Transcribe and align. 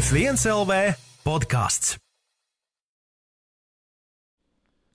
F1 0.00 0.38
LV 0.48 0.94
podkāsts. 1.26 1.98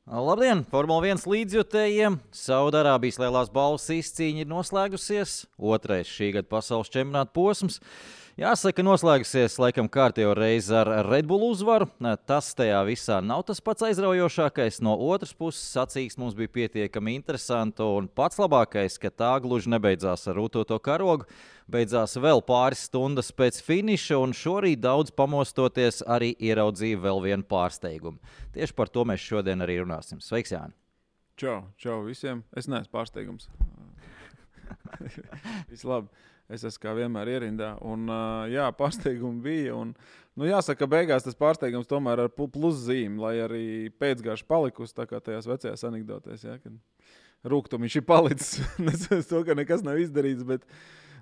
Labdien, 0.09 0.63
Formule 0.71 1.11
1 1.11 1.27
līdzjutējiem! 1.29 2.15
Saudārābijas 2.33 3.19
lielās 3.21 3.51
balvas 3.53 3.85
izcīņa 3.93 4.41
ir 4.41 4.49
noslēgusies. 4.49 5.35
Otrais 5.61 6.09
šī 6.09 6.31
gada 6.39 6.49
pasaules 6.49 6.89
čempionāta 6.89 7.35
posms. 7.37 7.77
Jāsaka, 8.35 8.83
noslēgusies 8.83 9.53
laikam 9.63 9.87
kārtējo 9.87 10.33
reizi 10.35 10.73
ar 10.75 10.89
Red 11.07 11.23
Bull 11.23 11.45
uzvaru. 11.53 11.85
Tas 12.27 12.49
tajā 12.51 12.81
visā 12.83 13.21
nav 13.23 13.45
tas 13.47 13.61
pats 13.63 13.85
aizraujošākais. 13.87 14.81
No 14.83 14.97
otras 14.99 15.31
puses, 15.31 15.61
sacīks 15.71 16.19
mums 16.19 16.35
bija 16.35 16.51
pietiekami 16.57 17.13
interesanti. 17.15 17.79
Un 17.87 18.09
pats 18.11 18.35
labākais, 18.43 18.99
ka 18.99 19.07
tā 19.07 19.29
gluži 19.39 19.71
nebeidzās 19.71 20.27
ar 20.27 20.35
rūtoto 20.35 20.81
karogu. 20.83 21.29
Beidzās 21.71 22.17
vēl 22.19 22.43
pāris 22.43 22.83
stundas 22.89 23.31
pēc 23.31 23.61
finiša, 23.63 24.19
un 24.19 24.35
šorīt 24.35 24.83
daudz 24.83 25.15
pamostoties 25.15 26.03
arī 26.03 26.33
ieraudzīja 26.35 26.99
vēl 27.07 27.23
vienu 27.29 27.47
pārsteigumu. 27.47 28.19
Tieši 28.51 28.75
par 28.75 28.91
to 28.91 29.07
mēs 29.07 29.23
šodien 29.23 29.63
arī 29.63 29.79
runāsim. 29.85 30.19
Sveiks, 30.19 30.51
Jāni! 30.51 30.75
Čau, 31.39 31.61
čau 31.79 32.01
visiem! 32.03 32.43
Es 32.51 32.67
neesmu 32.67 32.91
pārsteigums. 32.99 33.47
Viss 35.71 35.87
labi. 35.87 36.11
Es 36.51 36.65
esmu 36.67 36.83
kā 36.83 36.93
vienmēr 36.97 37.31
ierindā. 37.35 37.71
Un, 37.85 38.05
uh, 38.09 38.45
jā, 38.51 38.67
pārsteigumi 38.77 39.41
bija. 39.41 39.77
Un, 39.77 39.95
nu, 40.37 40.45
jāsaka, 40.45 40.87
beigās 40.89 41.25
tas 41.25 41.37
pārsteigums 41.37 41.89
tomēr 41.89 42.25
ar 42.27 42.33
plus 42.35 42.83
zīmi, 42.83 43.17
lai 43.21 43.37
arī 43.41 43.65
pēcgājēji 43.97 44.45
palikusi 44.49 44.97
tā 44.97 45.07
kā 45.09 45.21
tajās 45.23 45.49
vecajās 45.49 45.87
anekdotēs. 45.89 46.45
Ja, 46.45 46.59
Rūkstoši 47.45 48.01
ir 48.01 48.05
palicis. 48.05 48.61
es 49.17 49.29
to, 49.29 49.41
ka 49.45 49.57
nekas 49.57 49.85
nav 49.85 49.99
izdarīts. 50.01 50.45
Bet, 50.45 50.65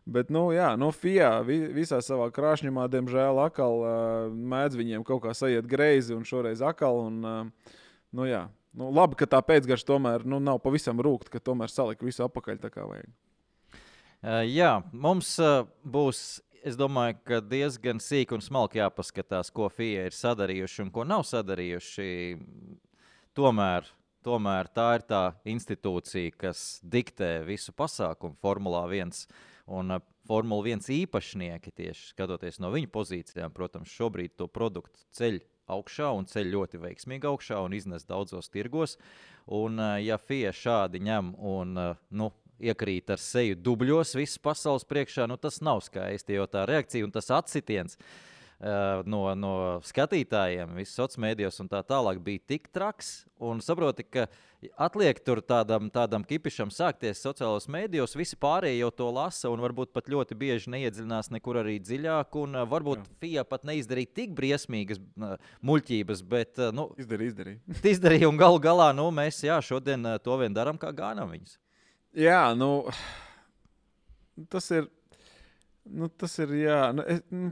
Bet, 0.04 0.28
nu, 0.36 0.50
jā, 0.52 0.74
no 0.76 0.90
FIA 0.92 1.38
visā 1.48 2.02
savā 2.04 2.26
krāšņumā, 2.36 2.90
diemžēl, 2.92 3.38
atkal 3.40 3.78
uh, 3.80 4.34
mēdz 4.36 4.76
viņiem 4.76 5.06
kaut 5.08 5.22
kā 5.24 5.32
sajiet 5.32 5.64
greizi, 5.64 6.12
un 6.12 6.28
šoreiz 6.28 6.60
atkal. 6.60 7.06
Un, 7.08 7.22
uh, 7.24 7.78
nu, 8.12 8.28
jā, 8.28 8.42
nu, 8.76 8.90
labi, 8.92 9.16
ka 9.22 9.30
tā 9.32 9.40
pēcgarša 9.40 9.88
tomēr 9.88 10.26
nu, 10.28 10.42
nav 10.44 10.60
pavisam 10.60 11.00
rūkta, 11.00 11.32
ka 11.32 11.40
tomēr 11.40 11.72
salika 11.72 12.04
visu 12.04 12.26
apakaļ 12.28 12.60
tā 12.66 12.74
kā 12.74 12.84
vajag. 12.84 13.08
Jā, 14.24 14.78
mums 14.96 15.36
būs. 15.84 16.42
Es 16.64 16.78
domāju, 16.80 17.18
ka 17.28 17.42
diezgan 17.44 18.00
sīki 18.00 18.38
un 18.38 18.44
smalki 18.44 18.80
jāpaskatās, 18.80 19.50
ko 19.52 19.68
FIA 19.68 20.06
ir 20.08 20.16
sadarījuši 20.16 20.86
un 20.86 20.92
ko 20.96 21.04
nav 21.04 21.26
sadarījuši. 21.28 22.06
Tomēr, 23.36 23.90
tomēr 24.24 24.70
tā 24.72 24.86
ir 24.96 25.04
tā 25.10 25.24
institūcija, 25.52 26.38
kas 26.40 26.62
diktē 26.88 27.42
visu 27.44 27.76
pasākumu 27.76 28.40
Formulā 28.40 28.86
1. 28.88 29.12
Un 29.76 29.98
Formula 30.24 30.72
1 30.72 30.88
īpašnieki, 31.04 31.74
tieši 31.76 32.14
skatoties 32.14 32.62
no 32.64 32.72
viņu 32.72 32.94
pozīcijām, 32.96 33.52
protams, 33.52 33.92
šobrīd 33.92 34.38
to 34.40 34.48
produktu 34.48 35.04
ceļ 35.20 35.42
augšā 35.68 36.14
un 36.16 36.30
ceļ 36.32 36.48
ļoti 36.54 36.80
veiksmīgi 36.80 37.28
augšā 37.28 37.60
un 37.66 37.76
iznes 37.76 38.08
daudzos 38.08 38.48
tirgos. 38.54 38.96
Un, 39.52 39.84
ja 40.00 40.16
FIA 40.16 40.56
šādi 40.56 41.04
ņem 41.04 41.36
un 41.44 41.76
nu, 41.76 42.32
iekrīt 42.72 43.14
ar 43.14 43.22
seju 43.22 43.58
dubļos 43.60 44.16
visas 44.20 44.42
pasaules 44.44 44.88
priekšā, 44.88 45.28
nu, 45.30 45.40
tas 45.42 45.62
nav 45.66 45.84
skaisti. 45.86 46.38
Jo 46.38 46.48
tā 46.50 46.68
reakcija 46.70 47.06
un 47.06 47.14
tas 47.14 47.32
atsitiens 47.34 47.98
uh, 48.64 49.04
no, 49.10 49.26
no 49.36 49.54
skatītājiem, 49.86 50.74
visas 50.78 50.96
sociālajās 50.96 51.22
mēdījos 51.26 51.62
un 51.64 51.70
tā 51.72 51.84
tālāk 51.88 52.22
bija 52.24 52.44
tik 52.54 52.70
traks. 52.74 53.24
Un 53.44 53.60
saproti, 53.64 54.06
ka 54.08 54.28
atliek 54.80 55.18
tur 55.26 55.42
tādam, 55.44 55.90
tādam 55.92 56.24
kipišam 56.28 56.72
sākties 56.72 57.20
sociālajos 57.26 57.68
mēdījos, 57.72 58.16
visi 58.16 58.38
pārējie 58.40 58.80
jau 58.80 58.92
to 59.02 59.10
lasa 59.12 59.52
un 59.52 59.64
varbūt 59.64 59.92
pat 59.96 60.08
ļoti 60.12 60.38
bieži 60.40 60.72
neiedziļinās 60.76 61.34
nekur 61.36 61.60
arī 61.64 61.80
dziļāk. 61.84 62.40
Un 62.44 62.62
uh, 62.62 62.68
varbūt 62.70 63.04
Jā. 63.04 63.18
FIA 63.24 63.48
pat 63.48 63.68
neizdarīja 63.68 64.14
tik 64.22 64.38
briesmīgas 64.38 65.02
uh, 65.02 65.36
muļķības, 65.66 66.24
bet 66.32 66.64
uh, 66.64 66.72
nu, 66.76 66.90
izdarīja. 67.00 67.34
Izdarīja, 67.34 67.84
izdarīja 67.98 68.32
un 68.32 68.40
galu 68.40 68.64
galā 68.64 68.94
nu, 68.96 69.10
mēs 69.16 69.44
jā, 69.44 69.60
šodien 69.64 70.16
to 70.24 70.40
vien 70.42 70.56
darām, 70.56 70.80
kā 70.80 70.94
gānam 70.96 71.36
viņus. 71.36 71.60
Jā, 72.14 72.54
nu, 72.58 72.72
tas 74.54 74.70
ir. 74.74 74.90
Nu, 75.84 76.08
tas 76.08 76.38
ir. 76.40 76.56
Jā, 76.64 76.82
nu, 76.96 77.06
es, 77.10 77.24
nu, 77.34 77.52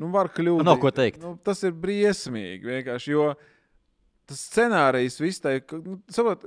nu 0.00 0.10
var 0.14 0.30
kļūt. 0.34 0.64
Nav 0.66 0.80
ko 0.82 0.92
teikt. 0.94 1.22
Nu, 1.22 1.34
tas 1.44 1.62
ir 1.66 1.74
briesmīgi 1.76 2.70
vienkārši. 2.70 3.16
Jo 3.16 3.32
tas 4.30 4.42
scenārijs 4.46 5.18
visai. 5.20 5.58
Nu, 5.82 5.98
saprot, 6.12 6.46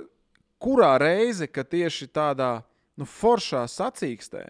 kurā 0.62 0.94
reize, 1.00 1.48
kad 1.50 1.68
tieši 1.72 2.08
tādā 2.14 2.56
nu, 3.00 3.06
foršā 3.08 3.64
sacīkstē, 3.68 4.44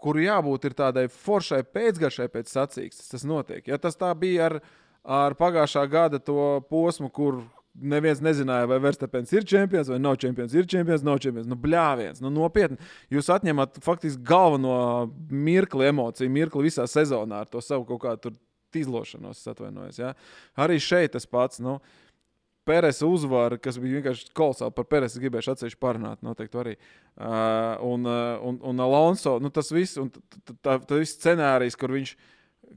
kur 0.00 0.18
jābūt 0.20 0.68
tādai 0.76 1.06
foršai 1.12 1.62
pēcgaršai 1.64 2.28
pēc 2.32 2.52
sacīkstes, 2.52 3.10
tas 3.14 3.24
notiek. 3.28 3.66
Ja 3.68 3.80
tas 3.80 3.96
tā 4.00 4.12
bija 4.18 4.48
ar, 4.48 4.58
ar 5.04 5.36
pagājušā 5.38 5.86
gada 5.92 6.20
to 6.20 6.60
posmu, 6.70 7.10
kur 7.12 7.42
Neviens 7.78 8.18
nezināja, 8.18 8.66
vai 8.66 8.80
Verstapens 8.82 9.30
ir 9.32 9.44
čempions 9.46 9.88
vai 9.92 10.00
nav 10.02 10.16
čempions. 10.20 10.54
Ir 10.58 10.66
čempions, 10.68 11.04
nav 11.06 11.20
čempions. 11.22 11.46
Nu, 11.48 11.56
bļāviens, 11.60 12.18
nu, 12.24 12.32
nopietni. 12.34 12.80
Jūs 13.14 13.30
atņemat 13.30 13.78
faktiski 13.84 14.24
galveno 14.26 14.74
mirkli, 15.30 15.86
emociju, 15.92 16.32
mirkli 16.34 16.66
visā 16.66 16.88
sezonā 16.90 17.44
ar 17.44 17.50
to 17.50 17.62
savu 17.62 17.86
kaut 17.88 18.02
kādu 18.02 18.34
izlošanos, 18.76 19.46
atvainojos. 19.52 20.00
Ja? 20.02 20.12
Arī 20.58 20.80
šeit 20.82 21.14
tas 21.14 21.28
pats. 21.30 21.62
Nu, 21.62 21.78
Pērēs 22.68 23.00
uzvara, 23.06 23.56
kas 23.58 23.78
bija 23.80 23.98
vienkārši 23.98 24.34
kolosāli 24.36 24.74
par 24.76 24.86
Pērēs. 24.90 25.16
Gribēju 25.22 25.54
atsevišķi 25.54 25.80
parunāt, 25.80 26.20
noteikti 26.26 26.58
arī. 26.60 26.74
Uh, 27.14 27.78
un, 27.86 28.04
uh, 28.06 28.36
un, 28.46 28.60
un 28.66 28.82
Alonso, 28.84 29.38
nu, 29.42 29.50
tas 29.54 29.70
viss, 29.72 29.96
un 29.98 30.10
tā 30.60 30.76
viss 30.90 31.16
scenārijs, 31.16 31.78
kur 31.80 31.94
viņš, 31.96 32.12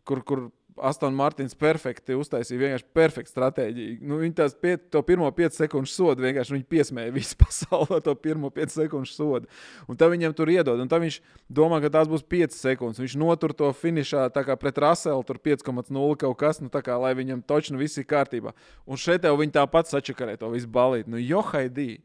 kur, 0.08 0.24
kur 0.24 0.48
Aston 0.82 1.14
Martins 1.14 1.54
perfekti 1.58 2.16
uztaisīja 2.18 2.62
vienkārši 2.62 2.88
perfektu 2.96 3.32
stratēģiju. 3.34 3.98
Nu, 4.08 4.18
viņi 4.22 4.36
tās 4.38 4.56
pie, 4.58 4.76
to 4.78 5.02
pirmo 5.06 5.28
5 5.36 5.58
sekundes 5.58 5.94
sodu 5.94 6.26
vienkārši 6.26 6.62
piesmēja 6.70 7.14
visu 7.14 7.38
pasauli 7.44 7.98
ar 7.98 8.04
to 8.06 8.16
pirmo 8.18 8.50
5 8.54 8.78
sekundes 8.78 9.14
sodu. 9.18 9.50
Un 9.88 10.00
tā 10.00 10.10
viņam 10.12 10.36
tur 10.38 10.52
iedod. 10.54 10.82
Un 10.82 10.90
tā 10.92 11.02
viņš 11.04 11.20
domā, 11.52 11.82
ka 11.84 11.92
tās 11.94 12.10
būs 12.12 12.26
5 12.30 12.58
sekundes. 12.58 13.02
Viņš 13.04 13.18
notur 13.22 13.54
to 13.58 13.70
finišā 13.78 14.30
pret 14.34 14.82
Raselu, 14.82 15.26
tur 15.28 15.38
5,0 15.38 16.18
kaut 16.24 16.40
kas, 16.40 16.62
nu, 16.64 16.72
kā, 16.74 16.98
lai 17.00 17.14
viņam 17.18 17.44
točnu 17.46 17.82
viss 17.82 18.00
ir 18.02 18.10
kārtībā. 18.10 18.56
Un 18.86 18.98
šeit 18.98 19.28
jau 19.28 19.36
viņi 19.40 19.58
tāpat 19.60 19.92
sačakarē 19.92 20.38
to 20.42 20.50
visu 20.54 20.72
balīti. 20.72 21.12
Nu, 21.12 21.22
johaidī! 21.22 22.02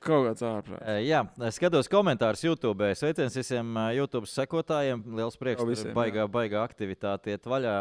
Kaut 0.00 0.26
kāds 0.28 0.44
ārprāts. 0.46 0.86
Jā, 1.04 1.20
skatos 1.54 1.88
komentārus 1.90 2.44
YouTube. 2.44 2.86
Sveiciens 2.96 3.34
visiem 3.36 3.76
YouTube 3.96 4.28
sekotājiem. 4.30 5.02
Liels 5.18 5.36
prieks, 5.40 5.60
ka 5.60 5.94
baigā, 5.96 6.26
baigā 6.30 6.62
aktivitāte 6.62 7.34
iet 7.34 7.48
vaļā. 7.48 7.74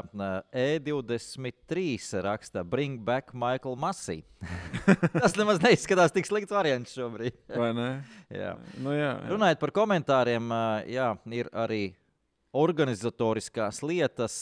E23 0.52 2.22
raksta 2.26 2.66
Bring 2.68 3.00
back 3.06 3.36
Michael 3.38 3.78
Massey. 3.80 4.26
Tas 5.22 5.38
nemaz 5.38 5.62
neizskatās 5.64 6.14
tik 6.16 6.28
slikts 6.28 6.54
variants 6.54 6.96
šobrīd. 6.98 7.38
Vai 7.54 7.72
ne? 7.78 7.90
jā. 8.42 8.56
Nu, 8.82 8.96
jā, 8.96 9.14
jā. 9.14 9.32
Runājot 9.32 9.62
par 9.62 9.76
komentāriem, 9.76 10.54
jā, 10.92 11.12
ir 11.38 11.52
arī 11.54 11.84
organizatoriskās 12.52 13.84
lietas. 13.86 14.42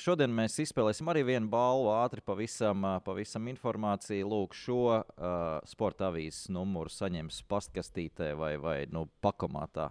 Šodien 0.00 0.32
mēs 0.32 0.56
izspēlēsim 0.62 1.08
arī 1.12 1.24
vienu 1.28 1.48
balvu, 1.52 1.90
ātri 1.92 2.22
pavisam, 2.24 2.86
pavisam 3.04 3.48
informāciju. 3.52 4.28
Lūk, 4.30 4.56
šo 4.56 4.78
uh, 4.94 5.02
sporta 5.68 6.08
avīzes 6.08 6.48
numuru 6.54 6.92
saņems 6.92 7.42
pastkastītē 7.50 8.32
vai, 8.38 8.54
vai 8.60 8.78
nu, 8.92 9.06
pakomātā. 9.24 9.90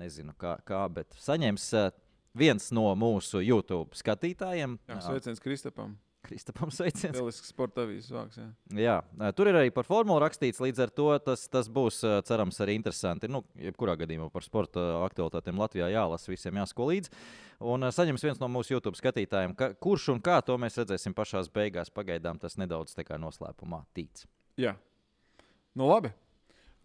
Nezinu, 0.00 0.32
kā, 0.40 0.56
kā 0.66 0.80
bet 0.90 1.14
saņems 1.20 1.66
uh, 1.78 1.90
viens 2.34 2.70
no 2.74 2.88
mūsu 2.98 3.42
YouTube 3.44 3.94
skatītājiem. 3.98 4.78
Jā, 4.90 5.00
sveiciens 5.04 5.42
Kristapam. 5.42 5.98
Kristapam 6.24 6.70
sveiciens. 6.72 7.18
Lielisks 7.18 7.50
sporta 7.52 7.84
avīzes 7.84 8.12
vārds. 8.14 8.38
Jā. 8.40 8.46
jā, 8.80 9.30
tur 9.36 9.50
ir 9.50 9.58
arī 9.60 9.72
par 9.74 9.84
formulu 9.88 10.22
rakstīts. 10.22 10.62
Līdz 10.64 10.80
ar 10.86 10.92
to 10.96 11.08
tas, 11.24 11.44
tas 11.52 11.68
būs, 11.72 12.00
cerams, 12.28 12.60
arī 12.64 12.78
interesanti. 12.78 13.28
Nu, 13.28 13.42
jebkurā 13.60 13.98
gadījumā 14.00 14.30
par 14.32 14.46
sporta 14.46 14.86
aktualitātēm 15.04 15.60
Latvijā 15.60 15.90
jālasa, 15.92 16.32
visiem 16.32 16.62
jāsako 16.62 16.88
līdzi. 16.90 17.12
Un 17.74 17.88
saņems 17.94 18.24
viens 18.24 18.40
no 18.40 18.48
mūsu 18.52 18.74
YouTube 18.74 18.98
skatītājiem, 18.98 19.54
ka, 19.58 19.70
kurš 19.84 20.10
un 20.16 20.24
kā 20.24 20.40
to 20.44 20.56
mēs 20.60 20.80
redzēsim 20.80 21.14
pašā 21.16 21.44
beigās. 21.54 21.92
Pagaidām 21.94 22.40
tas 22.40 22.56
nedaudz 22.60 22.96
tā 22.96 23.04
kā 23.06 23.20
noslēpumā 23.20 23.84
tīts. 23.96 24.24
Jā, 24.60 24.74
nu 25.76 25.92
labi. 25.92 26.14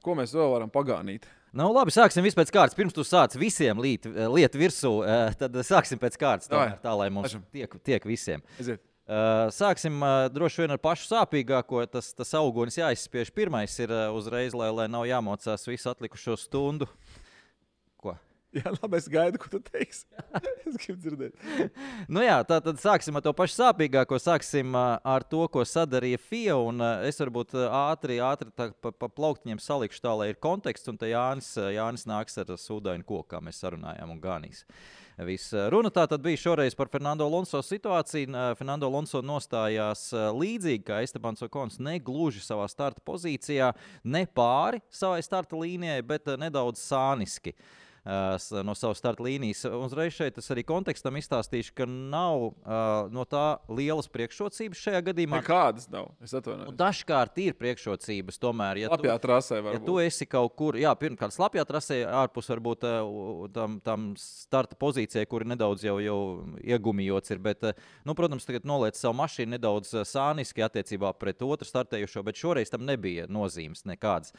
Ko 0.04 0.16
mēs 0.16 0.32
vēl 0.36 0.52
varam 0.54 0.72
pagānīt? 0.72 1.28
Nu, 1.50 1.72
labi, 1.74 1.92
sāksim 1.92 2.24
pēc 2.24 2.52
kārtas. 2.54 2.78
Pirms 2.78 2.94
tu 2.94 3.04
sāc 3.08 3.34
visiem 3.40 3.80
liet, 3.82 4.06
liet 4.06 4.54
virsū, 4.56 4.92
tad 5.40 5.56
sāksim 5.66 6.00
pēc 6.02 6.20
kārtas. 6.22 6.52
Tā, 6.52 6.68
tā 6.84 6.94
lai 6.96 7.10
mums 7.14 7.34
tiek, 7.52 7.74
tiek 7.84 8.06
visiem. 8.06 8.44
Aiziet. 8.60 8.84
Uh, 9.10 9.48
sāksim 9.50 10.04
uh, 10.06 10.28
droši 10.30 10.62
vien 10.62 10.76
ar 10.76 10.78
pašu 10.78 11.08
sāpīgāko. 11.10 11.82
Tas, 11.90 12.12
tas 12.14 12.34
augunis 12.38 12.78
jāizspiež. 12.78 13.32
Pirmais 13.34 13.74
ir 13.82 13.90
uh, 13.90 14.12
uzreiz, 14.14 14.54
lai, 14.54 14.68
lai 14.70 14.86
nav 14.86 15.08
jāmocās 15.10 15.66
visu 15.66 15.90
atlikušo 15.90 16.36
stundu. 16.38 16.86
Ko? 17.98 18.14
Jā, 18.54 18.70
labi, 18.76 19.00
es 19.00 19.10
gaidu, 19.10 19.42
ko 19.42 19.50
tu 19.50 19.64
teiksi. 19.66 20.06
es 20.70 20.78
gribu 20.78 21.02
dzirdēt. 21.02 21.42
nu 22.14 22.22
jā, 22.22 22.38
tā 22.46 22.62
tad 22.62 22.78
sāksim 22.84 23.18
ar 23.18 23.26
to 23.26 23.34
pašu 23.34 23.58
sāpīgāko. 23.64 24.22
Sāksim 24.22 24.78
ar 24.78 25.26
to, 25.26 25.42
ko 25.50 25.66
sadarīja 25.66 26.22
FIA. 26.30 26.62
Un, 26.70 26.86
es 27.10 27.18
varbūt 27.26 27.58
ātri, 27.66 28.22
ātri 28.22 28.54
pa, 28.54 28.94
pa 28.94 29.10
plauktņiem 29.10 29.58
salikšu 29.58 30.06
tā, 30.06 30.14
lai 30.22 30.32
ir 30.36 30.42
konteksts. 30.46 30.94
Un 30.94 31.02
te 31.02 31.10
Jānis, 31.10 31.56
Jānis 31.58 32.06
nāks 32.06 32.38
ar 32.46 32.54
sūdainu 32.62 33.10
koku, 33.10 33.32
kā 33.34 33.42
mēs 33.42 33.66
sarunājām, 33.66 34.14
un 34.14 34.22
ganīs. 34.22 34.68
Uh, 34.70 35.09
Viss 35.28 35.52
runa 35.72 35.90
tā 35.92 36.06
tad 36.08 36.22
bija 36.24 36.40
šoreiz 36.40 36.76
par 36.80 36.88
Fernando 36.92 37.26
Alonso 37.28 37.60
situāciju. 37.66 38.30
Fernando 38.56 38.88
Alonso 38.88 39.20
nostājās 39.26 40.06
līdzīgi 40.14 40.86
kā 40.88 41.02
Estebans 41.04 41.44
Okons, 41.44 41.82
ne 41.84 41.98
gluži 42.00 42.40
savā 42.46 42.70
starta 42.72 43.04
pozīcijā, 43.04 43.74
ne 44.08 44.24
pāri 44.26 44.80
savai 44.88 45.20
starta 45.26 45.60
līnijai, 45.60 46.00
bet 46.08 46.32
nedaudz 46.40 46.80
sāniski. 46.80 47.52
Uh, 47.52 47.89
no 48.64 48.76
savas 48.78 49.00
starta 49.02 49.24
līnijas. 49.26 49.66
Uzreiz 49.66 50.16
šeit 50.16 50.38
es 50.40 50.50
arī 50.54 50.64
kontekstam 50.68 51.18
izstāstīšu, 51.20 51.74
ka 51.78 51.88
nav 51.90 52.46
uh, 52.50 53.10
no 53.14 53.26
tā 53.30 53.60
lielas 53.72 54.10
priekšrocības 54.12 54.84
šajā 54.86 55.02
gadījumā. 55.10 55.42
Nekādas 55.44 55.90
nav. 55.92 56.12
Dažkārt 56.80 57.40
ir 57.44 57.58
priekšrocības, 57.60 58.40
tomēr, 58.42 58.84
ja 58.84 58.92
Lapjā 58.94 59.18
tu, 59.18 59.26
trasē 59.28 59.62
ja 59.66 59.82
tu 59.84 59.98
esi 60.02 60.28
kaut 60.30 60.56
kur, 60.60 60.78
jā, 60.80 60.94
pirmkārt, 61.00 61.36
slapjā 61.36 61.66
trasē, 61.68 62.02
ārpus 62.22 62.50
varbūt 62.54 62.88
uh, 62.88 63.46
tam, 63.56 63.80
tam 63.86 64.12
starta 64.20 64.78
pozīcijai, 64.80 65.28
kur 65.30 65.46
nedaudz 65.48 65.86
jau, 65.88 65.98
jau 66.04 66.20
iegumijots 66.64 67.36
ir. 67.36 67.44
Bet, 67.44 67.68
nu, 68.08 68.16
protams, 68.18 68.48
tagad 68.48 68.68
noliec 68.70 69.00
savu 69.00 69.18
mašīnu 69.20 69.56
nedaudz 69.58 69.94
sāniski 70.08 70.64
attiecībā 70.66 71.12
pret 71.20 71.44
otru 71.46 71.68
startējušo, 71.68 72.24
bet 72.28 72.40
šoreiz 72.40 72.72
tam 72.72 72.86
nebija 72.88 73.28
nozīmes 73.32 73.86
nekādas. 73.90 74.34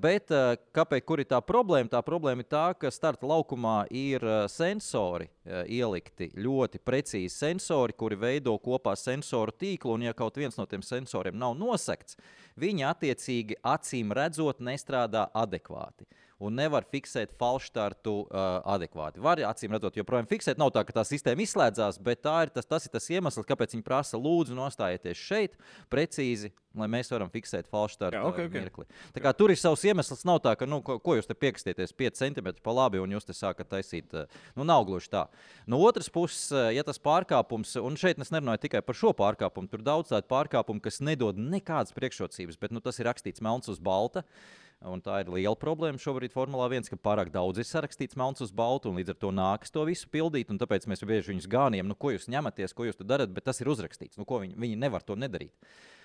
Bet 0.00 0.32
kāpēc, 0.74 1.04
kur 1.06 1.22
ir 1.22 1.28
tā 1.30 1.40
problēma? 1.44 1.90
Tā 1.92 2.00
problēma 2.04 2.44
ir 2.44 2.48
tā, 2.50 2.66
ka 2.78 2.90
starta 2.94 3.26
laukumā 3.28 3.84
ir 3.94 4.24
sensori 4.50 5.28
ielikti, 5.44 6.30
ļoti 6.40 6.80
precīzi 6.80 7.32
sensori, 7.34 7.96
kuri 7.98 8.18
veido 8.20 8.54
kopā 8.62 8.94
sensoru 8.98 9.52
tīklu. 9.52 9.96
Un, 9.98 10.06
ja 10.08 10.14
kaut 10.16 10.38
viens 10.40 10.56
no 10.58 10.66
tiem 10.70 10.82
sensoriem 10.86 11.36
nav 11.38 11.56
nosegts, 11.58 12.18
viņi 12.60 12.86
attiecīgi 12.90 13.60
acīm 13.74 14.14
redzot 14.16 14.62
nestrādā 14.64 15.28
adekvāti 15.34 16.06
un 16.42 16.56
nevar 16.58 16.86
fiksēt 16.90 17.34
falšstartu 17.38 18.14
uh, 18.24 18.58
adekvāti. 18.74 19.22
Var, 19.22 19.44
acīm 19.48 19.74
redzot, 19.74 19.96
joprojām 19.98 20.28
fiksēt. 20.30 20.58
Nav 20.60 20.72
tā, 20.74 20.82
ka 20.86 20.96
tā 20.98 21.06
sistēma 21.06 21.44
izslēdzās, 21.44 22.00
bet 22.02 22.24
tā 22.24 22.40
ir 22.46 22.52
tas, 22.54 22.66
tas 22.68 22.88
ir 22.88 22.94
tas 22.94 23.08
iemesls, 23.12 23.46
kāpēc 23.48 23.76
viņi 23.76 23.86
prasa, 23.86 24.20
lūdzu, 24.20 24.56
nostājieties 24.58 25.20
šeit 25.20 25.58
precīzi, 25.92 26.50
lai 26.74 26.88
mēs 26.90 27.10
varam 27.12 27.30
fiksēt 27.30 27.68
falšstartu 27.70 28.18
okay, 28.26 28.48
okay. 28.48 28.64
mirkli. 28.64 28.86
Tā 29.14 29.22
kā 29.22 29.30
tur 29.36 29.52
ir 29.54 29.60
savs 29.60 29.84
iemesls. 29.86 30.24
Nav 30.26 30.40
tā, 30.42 30.56
ka, 30.58 30.66
nu, 30.68 30.80
ko, 30.86 30.98
ko 31.02 31.14
jūs 31.18 31.30
te 31.30 31.36
piekstieties 31.38 31.94
5 31.94 32.18
cm 32.18 32.50
pa 32.64 32.74
labi 32.74 33.02
un 33.02 33.14
jūs 33.14 33.28
te 33.28 33.36
sākat 33.36 33.70
taisīt. 33.76 34.16
Nu, 34.58 34.66
nav 34.66 34.86
gluži 34.88 35.12
tā. 35.12 35.26
No 35.70 35.78
otras 35.86 36.10
puses, 36.12 36.50
ja 36.74 36.82
tas 36.86 36.98
pārkāpums, 37.02 37.76
un 37.78 37.98
šeit 38.00 38.18
es 38.18 38.34
nerunāju 38.34 38.64
tikai 38.66 38.82
par 38.86 38.98
šo 38.98 39.14
pārkāpumu, 39.16 39.70
tur 39.70 39.86
daudz 39.86 40.10
tādu 40.10 40.26
pārkāpumu, 40.32 40.82
kas 40.82 40.98
nedod 41.04 41.38
nekādas 41.38 41.94
priekšrocības, 41.94 42.58
bet 42.58 42.74
nu, 42.74 42.82
tas 42.82 42.98
ir 42.98 43.10
rakstīts 43.10 43.44
melns 43.44 43.70
uz 43.70 43.78
balta. 43.82 44.26
Un 44.84 45.00
tā 45.00 45.22
ir 45.22 45.30
liela 45.32 45.56
problēma 45.56 46.00
šobrīd 46.00 46.34
Formulā 46.34 46.66
1, 46.68 46.90
ka 46.92 46.98
pārāk 47.00 47.30
daudz 47.32 47.62
ir 47.62 47.68
sarakstīts 47.68 48.18
melns 48.20 48.42
uz 48.44 48.50
baltu, 48.52 48.90
un 48.90 48.98
līdz 49.00 49.14
ar 49.14 49.18
to 49.22 49.30
nākas 49.32 49.72
to 49.72 49.84
visu 49.88 50.10
pildīt. 50.12 50.52
Tāpēc 50.60 50.84
mēs 50.90 51.04
bieži 51.08 51.32
viņus 51.32 51.48
gāniem, 51.48 51.88
nu, 51.88 51.96
ko 51.96 52.12
jūs 52.12 52.28
ņematies, 52.28 52.76
ko 52.76 52.88
jūs 52.88 53.00
darat, 53.00 53.32
bet 53.32 53.46
tas 53.48 53.62
ir 53.62 53.70
uzrakstīts. 53.72 54.20
Nu, 54.20 54.26
viņi, 54.28 54.58
viņi 54.60 54.80
nevar 54.80 55.06
to 55.06 55.16
nedarīt. 55.16 55.54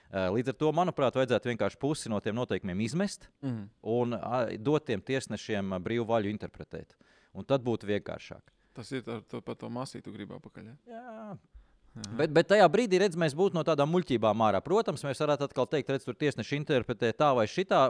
Eh, 0.09 0.29
līdz 0.33 0.53
ar 0.53 0.57
to, 0.61 0.71
manuprāt, 0.73 1.19
vajadzētu 1.19 1.51
vienkārši 1.51 1.81
pusi 1.81 2.09
no 2.09 2.21
tiem 2.23 2.37
noteikumiem 2.39 2.85
izmest 2.87 3.27
mm. 3.43 3.67
un 3.93 4.15
dot 4.63 4.87
tiem 4.87 5.03
tiesnešiem 5.05 5.75
brīvu 5.83 6.07
vaļu 6.09 6.31
interpretēt. 6.31 6.95
Un 7.37 7.45
tad 7.45 7.61
būtu 7.67 7.89
vienkāršāk. 7.91 8.55
Tas 8.79 8.89
ir 8.95 9.03
ar 9.11 9.21
to, 9.27 9.43
par 9.45 9.59
to 9.59 9.69
masītu 9.73 10.13
gribā 10.15 10.39
pakaļ. 10.41 10.71
Ja? 10.71 10.77
Jā. 10.95 11.58
Mhm. 11.99 12.17
Bet, 12.19 12.31
bet 12.35 12.49
tajā 12.51 12.67
brīdī, 12.71 12.99
redz, 13.01 13.17
mēs 13.19 13.35
būtu 13.37 13.57
no 13.57 13.63
tādām 13.67 13.91
muļķībām 13.93 14.45
ārā. 14.47 14.61
Protams, 14.63 15.03
mēs 15.05 15.21
varētu 15.23 15.49
atkal 15.49 15.67
teikt, 15.69 15.91
redz, 15.93 16.07
tur 16.07 16.17
tiesneši 16.19 16.57
interpretē 16.59 17.11
tā 17.15 17.33
vai 17.35 17.45
šitā. 17.47 17.81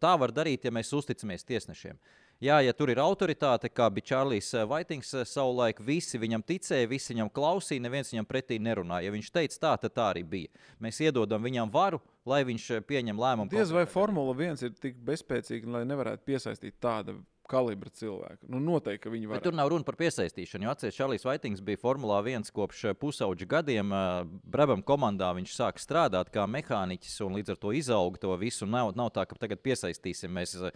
Tā 0.00 0.12
var 0.20 0.32
darīt, 0.32 0.64
ja 0.64 0.72
mēs 0.74 0.92
uzticamies 0.96 1.44
tiesnešiem. 1.44 1.98
Jā, 2.42 2.58
ja 2.66 2.72
tur 2.74 2.90
ir 2.90 2.98
autoritāte, 2.98 3.70
kā 3.70 3.86
bija 3.94 4.08
Čārlis 4.10 4.50
Vaitings 4.68 5.12
savulaik, 5.30 5.78
visi 5.80 6.18
viņam 6.18 6.42
ticēja, 6.44 6.88
visi 6.90 7.14
viņam 7.14 7.30
klausīja, 7.32 7.84
neviens 7.84 8.10
viņam 8.12 8.26
pretī 8.26 8.58
nerunāja. 8.60 9.06
Ja 9.06 9.14
viņš 9.14 9.30
teica 9.32 9.60
tā, 9.62 9.74
tad 9.84 9.94
tā 9.94 10.08
arī 10.12 10.24
bija. 10.26 10.64
Mēs 10.82 10.98
iedodam 11.04 11.46
viņam 11.46 11.70
varu, 11.72 12.02
lai 12.26 12.42
viņš 12.44 12.66
pieņem 12.88 13.22
lēmumu. 13.22 13.52
Diez 13.54 13.70
vai 13.72 13.86
Formula 13.86 14.34
1 14.34 14.66
ir 14.66 14.74
tik 14.82 14.98
bezspēcīga, 15.06 15.78
lai 15.78 15.84
nevarētu 15.88 16.26
piesaistīt 16.26 16.76
tādu 16.82 17.20
kalibra 17.50 17.90
cilvēku. 17.94 18.46
Nu, 18.50 18.60
noteikti 18.62 19.10
viņi 19.12 19.28
var. 19.30 19.42
Tur 19.44 19.56
nav 19.56 19.68
runa 19.72 19.86
par 19.86 19.96
piesaistīšanu. 20.00 20.68
Atcerieties, 20.70 20.98
Čārlis 20.98 21.26
Vaitings 21.26 21.62
bija 21.64 21.80
Formulā 21.80 22.20
1 22.24 22.48
kopš 22.54 22.84
eh, 22.90 22.96
pusauģa 22.98 23.48
gadiem. 23.50 23.92
Eh, 23.92 24.32
Brabam 24.54 24.84
komandā 24.86 25.30
viņš 25.36 25.56
sāka 25.56 25.82
strādāt 25.82 26.32
kā 26.34 26.46
mehāniķis 26.50 27.18
un 27.26 27.36
līdz 27.38 27.54
ar 27.54 27.60
to 27.60 27.74
izauga 27.76 28.22
to 28.22 28.32
visu. 28.40 28.68
Nav, 28.70 28.94
nav 28.98 29.12
tā, 29.14 29.26
ka 29.28 29.38
tagad 29.38 29.62
piesaistīsim 29.64 30.32
mēs 30.34 30.56
uh, 30.62 30.72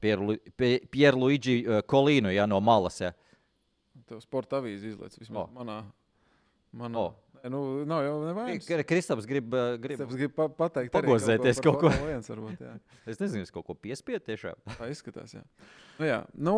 Pierluigi 0.00 1.56
Kolīnu 1.90 2.34
ja, 2.34 2.46
no 2.50 2.60
malas. 2.64 3.00
Ja. 3.02 3.14
Tev 4.10 4.22
sporta 4.24 4.60
avīze 4.60 4.92
izlaiž 4.92 5.18
vismaz 5.20 5.46
oh. 5.46 5.52
manā. 5.54 5.82
manā. 6.76 7.08
Oh. 7.08 7.29
Nu, 7.48 7.60
nav 7.88 8.04
jau 8.04 8.16
nevajag. 8.26 8.84
Kristaps 8.88 9.28
grib, 9.28 9.48
grib, 9.48 9.84
Kristaps 9.84 10.18
grib 10.18 10.34
pa 10.36 10.48
pateikt, 10.52 10.92
pagozēties 10.92 11.62
kaut. 11.64 11.78
Kaut 11.80 11.96
ko. 11.96 12.08
Viens, 12.10 12.28
varbūt, 12.28 12.60
jā. 12.66 12.74
es 13.08 13.20
nezinu, 13.22 13.46
es 13.46 13.54
kaut 13.54 13.64
ko 13.68 13.76
piespiedu 13.78 14.22
tiešām. 14.28 14.60
Tā 14.76 14.90
izskatās, 14.92 15.32
jā. 15.38 15.44
Nu, 15.96 16.08
jā, 16.08 16.18
nu, 16.34 16.56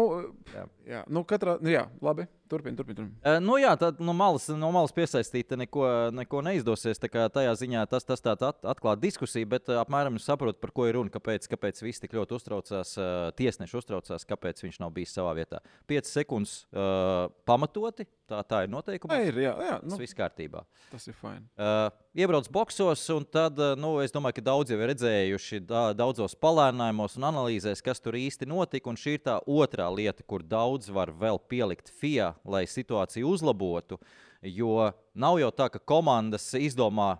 jā. 0.54 0.64
jā. 0.88 1.02
Nu, 1.12 1.22
katrā, 1.28 1.58
nu, 1.62 1.70
jā, 1.72 1.86
labi. 2.02 2.26
Turpiniet, 2.52 2.76
turpiniet. 2.76 2.98
Turpin. 3.00 3.14
Uh, 3.24 3.38
nu, 3.40 3.56
jā, 3.60 3.72
tad 3.80 4.00
no 4.04 4.12
malas, 4.16 4.46
no 4.52 4.68
malas 4.74 4.92
piesaistīt 4.92 5.54
neko, 5.56 5.86
neko 6.12 6.42
neizdosies. 6.44 7.00
Tajā 7.00 7.54
ziņā 7.62 7.84
tas, 7.88 8.04
tas 8.04 8.20
tāds 8.24 8.44
at, 8.44 8.60
atklāt 8.74 9.00
diskusiju, 9.00 9.48
bet 9.54 9.70
uh, 9.72 9.80
apmēram 9.80 10.18
saprotu, 10.20 10.60
par 10.60 10.74
ko 10.76 10.84
ir 10.88 10.98
runa. 10.98 11.12
Kāpēc, 11.12 11.48
kāpēc 11.48 11.80
viss 11.84 12.02
tik 12.02 12.12
ļoti 12.18 12.36
uztraucās, 12.36 12.92
uh, 13.00 13.30
tiesneši 13.38 13.78
uztraucās, 13.80 14.28
kāpēc 14.28 14.60
viņš 14.66 14.80
nav 14.84 14.92
bijis 14.92 15.16
savā 15.16 15.32
vietā. 15.40 15.62
5 15.88 16.12
sekundes 16.12 16.54
uh, 16.68 17.30
pamatoti, 17.48 18.06
tā, 18.28 18.42
tā 18.48 18.64
ir 18.66 18.72
noteikuma. 18.72 19.22
Jā, 19.22 19.56
jā, 19.56 19.78
nu, 19.80 19.94
tas 19.94 20.04
viss 20.04 20.18
kārtībā. 20.18 20.66
Tas 20.92 21.08
ir 21.08 21.16
fajn. 21.16 21.48
Uh, 21.56 21.88
iebrauc 22.14 22.48
boxos, 22.52 23.02
un 23.14 23.24
tad, 23.24 23.56
nu, 23.80 23.94
es 24.04 24.12
domāju, 24.12 24.36
ka 24.38 24.44
daudz 24.50 24.72
jau 24.72 24.78
ir 24.78 24.90
redzējuši 24.92 25.60
da, 25.64 25.84
daudzos 25.96 26.34
palēnājumos 26.36 27.16
un 27.18 27.28
analīzēs, 27.30 27.82
kas 27.84 28.02
tur 28.04 28.18
īsti 28.18 28.48
notika. 28.50 28.92
Un 28.92 29.00
šī 29.00 29.16
ir 29.16 29.24
tā 29.24 29.38
otrā 29.48 29.88
lieta, 29.92 30.24
kur 30.26 30.44
daudz 30.44 30.92
var 30.92 31.12
vēl 31.16 31.40
pielikt 31.48 31.88
FIA 31.88 32.34
lai 32.44 32.66
situāciju 32.68 33.32
uzlabotu. 33.32 34.00
Jo 34.42 34.90
nav 35.14 35.38
jau 35.40 35.52
tā, 35.54 35.70
ka 35.72 35.80
komandas 35.80 36.50
izdomā, 36.58 37.16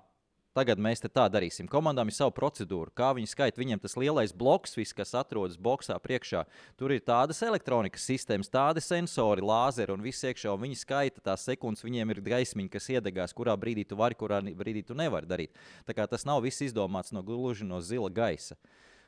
tagad 0.56 0.80
mēs 0.82 1.02
tā 1.04 1.24
darīsim. 1.32 1.68
Komandām 1.70 2.10
ir 2.10 2.16
sava 2.16 2.32
procedūra, 2.34 2.92
kā 2.94 3.12
viņi 3.16 3.30
skaita. 3.30 3.60
Viņiem 3.60 3.80
tas 3.82 3.96
lielais 4.00 4.34
bloks, 4.36 4.76
viss, 4.76 4.94
kas 4.96 5.14
atrodas 5.18 5.58
boxā 5.60 5.96
priekšā, 6.02 6.44
tur 6.80 6.94
ir 6.94 7.04
tādas 7.04 7.42
elektronikas 7.44 8.04
sistēmas, 8.08 8.50
tādi 8.52 8.84
sensori, 8.84 9.44
lāzeri 9.44 9.94
un 9.94 10.04
viss 10.04 10.24
iekšā. 10.28 10.52
Un 10.52 10.64
viņi 10.66 10.80
skaita 10.82 11.24
tās 11.24 11.46
sekundes, 11.48 11.84
viņiem 11.86 12.14
ir 12.14 12.22
gaismiņa, 12.28 12.72
kas 12.72 12.90
iedegās, 12.92 13.36
kurā 13.36 13.56
brīdī 13.56 13.86
tu 13.88 13.98
vari, 14.00 14.18
kurā 14.18 14.42
brīdī 14.42 14.84
tu 14.86 14.98
nevari 14.98 15.28
darīt. 15.30 15.56
Tā 15.88 15.96
kā 15.96 16.06
tas 16.10 16.26
nav 16.28 16.42
viss 16.44 16.64
izdomāts 16.64 17.14
no 17.16 17.24
gluži 17.26 17.68
no 17.68 17.80
zila 17.80 18.12
gaisa. 18.12 18.58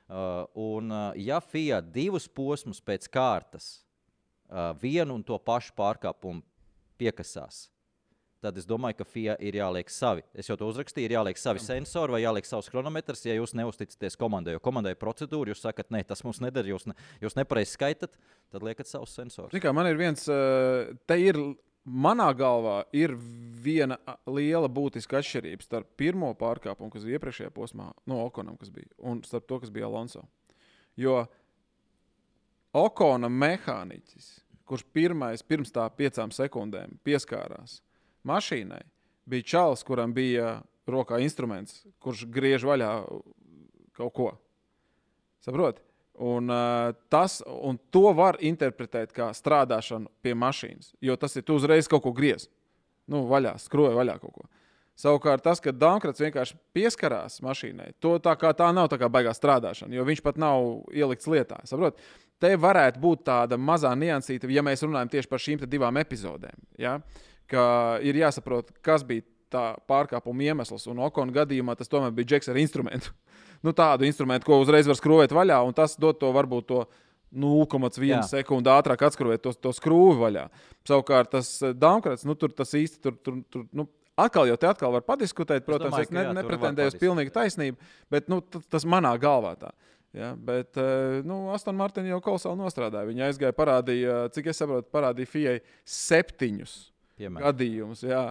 Uh, 0.04 0.44
un, 0.60 0.90
uh, 0.92 1.12
ja 1.16 1.38
FIA 1.40 1.80
divus 1.80 2.26
posmus 2.28 2.82
pēc 2.84 3.06
kārtas 3.08 3.78
uh, 4.50 4.74
vienu 4.76 5.16
un 5.16 5.24
to 5.24 5.38
pašu 5.40 5.72
pārkāpumu 5.78 6.44
piekasās. 7.00 7.68
Tad 8.44 8.58
es 8.60 8.66
domāju, 8.68 8.98
ka 8.98 9.04
FIA 9.08 9.34
ir 9.40 9.56
jāliek 9.56 9.88
savi. 9.88 10.20
Es 10.36 10.50
jau 10.50 10.56
to 10.60 10.66
uzrakstīju, 10.68 11.08
ir 11.08 11.14
jāliek 11.16 11.38
savi 11.40 11.62
sensori 11.64 12.12
vai 12.12 12.18
jāliek 12.20 12.44
savs 12.44 12.66
chronometrs, 12.68 13.22
ja 13.24 13.38
jūs 13.38 13.54
neusticaties 13.56 14.18
komandai. 14.20 14.52
Jo 14.58 14.60
komandai 14.60 14.92
procedūra, 15.00 15.54
jūs 15.54 15.62
sakat, 15.64 15.88
nē, 15.94 16.02
tas 16.10 16.20
mums 16.26 16.42
neder, 16.44 16.68
jūs, 16.68 16.84
ne, 16.90 16.96
jūs 17.24 17.38
nepareizi 17.38 17.72
skaitat, 17.78 18.18
tad 18.52 18.66
liekat 18.66 18.90
savus 18.90 19.14
sensorus. 19.16 19.56
Kā 19.64 19.72
man 19.72 19.88
ir 19.88 19.96
viens, 19.96 20.26
te 20.28 21.16
ir 21.22 21.40
manā 21.84 22.26
galvā 22.36 22.82
ir 22.96 23.14
viena 23.64 23.96
liela 24.28 24.68
būtiska 24.68 25.22
atšķirība 25.22 25.64
starp 25.64 25.96
pirmo 26.00 26.28
pārkāpumu, 26.36 26.92
kas 26.92 27.08
bija 27.08 27.20
iepriekšējā 27.20 27.54
posmā, 27.56 27.88
no 28.04 28.20
Okonam, 28.26 28.60
kas 28.60 28.72
bija, 28.74 28.92
un 29.08 29.24
starp 29.24 29.48
to, 29.48 29.62
kas 29.64 29.72
bija 29.72 29.88
Alonso. 29.88 30.26
Jo 31.00 31.22
Okona 32.76 33.32
mehāniķis, 33.32 34.28
kurš 34.68 34.84
pirmais 34.92 35.44
pirms 35.48 35.72
tā 35.72 35.88
piecām 35.96 36.32
sekundēm 36.34 36.98
pieskārās 37.08 37.80
mašīnai, 38.28 38.82
bija 39.30 39.48
čalis, 39.54 39.84
kuram 39.86 40.14
bija 40.16 40.58
rokā 40.90 41.20
instruments, 41.24 41.82
kurš 42.02 42.26
griež 42.32 42.66
vaļā 42.68 42.90
kaut 43.96 44.14
ko. 44.16 44.30
Saproti? 45.44 45.82
Un, 46.14 46.46
uh, 46.50 46.94
tas, 47.10 47.40
un 47.42 47.78
to 47.90 48.12
var 48.14 48.38
interpretēt 48.38 49.10
kā 49.14 49.32
strādāšanu 49.34 50.12
pie 50.22 50.34
mašīnas, 50.38 50.92
jo 51.02 51.16
tas 51.18 51.34
ir 51.34 51.42
tu 51.42 51.56
uzreiz 51.58 51.90
kaut 51.90 52.04
ko 52.04 52.12
griez. 52.14 52.46
Nu, 53.10 53.24
vaļā, 53.28 53.56
skroja 53.60 53.96
vaļā 53.98 54.14
kaut 54.22 54.36
ko. 54.36 54.46
Savukārt, 54.94 55.42
tas, 55.42 55.58
ka 55.58 55.72
Dankrats 55.74 56.22
vienkārši 56.22 56.54
pieskarās 56.76 57.40
mašīnai, 57.42 57.96
to 57.98 58.14
tā, 58.22 58.36
tā 58.54 58.68
nav 58.70 58.86
tā 58.92 58.98
kā 59.00 59.08
baigā 59.10 59.32
strādāšana, 59.34 59.90
jo 59.96 60.04
viņš 60.06 60.22
pat 60.22 60.38
nav 60.38 60.86
ielikts 60.94 61.26
lietā. 61.26 61.58
Saprot? 61.66 61.98
Te 62.38 62.52
varētu 62.60 63.00
būt 63.02 63.24
tāda 63.26 63.58
mazā 63.58 63.90
niansīta, 63.98 64.46
ja 64.54 64.62
mēs 64.62 64.84
runājam 64.86 65.10
tieši 65.10 65.30
par 65.30 65.42
šīm 65.42 65.64
divām 65.66 65.98
epizodēm. 65.98 66.62
Ja? 66.78 67.00
Ka 67.50 67.64
ir 68.04 68.16
jāsaprot, 68.16 68.70
kas 68.84 69.04
bija 69.06 69.26
tā 69.54 69.64
pārkāpuma 69.90 70.50
iemesls. 70.50 70.86
Un 70.90 71.02
Okona 71.04 71.34
gadījumā 71.42 71.76
tas 71.78 71.90
tomēr 71.90 72.14
bija 72.14 72.34
džeks 72.34 72.50
ar 72.50 72.60
instrumentu. 72.60 73.14
nu, 73.64 73.74
tādu 73.76 74.08
instrumentu, 74.08 74.48
ko 74.48 74.60
uzreiz 74.62 74.88
var 74.90 74.98
skrūvēt 74.98 75.34
vaļā, 75.34 75.60
un 75.66 75.76
tas 75.76 75.98
dod 76.00 76.20
to 76.20 76.30
varbūt 76.34 76.70
to 76.70 76.84
0,1 77.34 78.06
Jā. 78.06 78.20
sekundi 78.30 78.70
ātrāk 78.70 79.02
atskrūvēt 79.08 79.42
to, 79.42 79.54
to 79.58 79.72
skrūvi 79.74 80.20
vaļā. 80.20 80.46
Savukārt 80.86 81.32
tas 81.34 81.56
Dunkrats, 81.74 82.26
nu, 82.28 82.36
tur 82.38 82.54
tas 82.54 82.74
īsti 82.78 83.02
tur, 83.02 83.16
tur, 83.26 83.40
tur 83.50 83.64
nu, 83.74 83.88
atkal 84.20 84.46
jau 84.46 84.58
te 84.60 84.70
atkal 84.70 84.94
var 84.94 85.02
padiskutēt. 85.06 85.66
Protams, 85.66 85.90
domāju, 85.90 86.06
es, 86.06 86.14
ne, 86.14 86.28
jā, 86.28 86.36
nepretendēju 86.38 86.94
uz 86.94 87.00
pilnīgu 87.00 87.34
taisnību, 87.34 87.90
bet 88.14 88.30
nu, 88.30 88.38
tas, 88.70 88.86
manā 88.86 89.16
galvā 89.18 89.56
tā. 89.58 89.74
Ja, 90.14 90.30
bet 90.38 90.78
eh, 90.78 91.24
nu, 91.26 91.48
Aston 91.50 91.74
Martin 91.74 92.06
jau 92.06 92.20
kolosāli 92.22 92.60
nostrādāja. 92.60 93.08
Viņa 93.08 93.32
aizgāja, 93.32 93.56
parādīja, 93.56 94.18
cik 94.36 94.52
es 94.52 94.62
saprotu, 94.62 94.86
parādīja 94.94 95.32
Fijai 95.32 95.56
septiņus 95.90 96.76
Piemēram. 97.18 97.46
gadījumus. 97.48 98.02
Jā. 98.08 98.26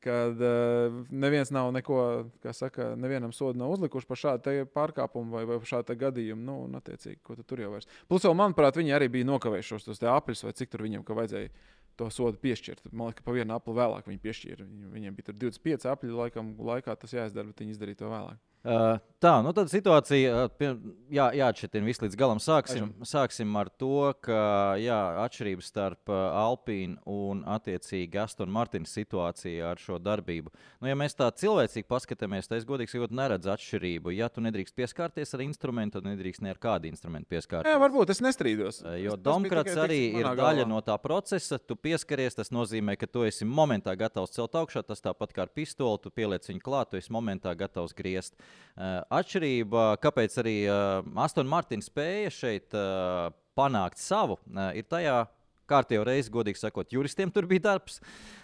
Kad 0.00 0.38
uh, 0.40 0.94
neviens 1.12 1.50
nav 1.52 1.68
neko, 1.76 1.96
kā 2.40 2.54
saka, 2.56 2.94
nevienam 2.96 3.34
sodu 3.36 3.58
nav 3.60 3.74
uzlikuši 3.74 4.08
par 4.08 4.16
šādu 4.16 4.54
pārkāpumu 4.72 5.34
vai, 5.36 5.42
vai 5.44 5.58
par 5.60 5.68
šādu 5.68 5.96
gadījumu. 6.00 6.40
Nu, 6.40 6.54
un, 6.64 6.78
attiecīgi, 6.78 7.18
ko 7.22 7.36
tu 7.36 7.44
tur 7.44 7.60
jau 7.60 7.74
vairs. 7.74 7.90
Plus, 8.08 8.24
vēl, 8.24 8.32
manuprāt, 8.38 8.78
viņi 8.80 8.94
arī 8.96 9.10
bija 9.12 9.28
nokavējušos 9.28 9.84
tos 9.90 10.00
apļus, 10.00 10.46
vai 10.48 10.54
cik 10.56 10.72
tur 10.72 10.86
viņiem 10.86 11.04
vajadzēja 11.04 11.52
to 12.00 12.08
sodu 12.08 12.40
piešķirt. 12.40 12.86
Man 12.96 13.10
liekas, 13.10 13.20
ka 13.20 13.26
pa 13.28 13.34
vienu 13.36 13.52
apli 13.58 13.74
vēlāk 13.76 14.08
viņi 14.08 14.22
piešķīra. 14.24 14.64
Viņ- 14.64 14.94
Viņiem 14.96 15.16
bija 15.18 15.26
tur 15.28 15.36
25 15.44 15.84
apļu 15.92 16.16
laikam, 16.16 16.54
laikā 16.56 16.96
tas 16.96 17.12
jāizdara, 17.12 17.50
bet 17.52 17.60
viņi 17.60 17.76
izdarīja 17.76 18.00
to 18.00 18.08
vēlāk. 18.08 18.38
Uh, 18.60 18.98
tā, 19.24 19.38
nu 19.40 19.54
tad 19.56 19.70
situācija, 19.72 20.42
pie- 20.60 20.74
jā, 21.16 21.30
jāatšķirtina 21.32 21.86
viss 21.88 22.02
līdz 22.02 22.16
galam. 22.20 22.36
Sāksim, 22.44 22.90
sāksim 23.08 23.54
ar 23.56 23.70
to, 23.80 24.10
ka 24.20 24.76
jā, 24.76 24.98
atšķirības 25.24 25.70
starp 25.72 26.12
uh, 26.12 26.18
Alpīnu 26.42 26.98
un 27.08 27.40
attiecīgi 27.48 28.20
Astonu 28.20 28.52
Martinu 28.52 28.84
situāciju 28.84 29.64
ar 29.64 29.80
šo 29.80 29.96
darbību. 29.96 30.52
Nu, 30.82 30.90
ja 30.90 30.96
mēs 31.00 31.16
tā 31.16 31.30
cilvēcīgi 31.32 31.88
paskatāmies, 31.88 32.50
tad 32.50 32.58
es 32.60 32.66
godīgi 32.68 32.92
sakot, 32.92 33.14
neredzu 33.16 33.48
atšķirību. 33.54 34.12
Ja 34.18 34.28
tu 34.28 34.44
nedrīkst 34.44 34.76
pieskarties 34.76 35.32
ar 35.38 35.44
instrumentu, 35.46 35.96
tad 35.96 36.10
nedrīkst 36.10 36.44
ne 36.44 36.52
ar 36.52 36.60
kādu 36.60 36.90
instrumentu 36.92 37.32
pieskarties. 37.32 37.72
Jā, 37.72 37.80
varbūt 37.80 38.12
es 38.12 38.20
nestrīdos. 38.20 38.82
Jo 39.00 39.16
Domkrats 39.16 39.72
arī 39.86 40.02
ir 40.20 40.28
daļa 40.28 40.36
galvā. 40.36 40.68
no 40.68 40.82
tā 40.84 40.98
procesa. 41.00 41.56
Tu 41.56 41.78
pieskaries, 41.80 42.36
tas 42.36 42.52
nozīmē, 42.52 42.98
ka 43.00 43.08
tu 43.08 43.24
esi 43.24 43.48
momentā 43.48 43.96
gatavs 43.96 44.36
celt 44.36 44.52
augšā. 44.60 44.84
Tas 44.84 45.00
tāpat 45.00 45.32
kā 45.32 45.48
ar 45.48 45.54
pistoli, 45.56 45.96
tu 46.04 46.12
pieliec 46.12 46.44
viņu 46.52 46.60
klāt, 46.60 46.92
tu 46.92 47.00
esi 47.00 47.08
momentā 47.08 47.56
gatavs 47.56 47.96
griezt. 47.96 48.36
Uh, 48.80 49.00
atšķirība, 49.12 49.84
kāpēc 50.00 50.38
arī 50.40 50.56
uh, 50.64 51.02
Aston 51.20 51.48
Martin 51.50 51.82
spēja 51.84 52.30
šeit 52.32 52.76
uh, 52.78 53.28
panākt 53.58 54.00
savu, 54.00 54.38
ir 54.74 54.88
tajā. 54.88 55.22
Kārtējo 55.70 56.02
reizi, 56.02 56.32
godīgi 56.34 56.58
sakot, 56.58 56.88
juristiem 56.90 57.30
tur 57.30 57.46
bija 57.46 57.68
darbs. 57.68 58.00
Uh, 58.00 58.39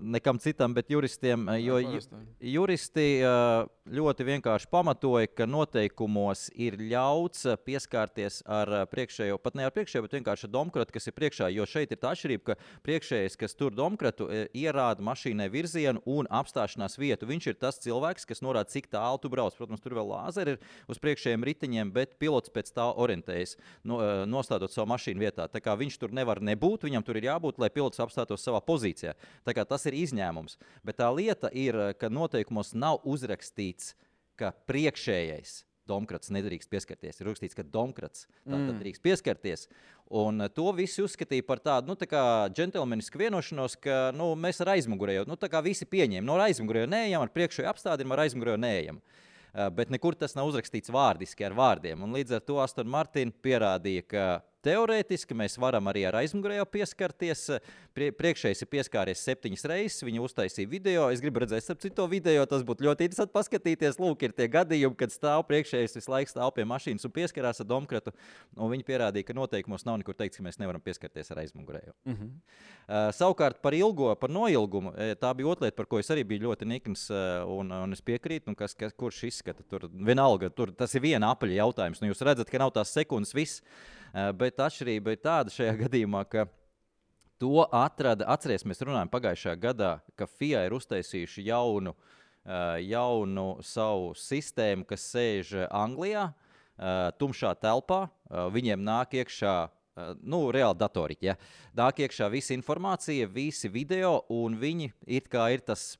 nekam 0.00 0.38
citam, 0.38 0.74
bet 0.76 0.90
juristiem. 0.92 1.46
Jo. 1.60 1.78
Juristi 2.40 3.06
ļoti 3.90 4.26
vienkārši 4.28 4.68
pamatoja, 4.70 5.30
ka 5.32 5.46
noteikumos 5.48 6.48
ir 6.54 6.76
ļauts 6.78 7.46
pieskarties 7.64 8.40
ar 8.46 8.84
priekšējo, 8.92 9.38
pat 9.42 9.56
ne 9.58 9.64
ar 9.66 9.72
priekšējo, 9.74 10.04
bet 10.04 10.16
vienkārši 10.18 10.46
ar 10.46 10.52
domkratu, 10.52 10.94
kas 10.94 11.08
ir 11.08 11.16
priekšā. 11.16 11.48
Jo 11.54 11.66
šeit 11.68 11.94
ir 11.94 12.00
tā 12.02 12.12
atšķirība, 12.14 12.52
ka 12.52 12.58
priekšējais, 12.86 13.38
kas 13.40 13.56
tur 13.58 13.74
domkratu, 13.74 14.28
ierāda 14.56 15.04
mašīnai 15.08 15.48
virzienu 15.52 16.04
un 16.04 16.28
apstāšanās 16.28 16.98
vietu. 17.00 17.28
Viņš 17.30 17.50
ir 17.50 17.58
tas 17.60 17.80
cilvēks, 17.82 18.28
kas 18.28 18.44
norāda, 18.44 18.70
cik 18.70 18.90
tālu 18.92 19.18
tu 19.22 19.32
brauc. 19.32 19.56
Protams, 19.56 19.82
tur 19.82 19.96
vēl 19.98 20.12
lāzeri 20.12 20.54
ir 20.54 20.60
uz 20.90 21.00
priekšējiem 21.02 21.48
riteņiem, 21.48 21.90
bet 21.96 22.18
pilots 22.20 22.52
pēc 22.52 22.70
tā 22.76 22.86
orientējas, 22.92 23.56
no, 23.88 23.98
nostādot 24.28 24.72
savu 24.72 24.92
mašīnu 24.92 25.24
vietā. 25.24 25.48
Tā 25.50 25.64
kā 25.64 25.74
viņš 25.80 25.98
tur 26.04 26.14
nevar 26.14 26.42
nebūt, 26.44 26.86
viņam 26.86 27.04
tur 27.06 27.18
ir 27.18 27.30
jābūt, 27.30 27.58
lai 27.62 27.72
pilots 27.72 28.02
apstātos 28.02 28.44
savā 28.44 28.62
pozīcijā. 28.64 29.16
Tas 29.44 29.86
ir 29.88 29.96
izņēmums. 29.98 30.58
Bet 30.86 31.00
tā 31.00 31.08
lieta 31.14 31.50
ir, 31.52 31.76
ka 32.00 32.10
noteikumos 32.12 32.74
nav 32.74 33.00
uzrakstīts, 33.08 33.94
ka 34.40 34.52
priekšējais 34.70 35.60
domkrats 35.90 36.30
nedrīkst 36.30 36.70
pieskarties. 36.70 37.18
Ir 37.20 37.28
rakstīts, 37.30 37.56
ka 37.58 37.64
domkrats 37.66 38.28
mm. 38.46 38.76
drīkst 38.80 39.02
pieskarties. 39.02 39.66
Un 40.20 40.44
eh, 40.44 40.52
to 40.54 40.68
visi 40.76 41.02
uzskatīja 41.04 41.46
par 41.46 41.62
tādu 41.64 41.90
nu, 41.90 41.96
tā 41.98 42.22
džentlmenisku 42.54 43.20
vienošanos, 43.20 43.76
ka 43.82 43.98
nu, 44.16 44.32
mēs 44.38 44.62
ar 44.62 44.74
aizmugurēju, 44.76 45.26
nu, 45.30 45.38
tā 45.40 45.50
kā 45.50 45.62
visi 45.64 45.88
pieņēma, 45.90 46.26
no 46.26 46.38
aizmugurēju 46.44 46.90
neejam, 46.90 47.24
ar 47.24 47.34
priekšēju 47.34 47.72
apstādinājumu, 47.72 48.16
ar 48.16 48.24
aizmugurēju 48.26 48.62
neejam. 48.62 49.00
Uh, 49.00 49.26
bet 49.74 49.90
nekur 49.90 50.14
tas 50.18 50.36
nav 50.38 50.50
uzrakstīts 50.50 50.92
vārdiski 50.94 51.44
ar 51.46 51.56
vārdiem. 51.58 52.04
Un 52.04 52.14
līdz 52.14 52.38
ar 52.38 52.44
to 52.46 52.60
Aston 52.62 52.90
Martin 52.90 53.32
pierādīja, 53.42 54.06
ka 54.06 54.26
teorētiski 54.64 55.36
mēs 55.36 55.56
varam 55.60 55.88
arī 55.90 56.04
ar 56.08 56.20
aizmugurējo 56.20 56.66
pieskarties. 56.70 57.46
Prie, 57.96 58.10
priekšējais 58.14 58.62
ir 58.62 58.70
pieskāries 58.70 59.22
septiņas 59.26 59.66
reizes, 59.70 60.04
viņa 60.06 60.22
uztaisīja 60.24 60.70
video. 60.70 61.08
Es 61.10 61.22
gribu 61.22 61.42
redzēt, 61.42 61.66
ap 61.72 61.82
citu 61.82 62.06
video. 62.10 62.44
Tas 62.50 62.64
būtu 62.66 62.86
ļoti 62.86 63.08
interesanti 63.08 63.34
paskatīties. 63.34 63.98
Lūk, 64.02 64.22
ir 64.26 64.34
tie 64.36 64.46
gadījumi, 64.52 64.98
kad 65.00 65.14
stāv 65.14 65.44
priekšējais 65.48 65.98
visu 65.98 66.12
laiku 66.12 66.34
stāv 66.34 66.52
pie 66.56 66.66
mašīnas 66.68 67.08
un 67.08 67.14
pieskarās 67.16 67.62
ar 67.64 67.68
domkratu. 67.70 68.14
Viņi 68.56 68.86
pierādīja, 68.86 69.28
ka 69.30 69.36
noteikumos 69.36 69.86
nav 69.88 69.98
nekur 70.02 70.18
teikts, 70.18 70.38
ka 70.38 70.46
mēs 70.46 70.60
nevaram 70.62 70.82
pieskarties 70.84 71.32
ar 71.34 71.42
aizmugurējo. 71.44 71.96
Mm 72.04 72.16
-hmm. 72.16 72.30
Uh, 72.90 73.10
savukārt 73.14 73.60
par 73.62 73.74
ilgo, 73.74 74.14
par 74.18 74.30
noilgumu, 74.30 74.92
tā 75.20 75.34
bija 75.34 75.46
otra 75.46 75.68
lieta, 75.68 75.76
par 75.76 75.86
ko 75.86 75.98
es 75.98 76.10
arī 76.10 76.24
biju 76.26 76.48
ļoti 76.48 76.66
nikns. 76.66 77.06
Un, 77.46 77.70
un 77.70 77.92
es 77.92 78.02
piekrītu, 78.02 78.50
un 78.50 78.58
kas, 78.58 78.74
kas, 78.74 78.92
kurš 78.96 79.24
izskata 79.28 79.62
tur 79.62 79.88
vienalga. 79.90 80.50
Tur, 80.50 80.72
tas 80.72 80.94
ir 80.94 81.04
viena 81.04 81.30
apaļa 81.34 81.60
jautājums. 81.60 82.02
Nu, 82.02 82.10
jūs 82.10 82.24
redzat, 82.26 82.50
ka 82.50 82.58
nav 82.58 82.74
tās 82.74 82.92
sekundes 82.96 83.34
viss. 83.36 83.62
Uh, 84.10 84.30
bet 84.34 84.58
atšķirība 84.58 85.14
ir 85.14 85.20
tāda 85.22 85.52
šajā 85.54 85.76
gadījumā, 85.84 86.24
ka 86.30 86.46
to 87.40 87.64
atrada. 87.70 88.26
Atcerieties, 88.32 88.66
mēs 88.68 88.82
runājam 88.82 89.10
pagājušajā 89.12 89.56
gadā, 89.62 89.92
ka 90.18 90.26
FIA 90.26 90.64
ir 90.66 90.74
uztaisījuši 90.74 91.46
jaunu, 91.46 91.94
uh, 91.94 92.78
jaunu 92.82 93.48
savu 93.66 94.14
sistēmu, 94.18 94.86
kas 94.90 95.06
sēž 95.12 95.54
Anglijā, 95.68 96.30
uh, 96.30 97.10
tumšā 97.20 97.54
telpā. 97.62 98.06
Viņiem 98.30 98.82
nāk 98.86 99.20
iekšā. 99.20 99.58
Nu, 100.22 100.46
reāli 100.54 100.78
datoriķi. 100.80 101.26
Ja. 101.26 101.34
Nāk 101.76 101.98
iekšā 102.00 102.30
visa 102.32 102.54
informācija, 102.54 103.26
visi 103.28 103.68
video, 103.68 104.22
un 104.32 104.54
viņi 104.56 104.86
it 105.18 105.26
kā 105.28 105.50
ir 105.52 105.60
tas 105.66 105.98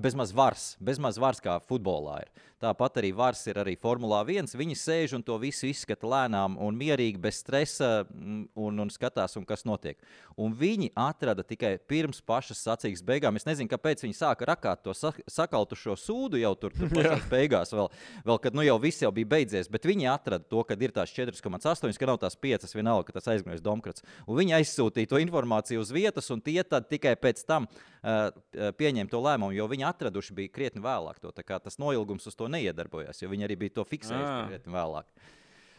bezmaz 0.00 0.32
vars, 0.36 0.72
bezmaz 0.80 1.20
vars 1.20 1.42
kā 1.42 1.58
futbolā. 1.68 2.22
Ir. 2.24 2.48
Tāpat 2.62 3.00
arī 3.00 3.08
vars 3.10 3.40
ir 3.50 3.58
arī 3.58 3.72
Formulā 3.74 4.20
1. 4.22 4.52
Viņi 4.54 4.76
sēž 4.78 5.16
un 5.16 5.22
to 5.26 5.34
visu 5.42 5.66
izskata 5.66 6.06
lēnām 6.06 6.54
un 6.62 6.76
mierīgi, 6.78 7.18
bez 7.18 7.40
stresa 7.42 8.04
mm, 8.04 8.52
un, 8.54 8.76
un 8.84 8.92
skatās, 8.92 9.34
un 9.40 9.46
kas 9.48 9.66
notiek. 9.66 9.98
Un 10.38 10.54
viņi 10.54 10.92
atrada 10.94 11.42
tikai 11.42 11.72
pirms 11.90 12.22
pašas 12.22 12.62
sacīkstes 12.62 13.02
beigām. 13.06 13.34
Es 13.34 13.48
nezinu, 13.48 13.66
kāpēc 13.72 14.04
viņi 14.04 14.14
sāka 14.14 14.46
rakāt 14.46 14.84
to 14.86 14.94
sa 14.94 15.10
sakaltušo 15.26 15.96
sūdu 15.98 16.38
jau 16.38 16.52
tur, 16.60 16.76
tur 16.76 16.92
pašās 16.94 17.26
beigās, 17.32 17.74
vēl, 17.74 17.90
vēl 18.30 18.38
kad 18.46 18.54
nu 18.54 18.62
jau 18.62 18.78
viss 18.84 19.02
jau 19.02 19.10
bija 19.16 19.32
beidzies. 19.34 19.70
Bet 19.72 19.90
viņi 19.90 20.06
atrada 20.12 20.46
to, 20.46 20.62
ka 20.62 20.78
ir 20.78 20.94
tās 20.94 21.10
4,8, 21.18 21.98
ka 21.98 22.10
nav 22.12 22.22
tās 22.22 22.38
5, 22.38 22.70
vienalga, 22.78 23.08
ka 23.10 23.18
tas 23.18 23.32
aizgājis 23.34 23.66
Domkrats. 23.66 24.06
Un 24.28 24.38
viņi 24.38 24.60
aizsūtīja 24.60 25.10
to 25.10 25.18
informāciju 25.24 25.82
uz 25.82 25.90
vietas, 25.90 26.30
un 26.30 26.38
tie 26.38 26.60
tad 26.62 26.86
tikai 26.94 27.16
pēc 27.18 27.42
tam 27.48 27.66
uh, 27.66 28.30
pieņēma 28.78 29.10
to 29.10 29.26
lēmumu, 29.26 29.51
jo 29.56 29.68
viņi 29.70 29.86
atraduši 29.88 30.36
bija 30.36 30.52
krietni 30.54 30.82
vēlāk. 30.84 31.20
To, 31.22 31.32
tas 31.34 31.78
noilgums 31.82 32.26
uz 32.30 32.38
to 32.38 32.48
neiedarbojās, 32.52 33.22
jo 33.22 33.30
viņi 33.32 33.48
arī 33.48 33.58
bija 33.64 33.78
to 33.80 33.86
fiksējuši 33.88 34.32
Ā. 34.32 34.42
krietni 34.50 34.74
vēlāk. 34.74 35.08
Uh, 35.12 35.30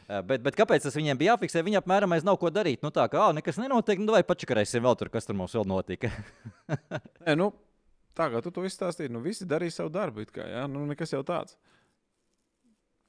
Bet, 0.07 0.41
bet 0.43 0.57
kāpēc 0.57 0.83
tas 0.83 0.95
viņiem 0.97 1.17
bija 1.19 1.33
jāfiksē? 1.33 1.63
Viņi 1.63 1.79
apmēram 1.79 2.11
aiz 2.15 2.25
nav 2.27 2.35
ko 2.41 2.51
darīt. 2.51 2.81
Nu, 2.83 2.91
tā 2.93 3.05
kā 3.11 3.21
ah, 3.29 3.35
nekas 3.35 3.59
nenotiek, 3.61 4.01
nu, 4.03 4.11
vai 4.15 4.23
pačakarēsim 4.27 4.83
vēl 4.83 4.97
tur, 4.99 5.09
kas 5.13 5.27
tur 5.29 5.37
mums 5.39 5.55
vēl 5.55 5.65
notika. 5.69 6.11
Nē, 7.23 7.37
nu, 7.39 7.49
tā 8.17 8.27
kā 8.33 8.41
tu 8.43 8.51
to 8.51 8.65
visu 8.65 8.75
stāstīji, 8.75 9.13
nu 9.13 9.23
visi 9.23 9.47
darīja 9.47 9.79
savu 9.79 9.93
darbu. 9.93 10.25
Kā, 10.33 10.45
ja? 10.49 10.65
nu, 10.71 10.83
nekas 10.89 11.15
jau 11.15 11.23
tāds. 11.27 11.55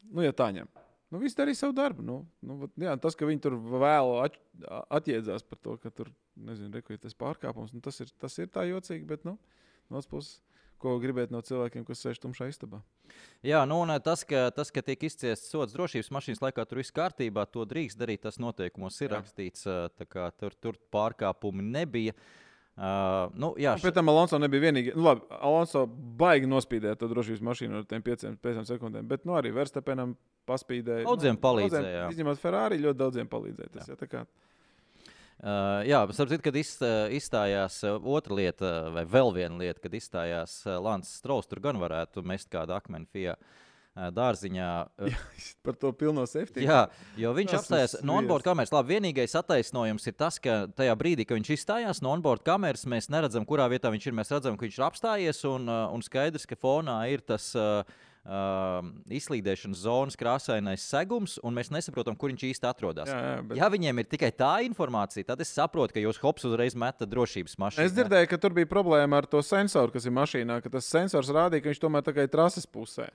Nu, 0.07 0.23
ja 0.23 0.35
tā 0.37 0.53
ņem. 0.55 0.71
Nu, 1.11 1.21
visi 1.23 1.39
darīja 1.39 1.65
savu 1.65 1.75
darbu. 1.77 2.07
Nu, 2.07 2.21
nu, 2.47 2.71
jā, 2.81 2.95
tas, 3.03 3.19
ka 3.19 3.27
viņi 3.27 3.43
tur 3.43 3.59
vēl 3.59 4.15
at, 4.23 4.39
atjēdzās 4.95 5.47
par 5.51 5.61
to, 5.67 5.77
ka 5.83 5.91
tur 5.91 6.13
nezinu, 6.39 6.71
reku, 6.79 6.95
ir 6.95 7.03
tas 7.03 7.19
pārkāpums, 7.19 7.75
nu, 7.75 7.83
tas, 7.83 7.99
ir, 8.05 8.15
tas 8.23 8.39
ir 8.39 8.51
tā 8.55 8.69
jocīgi. 8.71 9.03
Bet 9.11 9.27
nu, 9.27 9.35
no 9.91 9.99
otras 9.99 10.11
puses, 10.11 10.39
ko 10.83 10.97
gribēt 11.03 11.33
no 11.35 11.41
cilvēkiem, 11.45 11.85
kas 11.89 12.05
sēž 12.05 12.21
tumšā 12.23 12.49
istabā. 12.53 12.81
Jā, 13.45 13.65
nu, 13.69 13.81
un 13.85 13.93
tas 14.05 14.25
ka, 14.29 14.47
tas, 14.57 14.71
ka 14.75 14.83
tiek 14.85 15.05
izciests 15.09 15.51
sots 15.53 15.75
drošības 15.77 16.11
mašīnas 16.15 16.41
laikā, 16.45 16.65
tur 16.69 16.81
viss 16.81 16.95
kārtībā, 16.95 17.45
to 17.53 17.67
drīkst 17.69 18.01
darīt. 18.01 18.25
Tas 18.25 18.41
noteikumos 18.43 18.97
ir 19.03 19.11
Jā. 19.11 19.19
rakstīts, 19.21 19.69
tā 19.69 20.09
kā 20.09 20.31
tur, 20.39 20.57
tur 20.57 20.81
pārkāpumi 20.95 21.67
nebija. 21.75 22.17
Uh, 22.75 23.31
nu, 23.39 23.53
jā, 23.61 23.77
Pēc 23.79 23.95
tam 23.95 24.11
Alonso 24.11 24.39
nebija 24.43 24.65
vienīgais. 24.65 24.97
Nu, 24.99 25.05
labi, 25.07 25.23
Alonso 25.37 25.85
baigi 26.19 26.49
nospīdēja 26.51 26.99
to 26.99 27.07
drošības 27.13 27.45
mašīnu 27.47 27.79
ar 27.79 27.85
tiem 27.87 28.03
pieciem, 28.03 28.35
pieciem 28.43 28.65
sekundēm, 28.67 29.07
bet 29.13 29.29
nu, 29.29 29.37
arī 29.39 29.53
Verstapenam 29.55 30.17
paspīdēja. 30.49 31.05
Daudziem 31.07 31.37
nu, 31.37 31.43
palīdzēja. 31.45 31.85
Daudziem, 31.85 32.17
izņemot 32.17 32.43
Ferrari, 32.43 32.81
ļoti 32.83 33.01
daudziem 33.05 33.31
palīdzēja. 33.31 33.71
Tas, 33.77 33.93
jā. 33.93 33.95
Jā, 34.11 34.25
Uh, 35.45 35.83
jā, 35.85 35.99
sapratu, 36.17 36.41
kad 36.47 36.57
iz, 36.57 36.71
izstājās 37.13 37.83
otra 37.85 38.37
lieta, 38.39 38.69
vai 38.95 39.03
vēl 39.05 39.35
viena 39.37 39.59
lieta, 39.61 39.83
kad 39.83 39.93
izstājās 39.93 40.63
Lans 40.81 41.11
Strauss, 41.19 41.51
tur 41.51 41.61
gan 41.65 41.77
varētu 41.83 42.25
mest 42.25 42.49
kādu 42.49 42.73
akmeni 42.73 43.27
uh, 43.29 43.37
dārziņā. 44.17 44.69
Uh, 45.05 45.19
par 45.67 45.77
to 45.77 45.91
pilno 45.93 46.25
safety. 46.31 46.65
Jā, 46.65 46.87
jo 47.21 47.35
viņš 47.37 47.53
Tas 47.53 47.61
apstājās 47.61 47.97
no 48.09 48.17
onboard 48.23 48.47
kameras. 48.47 48.73
Labi, 48.73 48.97
vienīgais 48.97 49.37
attaisnojums 49.43 50.09
ir 50.09 50.17
tas, 50.17 50.41
ka 50.41 50.63
tajā 50.81 50.97
brīdī, 50.97 51.29
kad 51.29 51.37
viņš 51.37 51.53
izstājās 51.59 52.01
no 52.01 52.15
onboard 52.17 52.41
kameras, 52.47 52.87
mēs 52.89 53.11
neredzam, 53.13 53.45
kurā 53.45 53.69
vietā 53.69 53.93
viņš 53.93 54.09
ir. 54.09 54.17
Mēs 54.17 54.33
redzam, 54.33 54.57
ka 54.57 54.65
viņš 54.65 54.81
ir 54.81 54.89
apstājies 54.89 55.45
un, 55.51 55.69
un 55.69 56.09
skaidrs, 56.09 56.49
ka 56.49 56.57
fonā 56.57 57.03
ir 57.13 57.21
tas. 57.21 57.53
Uh, 57.53 57.85
uh, 58.25 58.87
izslīdēšanas 59.13 59.83
zonas 59.85 60.17
krāsainais 60.21 60.85
segums, 60.89 61.37
un 61.45 61.57
mēs 61.57 61.71
nesaprotam, 61.75 62.17
kur 62.17 62.33
viņš 62.33 62.47
īsti 62.51 62.69
atrodas. 62.69 63.11
Jā, 63.13 63.21
jā, 63.21 63.43
bet... 63.51 63.59
Ja 63.61 63.69
viņiem 63.73 64.03
ir 64.03 64.09
tikai 64.11 64.31
tā 64.37 64.53
informācija, 64.67 65.27
tad 65.29 65.45
es 65.45 65.53
saprotu, 65.55 65.97
ka 65.97 66.03
jūs 66.05 66.21
hops 66.25 66.47
uzreiz 66.49 66.77
metat 66.79 67.11
drošības 67.13 67.59
mašīnu. 67.61 67.87
Es 67.89 67.95
dzirdēju, 67.97 68.31
ka 68.33 68.41
tur 68.41 68.57
bija 68.57 68.71
problēma 68.71 69.23
ar 69.23 69.29
to 69.31 69.43
sensoru, 69.45 69.93
kas 69.95 70.09
ir 70.09 70.17
mašīnā, 70.17 70.61
ka 70.65 70.73
tas 70.79 70.89
sensors 70.91 71.33
rādīja, 71.35 71.65
ka 71.65 71.73
viņš 71.73 71.85
tomēr 71.85 72.07
tikai 72.09 72.27
trases 72.33 72.69
pusē. 72.69 73.11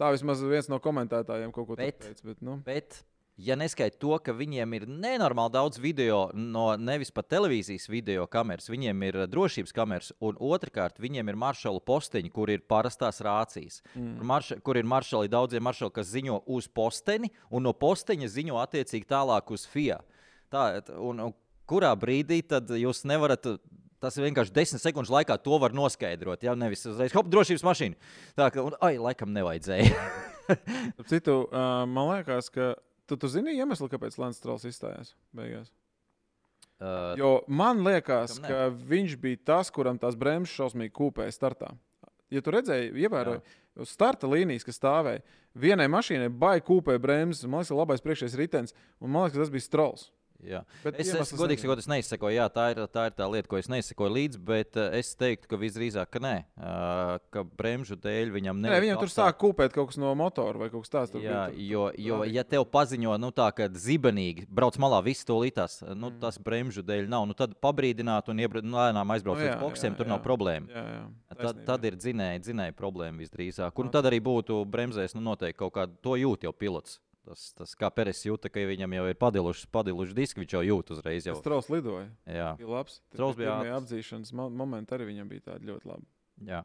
Tā 0.00 0.10
vismaz 0.10 0.40
viens 0.42 0.66
no 0.70 0.80
komentētājiem 0.82 1.52
kaut 1.54 1.68
ko 1.68 1.76
Bet- 1.78 2.00
teica. 2.02 2.26
Bet, 2.26 2.40
nu, 2.42 2.58
Bet, 2.66 3.04
ja 3.36 3.56
neskaidro 3.58 3.98
to, 3.98 4.16
ka 4.22 4.34
viņiem 4.36 4.76
ir 4.78 4.86
nenormāli 4.88 5.54
daudz 5.56 5.78
video, 5.82 6.28
no 6.34 6.66
nevis 6.78 7.10
pat 7.14 7.28
televīzijas 7.32 7.88
video 7.90 8.26
kameras, 8.30 8.70
viņiem 8.70 9.06
ir 9.08 9.20
eh, 9.24 9.28
drošības 9.30 9.74
kameras, 9.74 10.12
un 10.22 10.38
otrkārt, 10.38 11.00
viņiem 11.02 11.32
ir 11.32 11.40
maršalu 11.40 11.82
posteņi, 11.86 12.32
kur 12.34 12.52
ir 12.52 12.64
parastās 12.70 13.20
rācijas. 13.24 13.80
Mm. 13.94 14.22
Marš, 14.30 14.52
kur 14.66 14.78
ir 14.78 14.88
maršali, 14.88 15.32
daudzie 15.32 15.62
maršali, 15.62 15.94
kas 15.94 16.12
ziņo 16.12 16.42
uz 16.54 16.68
posteni, 16.70 17.32
un 17.50 17.66
no 17.66 17.74
posteņa 17.74 18.30
ziņo 18.30 18.60
attiecīgi 18.62 19.10
tālāk 19.10 19.50
uz 19.54 19.66
FIA. 19.70 19.98
Tā, 20.52 20.68
un, 21.02 21.24
un 21.26 21.34
kurā 21.68 21.94
brīdī 21.98 22.42
tad 22.46 22.70
jūs 22.70 23.02
nevarat. 23.08 23.56
Tas 24.04 24.18
vienkārši 24.20 24.52
desmit 24.52 24.82
sekundes 24.82 25.08
laikā 25.08 25.38
to 25.40 25.56
var 25.56 25.72
noskaidrot. 25.72 26.42
Jā, 26.44 26.52
nevis 26.58 26.82
uzreiz, 26.84 27.14
hop, 27.16 27.30
drošības 27.32 27.62
mašīna. 27.64 28.10
Tā 28.36 28.50
kā, 28.52 28.60
un, 28.60 28.74
ai, 28.84 28.98
laikam 29.00 29.32
nevajadzēja. 29.32 29.94
Citu, 31.08 31.38
uh, 31.46 31.86
man 31.88 32.10
liekas, 32.10 32.50
ka 32.52 32.74
tu, 33.08 33.18
tu 33.20 33.30
zini 33.30 33.56
iemeslu, 33.58 33.88
kāpēc 33.92 34.18
Lans 34.20 34.38
Strāls 34.40 34.66
izstājās 34.68 35.14
beigās. 35.36 35.70
uh, 36.80 37.14
Jo 37.20 37.32
man 37.48 37.82
liekas, 37.86 38.38
ka 38.44 38.68
viņš 38.74 39.18
bija 39.22 39.42
tas, 39.52 39.72
kuram 39.74 40.00
tās 40.00 40.16
bremzes 40.18 40.54
šausmīgi 40.56 40.94
kūpēja 40.96 41.34
startā. 41.34 41.74
Ja 42.32 42.42
tu 42.42 42.54
redzēji, 42.54 42.94
ievēroji 43.04 43.42
uz 43.84 43.90
starta 43.94 44.28
līnijas, 44.30 44.64
kas 44.66 44.78
stāvēja, 44.80 45.22
vienai 45.54 45.86
mašīnai 45.92 46.30
baigi 46.30 46.66
kūpēja 46.68 47.02
bremzes, 47.02 47.46
man 47.46 47.62
liekas, 47.62 47.74
labais 47.76 48.02
priekšējais 48.04 48.38
ritenis, 48.40 48.76
un 49.00 49.12
man 49.12 49.26
liekas, 49.26 49.36
ka 49.36 49.44
tas 49.44 49.54
bija 49.54 49.66
strauls. 49.66 50.08
Jā. 50.44 50.60
Bet 50.84 50.98
Es, 51.00 51.08
es 51.14 51.32
godīgi 51.32 51.62
sakot, 51.64 51.78
es 51.78 51.88
neizsakoju, 51.88 52.34
jā, 52.36 52.46
tā 52.52 52.70
ir, 52.74 52.80
tā 52.92 53.06
ir 53.08 53.14
tā 53.16 53.26
lieta, 53.32 53.48
ko 53.48 53.56
es 53.58 53.68
neizsakoju 53.72 54.12
līdzi, 54.14 54.40
bet 54.44 54.76
uh, 54.76 54.90
es 54.98 55.14
teiktu, 55.16 55.48
ka 55.48 55.56
visdrīzāk, 55.56 56.10
ka 56.12 56.20
nē, 56.20 56.34
uh, 56.60 57.18
ka 57.32 57.44
bremžu 57.44 57.96
dēļ 57.96 58.32
viņam 58.34 58.60
Nē, 58.60 58.68
nebija 58.68 58.82
viņam 58.94 59.00
tur 59.04 59.12
sāk 59.14 59.38
kūpēt 59.40 59.72
kaut 59.74 59.88
kas 59.92 59.96
no 60.00 60.12
motora 60.14 60.58
vai 60.58 60.68
kaut 60.72 60.84
kas 60.84 60.92
tāds. 60.92 61.14
Jā, 61.16 61.46
bija, 61.50 61.64
jo, 61.70 61.84
jo 61.96 62.20
ja 62.28 62.44
tev 62.44 62.66
paziņo, 62.70 63.16
nu, 63.20 63.30
tā, 63.34 63.48
ka 63.56 63.68
zibenīgi 63.68 64.46
brauc 64.48 64.76
malā, 64.82 65.00
viss 65.04 65.24
to 65.24 65.38
lītās, 65.40 65.80
nu, 65.94 66.10
Mm. 66.14 66.20
tas 66.20 66.36
bremžu 66.38 66.82
dēļ 66.84 67.08
nav, 67.08 67.24
nu, 67.26 67.34
tad 67.34 67.54
pabrīdināt 67.64 68.28
un 68.28 68.36
iebra- 68.38 68.62
nu, 68.62 68.76
lēnām 68.76 69.08
aizbraukt 69.16 69.40
Nu, 69.40 69.46
uz 69.46 69.50
jā, 69.54 69.58
boxiem, 69.60 69.92
jā, 69.94 69.96
tur 69.96 70.06
nav 70.06 70.20
jā. 70.20 70.24
problēma. 70.26 70.68
Jā, 70.68 70.84
jā. 70.84 71.04
Tad, 71.40 71.64
tad 71.66 71.84
ir 71.84 71.96
dzinēja, 71.96 72.38
dzinēja 72.44 72.72
problēma 72.78 73.18
visdrīzāk. 73.18 73.72
Un 73.80 73.84
Nu, 73.86 73.90
tad 73.90 74.04
arī 74.04 74.20
būtu 74.20 74.64
bremzēs, 74.70 75.14
nu, 75.14 75.20
noteikti 75.20 75.58
kaut 75.58 75.72
kāda 75.74 75.92
to 76.02 76.14
jūt 76.20 76.44
jau 76.44 76.52
pilots. 76.52 77.00
Tas, 77.24 77.44
tas 77.56 77.70
kā 77.80 77.88
Peres 77.94 78.20
jūta, 78.26 78.50
ka 78.52 78.62
viņam 78.68 78.94
jau 78.98 79.04
ir 79.08 79.16
padiluši, 79.16 79.68
padiluši 79.72 80.16
diski, 80.16 80.42
viņš 80.42 80.54
jau 80.58 80.62
jūt 80.68 80.90
uzreiz. 80.96 81.28
Jau. 81.28 81.36
Strauss 81.40 81.70
lidoja. 81.72 82.10
Jā. 82.28 82.50
Bija 82.60 82.72
labs. 82.74 82.98
Strauss 83.14 83.38
bija 83.38 83.54
pirmie 83.54 83.72
ātrs. 83.72 83.86
apzīšanas 83.86 84.34
mo 84.36 84.50
momenti 84.52 84.96
arī 84.96 85.08
viņam 85.08 85.30
bija 85.32 85.46
tādi 85.52 85.70
ļoti 85.70 85.88
labi. 85.88 86.04
Jā. 86.50 86.60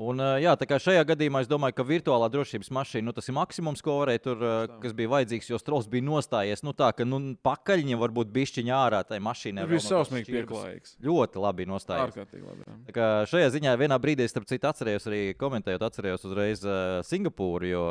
Un, 0.00 0.20
jā, 0.40 0.54
tā 0.56 0.64
kā 0.64 0.78
šajā 0.80 1.02
gadījumā 1.10 1.42
es 1.44 1.48
domāju, 1.50 1.74
ka 1.76 1.84
virtuālā 1.84 2.30
drošības 2.32 2.70
mašīna 2.72 3.10
nu, 3.10 3.12
tas 3.12 3.26
ir 3.28 3.34
maksimums, 3.36 3.82
ko 3.84 3.98
varēja 3.98 4.22
tur, 4.24 4.44
kas 4.80 4.94
bija 4.96 5.10
vajadzīgs. 5.12 5.50
Jo 5.52 5.58
Strauss 5.60 5.90
bija 5.92 6.06
nostājies 6.06 6.64
nu, 6.64 6.72
tā, 6.76 6.88
ka 6.96 7.04
nu, 7.04 7.18
pakaļņi 7.44 7.98
varbūt 8.00 8.30
bišķiņā 8.32 8.78
ārā 8.78 9.02
tajā 9.04 9.20
mašīnā. 9.26 9.66
Viņš 9.68 9.88
vēl 9.90 9.98
bija 9.98 10.22
šķirnes. 10.22 10.30
pieklājīgs. 10.30 10.94
Ļoti 11.04 11.42
labi 11.44 11.66
nostājies. 11.68 12.14
Ārkārtīgi 12.14 12.46
labi. 12.46 12.94
kā 12.96 13.08
šajā 13.28 13.50
ziņā 13.58 13.74
vienā 13.82 13.98
brīdī 14.00 14.24
es 14.24 14.32
starp 14.32 14.48
citu 14.48 14.70
atcerējos, 14.70 15.08
arī 15.10 15.20
komentējot, 15.40 15.84
atcerējos 15.90 16.24
uzreiz 16.30 16.64
uh, 16.64 17.02
Singapūru, 17.04 17.68
jo 17.68 17.84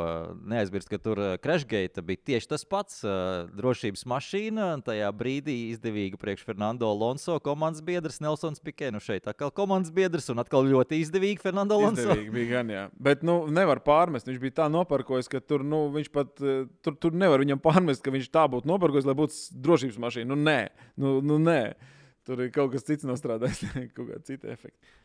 neaizmirst, 0.50 0.90
ka 0.90 0.98
tur 0.98 1.22
Crashgate 1.44 2.02
bija 2.10 2.24
tieši 2.32 2.50
tas 2.56 2.66
pats 2.66 3.04
uh, 3.06 3.46
drošības 3.54 4.02
mašīna. 4.10 4.72
Tajā 4.86 5.12
brīdī 5.14 5.56
izdevīgi 5.76 6.18
priekš 6.18 6.42
Fernando 6.48 6.90
Alonso 6.90 7.38
komandas 7.44 7.86
biedrs 7.86 8.18
Nelsons 8.18 8.58
Pikē. 8.58 8.90
Nu 8.90 8.98
šeit 8.98 9.30
atkal 9.30 9.54
komandas 9.54 9.94
biedrs 9.94 10.26
un 10.34 10.42
atkal 10.42 10.66
ļoti 10.66 10.98
izdevīgi 11.04 11.46
Fernando 11.46 11.78
Alonso. 11.78 11.99
Izdevīgi 12.04 12.32
bija 12.34 12.48
gan, 12.50 12.72
jā. 12.74 12.84
Bet, 13.08 13.24
nu, 13.26 13.36
nevar 13.52 13.80
pārmest. 13.84 14.28
Viņš 14.30 14.40
bija 14.42 14.56
tā 14.62 14.66
noparkojis, 14.72 15.28
ka 15.30 15.40
tur, 15.44 15.64
nu, 15.66 15.84
viņš 15.94 16.10
pat, 16.14 16.32
eh, 16.42 16.64
tur, 16.84 16.96
tur 17.00 17.16
nevar 17.16 17.42
viņam 17.44 17.62
pārmest, 17.62 18.02
ka 18.04 18.14
viņš 18.14 18.30
tā 18.34 18.46
būtu 18.50 18.70
noparkojis, 18.70 19.08
lai 19.08 19.16
būtu 19.18 19.60
drošības 19.66 20.00
mašīna. 20.06 20.30
Nu, 20.32 20.38
nē, 20.40 20.58
nu, 21.00 21.18
nu, 21.24 21.38
nē. 21.42 21.62
Tur 22.28 22.42
ir 22.44 22.50
kaut 22.54 22.74
kas 22.74 22.84
cits 22.86 23.06
nostrādājis, 23.08 23.62
kaut 23.96 24.06
kāda 24.10 24.22
cita 24.26 24.50
efekta. 24.52 24.96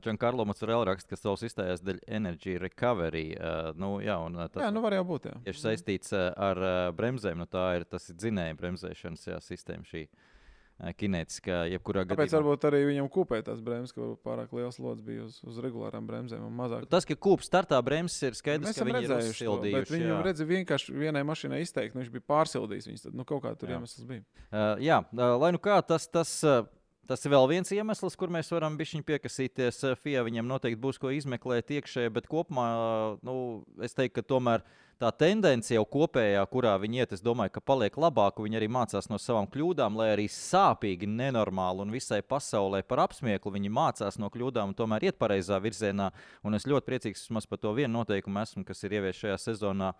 Giancarlo 0.00 0.46
Macerēla 0.48 0.86
raksta, 0.88 1.12
ka 1.12 1.18
savs 1.20 1.42
izstājās 1.44 1.82
dēļ 1.84 1.98
Energy 2.16 2.54
Recovery. 2.60 3.34
Uh, 3.36 3.72
nu, 3.76 3.98
jā, 4.00 4.16
un, 4.24 4.38
uh, 4.40 4.48
tas 4.48 4.64
Jā, 4.64 4.70
nu 4.72 4.80
var 4.84 4.96
jau 4.96 5.02
būt. 5.08 5.28
Jā. 5.28 5.34
tieši 5.48 5.64
saistīts 5.66 6.14
uh, 6.16 6.30
ar 6.32 6.60
uh, 6.60 6.76
bremzēm. 6.96 7.42
Nu, 7.42 7.48
tā 7.50 7.74
ir 7.76 7.84
tas 7.84 8.08
ir 8.08 8.16
dzinēja 8.22 8.56
bremzēšanas 8.56 9.28
jā, 9.28 9.40
sistēma 9.44 9.84
šī. 9.84 10.06
uh, 10.08 10.33
Kinētiskā, 10.74 11.60
jebkurā 11.70 12.02
gadījumā. 12.02 12.18
varbūt 12.34 12.64
arī 12.66 12.80
viņam 12.88 13.06
kūpēja 13.14 13.44
tās 13.46 13.60
bremzes, 13.62 13.94
ka 13.94 14.08
pārāk 14.26 14.50
liels 14.58 14.74
slods 14.74 15.04
bija 15.06 15.22
uz, 15.28 15.36
uz 15.46 15.60
regulārām 15.62 16.06
bremzēm 16.08 16.42
un 16.42 16.56
mazāk? 16.58 16.88
Tas, 16.90 17.06
ka 17.06 17.14
kūpes 17.14 17.46
startā 17.46 17.78
bremzes 17.86 18.18
ir 18.26 18.34
skaidrs, 18.34 18.72
Mēs 18.72 18.80
ka 18.80 18.86
viņi 18.88 19.04
ir 19.06 19.12
to, 19.12 19.18
uzsildījuši. 19.30 19.94
viņi 19.94 20.10
jā. 20.10 20.18
redz 20.26 20.42
vienkārši 20.50 20.96
vienai 20.98 21.22
mašīnai 21.30 21.60
izteikti, 21.62 21.94
nu, 21.94 22.02
viņš 22.02 22.12
bija 22.16 22.26
pārsildījis 22.34 22.90
viņas. 22.90 23.06
Tad, 23.06 23.14
nu, 23.14 23.26
kaut 23.28 23.44
kā 23.46 23.54
tur 23.54 23.70
Jā. 23.70 23.78
iemesls 23.78 24.08
bija. 24.08 24.24
Uh, 24.50 24.74
jā, 24.82 24.98
uh, 25.14 25.24
lai 25.38 25.52
nu 25.54 25.62
kā 25.62 25.78
tas, 25.86 26.08
tas, 26.10 26.34
uh, 26.42 26.66
tas 27.06 27.22
ir 27.22 27.36
vēl 27.36 27.46
viens 27.54 27.70
iemesls, 27.70 28.18
kur 28.18 28.34
mēs 28.34 28.50
varam 28.50 28.74
piekasīties. 28.74 29.78
Uh, 29.86 29.94
FIA 29.94 30.26
viņam 30.26 30.50
noteikti 30.50 30.82
būs 30.82 30.98
ko 30.98 31.14
izmeklēt 31.14 31.70
iekšēji, 31.70 32.12
bet 32.18 32.26
kopumā 32.26 32.66
uh, 32.74 33.22
nu, 33.22 33.62
es 33.78 33.94
teiktu, 33.94 34.18
ka 34.18 34.26
tomēr 34.34 34.66
tā 35.00 35.10
tendence 35.18 35.74
jau 35.74 35.84
kopējā, 35.88 36.42
kurā 36.50 36.74
viņi 36.80 37.02
iet, 37.02 37.14
es 37.16 37.22
domāju, 37.24 37.54
ka 37.56 37.62
paliek 37.64 37.96
labāk. 38.00 38.40
Viņi 38.44 38.60
arī 38.60 38.68
mācās 38.72 39.10
no 39.10 39.18
savām 39.20 39.48
kļūdām, 39.50 39.98
lai 40.00 40.10
arī 40.14 40.28
sāpīgi, 40.30 41.08
nenormāli 41.10 41.84
un 41.84 41.94
visai 41.94 42.22
pasaulē 42.22 42.82
par 42.88 43.04
apsmieklu. 43.06 43.54
Viņi 43.56 43.74
mācās 43.74 44.18
no 44.22 44.30
kļūdām 44.32 44.72
un 44.72 44.78
tomēr 44.78 45.10
iet 45.10 45.20
pareizā 45.20 45.60
virzienā. 45.62 46.10
Un 46.46 46.58
es 46.58 46.68
ļoti 46.70 46.90
priecīgs 46.90 47.28
par 47.50 47.62
to 47.62 47.74
vienu 47.76 48.00
noteikumu 48.00 48.42
esmu, 48.42 48.64
kas 48.64 48.84
ir 48.84 48.98
ievies 48.98 49.20
šajā 49.20 49.38
sezonā, 49.50 49.92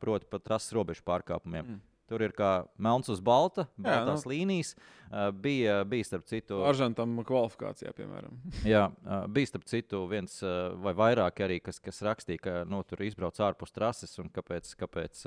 proti, 0.00 0.28
par 0.30 0.44
trases 0.44 0.72
robežu 0.76 1.04
pārkāpumiem. 1.06 1.76
Mm. 1.76 1.95
Tur 2.06 2.22
ir 2.22 2.34
kā 2.36 2.50
melns 2.78 3.10
uz 3.10 3.20
balta, 3.24 3.66
baltās 3.74 4.22
jā, 4.22 4.28
nu. 4.28 4.32
līnijas. 4.32 4.74
Uh, 5.06 5.30
bija, 5.30 5.80
bija 5.86 6.06
starp 6.06 6.26
citu, 6.26 6.60
Aržantam 6.66 7.14
kvalifikācijā, 7.26 7.92
piemēram. 7.94 8.36
jā, 8.74 8.84
uh, 8.90 9.24
bija 9.30 9.52
starp 9.52 9.66
citu 9.70 10.04
viens 10.10 10.38
uh, 10.42 10.74
vai 10.82 10.94
vairāk 10.98 11.42
arī, 11.46 11.58
kas, 11.62 11.78
kas 11.82 12.02
rakstīja, 12.06 12.42
ka 12.42 12.54
nu, 12.66 12.82
tur 12.86 13.02
izbrauc 13.06 13.38
ārpus 13.42 13.74
trases 13.74 14.16
un 14.22 14.30
kāpēc. 14.34 14.74
kāpēc 14.82 15.26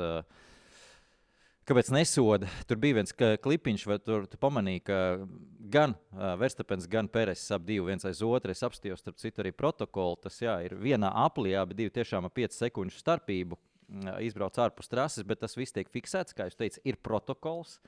Kāpēc 1.70 1.92
nesoda? 1.94 2.48
Tur 2.66 2.80
bija 2.82 2.96
viens 2.98 3.14
klipiņš, 3.14 3.84
vai 3.86 4.00
tur 4.02 4.24
tu 4.26 4.40
pamanīji, 4.42 4.82
ka 4.88 4.96
gan 5.70 5.92
uh, 5.94 6.32
Verstapens, 6.42 6.88
gan 6.90 7.06
Pēters 7.06 7.44
ap 7.54 7.68
divu 7.68 7.86
viens 7.92 8.08
aiz 8.10 8.24
otru. 8.26 8.56
Es 8.56 8.66
apstājos, 8.66 9.04
starp 9.04 9.20
citu, 9.22 9.44
arī 9.44 9.52
protokolu. 9.54 10.18
Tas 10.24 10.40
jā, 10.42 10.56
ir 10.66 10.74
vienā 10.82 11.12
aplī, 11.28 11.54
abi 11.54 11.78
divi 11.78 11.94
tiešām 11.94 12.26
ar 12.26 12.34
5 12.34 12.58
sekundžu 12.58 12.98
starpību 12.98 13.60
izbrauc 14.24 14.60
ārpus 14.62 14.92
trases, 14.92 15.26
bet 15.28 15.42
tas 15.44 15.58
viss 15.58 15.76
tiek 15.76 15.90
fiksēts. 15.92 16.36
Kā 16.38 16.50
jūs 16.50 16.60
teicāt, 16.60 16.84
ir 16.88 17.00
protokols. 17.04 17.80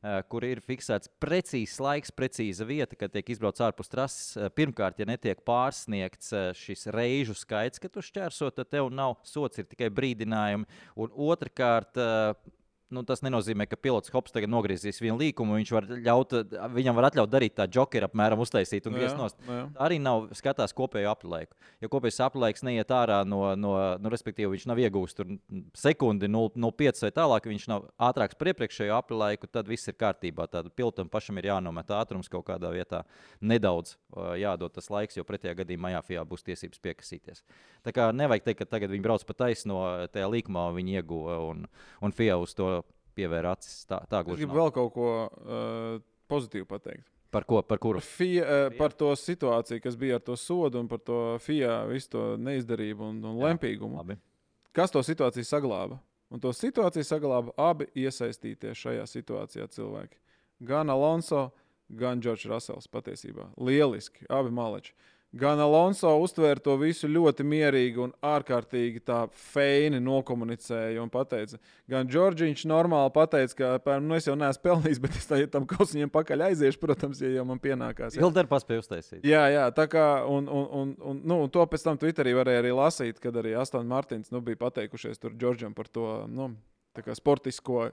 Uh, 0.00 0.22
kur 0.32 0.46
ir 0.48 0.62
fiksēts 0.64 1.10
precīzs 1.20 1.74
laiks, 1.84 2.08
precīza 2.16 2.64
vieta, 2.64 2.96
kad 2.96 3.12
tiek 3.12 3.34
izbraukts 3.34 3.60
ārpus 3.60 3.92
trases. 3.92 4.30
Uh, 4.38 4.48
Pirmkārt, 4.48 4.96
ja 4.96 5.04
netiek 5.04 5.42
pārsniegts 5.44 6.32
šis 6.56 6.86
reižu 6.96 7.36
skaits, 7.36 7.82
kad 7.82 7.92
tu 7.92 8.00
šķērso, 8.06 8.48
tad 8.56 8.70
tev 8.72 8.88
nav 8.88 9.18
sots, 9.28 9.60
ir 9.60 9.68
tikai 9.68 9.90
brīdinājumi. 9.92 10.64
Un 11.04 11.12
otrkārt, 11.28 12.00
uh, 12.00 12.56
nu, 12.94 13.02
tas 13.06 13.22
nenozīmē, 13.24 13.66
ka 13.70 13.78
pilots 13.78 14.12
Hops 14.14 14.34
tagad 14.34 14.50
nogriezīs 14.52 15.00
vienu 15.02 15.18
līkumu. 15.20 15.56
Viņš 15.60 15.72
var 15.74 15.86
ļaut, 15.90 16.34
viņam 16.74 16.96
var 16.98 17.08
atļaut 17.10 17.30
darīt 17.32 17.54
tā 17.58 17.66
jokeru 17.70 18.08
apmēram 18.08 18.42
uztaisīt 18.42 18.88
un 18.88 18.94
Nu 18.94 18.98
griezt 19.00 19.18
nost. 19.18 19.38
nu 19.46 19.56
jā. 19.56 19.64
Tā 19.76 19.84
arī 19.86 20.00
nav 20.02 20.28
skatās 20.36 20.74
kopējo 20.76 21.12
aplaiku. 21.12 21.56
Ja 21.80 21.90
kopējais 21.92 22.20
aplaiks 22.26 22.64
neiet 22.66 22.90
ārā 22.94 23.20
no, 23.28 23.42
no 23.54 23.74
nu, 24.02 24.12
respektīvi, 24.12 24.50
viņš 24.56 24.66
nav 24.70 24.82
iegūst 24.82 25.20
tur 25.20 25.30
sekundi 25.78 26.28
0,5 26.30 27.04
vai 27.06 27.12
tālāk, 27.14 27.48
viņš 27.52 27.68
nav 27.70 27.86
ātrāks 28.10 28.38
par 28.38 28.52
iepriekšējo 28.52 28.98
aplaiku, 28.98 29.50
tad 29.50 29.70
viss 29.70 29.88
ir 29.88 29.98
kārtībā. 30.00 30.48
Tad 30.50 30.72
pilotam 30.74 31.08
pašam 31.12 31.38
ir 31.38 31.50
jānomet 31.52 31.94
ātrums 31.94 32.30
kaut 32.32 32.48
kādā 32.50 32.72
vietā, 32.74 33.04
nedaudz 33.40 33.94
uh, 33.94 34.34
jādod 34.40 34.74
tas 34.74 34.90
laiks, 34.90 35.18
jo 35.18 35.26
pretējā 35.28 35.56
gadījumā 35.62 35.94
jāfijā 35.96 36.26
būs 36.26 36.46
tiesības 36.46 36.82
piekasīties. 36.82 37.44
Tā 37.86 37.94
kā 37.96 38.10
nevajag 38.12 38.48
teikt, 38.48 38.62
ka 38.64 38.72
tagad 38.76 38.92
viņi 38.92 39.04
brauc 39.04 39.24
pa 39.24 39.36
taisno 39.46 39.80
tajā 40.12 40.28
līkumā, 40.34 40.68
viņi 40.76 41.00
ieguva 41.00 41.38
un, 41.48 41.64
un 42.04 42.14
FIA 42.16 42.36
uz 42.40 42.52
to 42.58 42.79
pievēra 43.20 43.54
acis. 43.56 43.84
Tā, 43.86 44.00
tā 44.08 44.24
Es 44.24 44.26
gluži 44.26 44.40
gribu 44.42 44.56
nav. 44.56 44.62
vēl 44.64 44.74
kaut 44.80 44.92
ko 44.96 45.08
uh, 45.28 46.02
pozitīvu 46.32 46.66
pateikt. 46.72 47.06
Par 47.30 47.44
ko? 47.46 47.60
Par 47.62 47.78
kuru? 47.78 48.00
Par, 48.02 48.08
FIA, 48.10 48.42
uh, 48.42 48.72
par 48.74 48.90
to 48.98 49.12
situāciju, 49.14 49.78
kas 49.84 49.94
bija 50.00 50.16
ar 50.18 50.24
to 50.26 50.34
sodu 50.34 50.80
un 50.82 50.88
par 50.90 50.98
to 51.06 51.18
FIA 51.44 51.84
visu 51.86 52.10
to 52.16 52.24
neizdarību 52.42 53.06
un, 53.12 53.20
un 53.22 53.36
Jā, 53.38 53.52
lempīgumu. 53.52 54.00
Labi. 54.00 54.16
Kas 54.74 54.90
to 54.90 55.02
situāciju 55.06 55.46
saglāba? 55.46 56.00
Un 56.30 56.38
to 56.42 56.50
situāciju 56.54 57.06
saglāba 57.06 57.54
abi 57.58 57.86
iesaistītie 57.98 58.70
šajā 58.78 59.06
situācijā 59.10 59.64
cilvēki. 59.74 60.18
Gan 60.66 60.90
Alonso, 60.90 61.48
gan 61.90 62.20
Džordžs 62.22 62.46
Rasels 62.50 62.86
patiesībā. 62.90 63.48
Lieliski, 63.58 64.26
abi 64.30 64.50
maleči. 64.54 64.92
Gan 65.36 65.60
Alonso 65.62 66.10
uztvēra 66.22 66.60
to 66.62 66.74
visu 66.80 67.08
ļoti 67.10 67.44
mierīgi 67.46 68.00
un 68.02 68.12
ārkārtīgi 68.26 69.02
tā 69.06 69.20
feini 69.52 70.00
nokomunicēja 70.02 71.02
un 71.02 71.12
pateica. 71.12 71.60
Gan 71.90 72.08
Džordžiņš 72.10 72.64
normāli 72.70 73.12
pateica, 73.14 73.56
ka, 73.56 73.70
piemēram, 73.84 74.08
nu, 74.10 74.18
es 74.18 74.26
jau 74.26 74.36
neesmu 74.38 74.64
pelnījis, 74.66 75.02
bet 75.02 75.18
es 75.20 75.30
tā, 75.30 75.40
tam 75.52 75.68
kausiņiem 75.70 76.12
pakaļ 76.14 76.46
aiziešu, 76.50 76.80
protams, 76.82 77.22
ja 77.22 77.30
jau 77.36 77.46
man 77.48 77.62
pienākās. 77.62 78.18
Ilgi 78.18 78.46
paspēja 78.50 78.84
uztaisīt. 78.84 79.24
Jā, 79.26 79.46
jā, 79.54 79.68
tā 79.76 79.86
kā, 79.90 80.06
un, 80.30 80.50
un, 80.50 80.66
un, 80.82 80.94
un, 81.12 81.22
nu, 81.24 81.40
un 81.44 81.54
to 81.54 81.66
pēc 81.70 81.86
tam 81.86 82.00
Twitterī 82.00 82.34
varēja 82.38 82.64
arī 82.64 82.74
lasīt, 82.74 83.22
kad 83.22 83.38
arī 83.38 83.54
Astonis 83.60 83.90
Martins 83.90 84.34
nu, 84.34 84.42
bija 84.44 84.58
pateikušies 84.66 85.22
tur 85.22 85.36
Džordžam 85.38 85.76
par 85.78 85.90
to 85.92 86.24
nu, 86.30 86.52
tā 86.96 87.06
kā 87.06 87.14
sportisko 87.14 87.90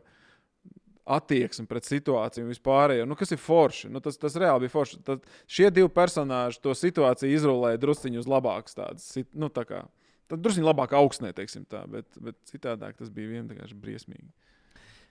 attieksmi 1.08 1.68
pret 1.70 1.88
situāciju 1.88 2.46
un 2.46 2.52
vispārējo. 2.52 3.06
Nu, 3.08 3.18
kas 3.20 3.32
ir 3.34 3.42
forši? 3.42 3.92
Nu, 3.94 4.02
tas, 4.04 4.20
tas 4.20 4.36
reāli 4.40 4.66
bija 4.66 4.74
forši. 4.74 5.00
Tad 5.08 5.28
šie 5.50 5.70
divi 5.74 5.92
personāļi 5.94 6.62
to 6.64 6.76
situāciju 6.76 7.38
izrulēja 7.38 7.82
drusciņu 7.84 8.24
uz 8.24 8.28
labākas 8.32 8.78
tādas. 8.78 9.08
Nu, 9.32 9.52
tā 9.54 9.64
kā, 9.70 9.84
tad 10.32 10.44
drusciņi 10.44 10.68
labāk 10.68 10.96
augstnē, 10.98 11.32
teiksim 11.38 11.68
tā, 11.70 11.86
bet, 11.92 12.10
bet 12.22 12.40
citādāk 12.52 13.00
tas 13.00 13.14
bija 13.14 13.38
vienkārši 13.38 13.80
briesmīgi. 13.80 14.30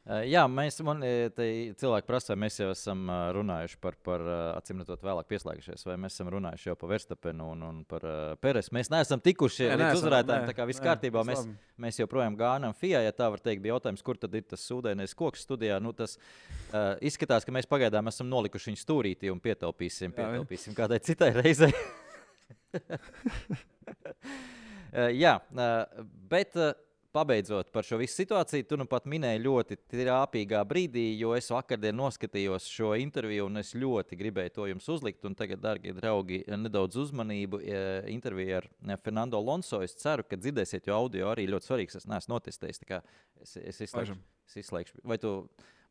Jā, 0.06 0.44
mēs 0.46 0.76
man, 0.86 1.00
cilvēki 1.02 2.06
prasa, 2.06 2.30
vai 2.30 2.44
mēs 2.44 2.60
jau 2.60 2.68
esam 2.70 3.08
runājuši 3.34 3.78
par, 3.82 3.96
par 4.06 4.22
acīm 4.54 4.78
redzot, 4.78 5.00
vēlāk 5.02 5.26
pieslēgušies, 5.32 5.82
vai 5.88 5.96
mēs 5.98 6.14
esam 6.14 6.30
runājuši 6.30 6.68
jau 6.68 6.76
par 6.78 6.92
Verstapenu 6.92 7.48
un, 7.56 7.64
un 7.66 7.80
par 7.90 8.06
Peresu. 8.38 8.70
Mēs 8.76 8.92
neesam 8.92 9.18
tikuši 9.24 9.66
Nē, 9.66 9.78
līdz 9.80 9.98
uzvarētājiem, 9.98 10.46
tā 10.46 10.54
kā 10.54 10.66
viss 10.70 10.84
kārtībā. 10.84 11.24
Mēs, 11.26 11.42
labi. 11.42 11.56
mēs 11.82 11.98
joprojām 11.98 12.38
gānam 12.38 12.76
FIA, 12.78 13.00
ja 13.02 13.16
tā 13.18 13.26
var 13.34 13.42
teikt, 13.42 13.64
bija 13.64 13.74
jautājums, 13.74 14.04
kur 14.06 14.22
tad 14.22 14.38
ir 14.38 14.46
tas 14.46 14.62
sūdainais 14.70 15.16
koks 15.18 15.42
studijā. 15.48 15.82
Nu, 15.82 15.90
tas 15.96 16.14
uh, 16.20 16.94
izskatās, 17.02 17.42
ka 17.42 17.50
mēs 17.58 17.66
pagaidām 17.66 18.06
esam 18.06 18.30
nolikuši 18.30 18.70
viņu 18.70 18.84
stūrītī 18.84 19.34
un 19.34 19.42
pietaupīsim, 19.42 20.14
Jā, 20.14 20.18
pietaupīsim 20.22 20.78
kādai 20.78 21.02
citai 21.02 21.34
reizei. 21.34 21.74
Jā, 25.18 25.34
bet 26.30 26.54
uh, 26.56 26.72
pabeidzot 27.16 27.72
par 27.72 27.86
šo 27.86 27.98
visu 28.00 28.20
situāciju, 28.20 28.66
tu 28.68 28.78
nu 28.80 28.86
pat 28.90 29.08
minēji 29.08 29.42
ļoti 29.46 29.78
trāpīgā 29.92 30.60
brīdī, 30.68 31.06
jo 31.20 31.32
es 31.36 31.48
vakardien 31.52 31.96
noskatījos 31.96 32.68
šo 32.68 32.92
interviju 33.00 33.48
un 33.48 33.62
es 33.62 33.72
ļoti 33.76 34.18
gribēju 34.20 34.54
to 34.58 34.68
jums 34.70 34.88
uzlikt. 34.92 35.24
Un 35.28 35.36
tagad, 35.38 35.62
darbie 35.64 35.94
draugi, 35.96 36.42
nedaudz 36.52 36.98
uzmanību. 37.06 37.62
eh, 37.64 38.10
Intervija 38.12 38.60
ar 38.62 38.68
eh, 38.68 38.96
Fernando 39.02 39.40
Lonso. 39.40 39.80
Es 39.82 39.96
ceru, 39.96 40.26
ka 40.28 40.36
dzirdēsiet, 40.36 40.86
jo 40.86 41.00
audio 41.00 41.32
arī 41.32 41.48
ļoti 41.48 41.70
svarīgs. 41.70 41.96
Es 41.96 42.06
neesmu 42.10 42.36
notestējis. 42.36 42.84
kā 42.86 43.02
Es, 43.42 43.56
es, 43.56 43.80
izslēgšu, 43.84 44.16
es 44.48 44.56
izslēgšu. 44.62 45.02
Vai 45.04 45.18
tu 45.22 45.32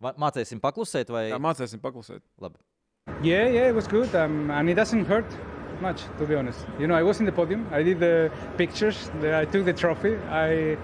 mācīsim 0.02 0.62
paklusēt? 0.64 1.12
Vai... 1.14 1.28
Jā, 1.30 1.40
mācīsim 1.42 1.82
paklusēt. 1.84 2.24
Labi. 2.42 2.58
Yeah, 3.22 3.48
yeah, 3.48 3.70
it 3.70 3.76
was 3.76 3.88
good, 3.88 4.14
um, 4.16 4.50
and 4.52 4.70
it 4.70 4.76
doesn't 4.76 5.06
hurt 5.06 5.30
much, 5.82 6.04
to 6.18 6.26
be 6.26 6.36
honest. 6.36 6.66
You 6.80 6.88
know, 6.88 6.96
I 6.96 7.04
was 7.04 7.20
in 7.20 7.26
the 7.26 7.32
podium. 7.32 7.68
I 7.72 7.84
did 7.84 8.00
the 8.00 8.32
pictures. 8.58 9.12
The, 9.22 9.38
I 9.38 9.46
took 9.46 9.66
the 9.66 9.74
trophy. 9.74 10.16
I 10.30 10.78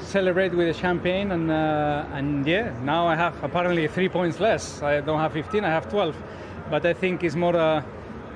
celebrate 0.00 0.54
with 0.54 0.66
the 0.68 0.74
champagne, 0.74 1.32
and 1.32 1.50
uh, 1.50 2.06
and 2.12 2.46
yeah, 2.46 2.72
now 2.82 3.06
I 3.06 3.16
have 3.16 3.42
apparently 3.42 3.88
three 3.88 4.08
points 4.08 4.40
less. 4.40 4.82
I 4.82 5.00
don't 5.00 5.18
have 5.18 5.32
15. 5.32 5.64
I 5.64 5.70
have 5.70 5.88
12, 5.90 6.16
but 6.70 6.86
I 6.86 6.92
think 6.92 7.24
it's 7.24 7.36
more 7.36 7.56
a, 7.56 7.84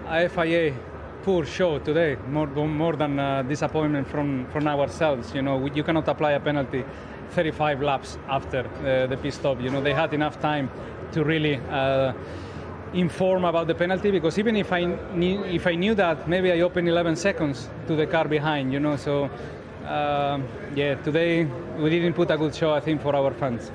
a 0.09 0.29
FIA 0.29 0.75
poor 1.23 1.45
show 1.45 1.79
today, 1.79 2.17
more 2.29 2.47
more 2.47 2.97
than 2.97 3.19
uh, 3.19 3.43
disappointment 3.43 4.09
from 4.09 4.47
from 4.53 4.67
ourselves. 4.67 5.35
You 5.35 5.43
know, 5.43 5.67
you 5.67 5.83
cannot 5.83 6.09
apply 6.09 6.33
a 6.33 6.41
penalty 6.41 6.85
35 7.31 7.83
laps 7.83 8.19
after 8.29 8.61
uh, 8.61 9.07
the 9.07 9.17
pit 9.17 9.35
stop. 9.35 9.61
You 9.61 9.71
know, 9.71 9.83
they 9.83 9.95
had 9.95 10.15
enough 10.15 10.41
time 10.41 10.71
to 11.13 11.25
really. 11.25 11.57
Uh, 11.71 12.13
inform 12.95 13.45
about 13.45 13.67
the 13.67 13.75
penalty 13.75 14.11
because 14.11 14.39
even 14.39 14.57
if 14.57 14.73
I 14.73 14.85
knew, 15.15 15.45
if 15.45 15.67
I 15.67 15.75
knew 15.75 15.95
that 15.97 16.29
maybe 16.29 16.51
I 16.51 16.61
opened 16.61 16.89
11 16.89 17.17
seconds 17.17 17.69
to 17.87 17.95
the 17.95 18.07
car 18.07 18.27
behind 18.27 18.73
you 18.73 18.81
know 18.81 18.97
so 18.97 19.29
um, 19.89 20.47
yeah 20.75 20.95
today 20.97 21.45
we 21.79 21.91
didn't 21.91 22.15
put 22.15 22.31
a 22.31 22.37
good 22.37 22.55
show 22.55 22.73
I 22.73 22.81
think 22.81 23.03
for 23.03 23.15
our 23.17 23.33
fans. 23.33 23.71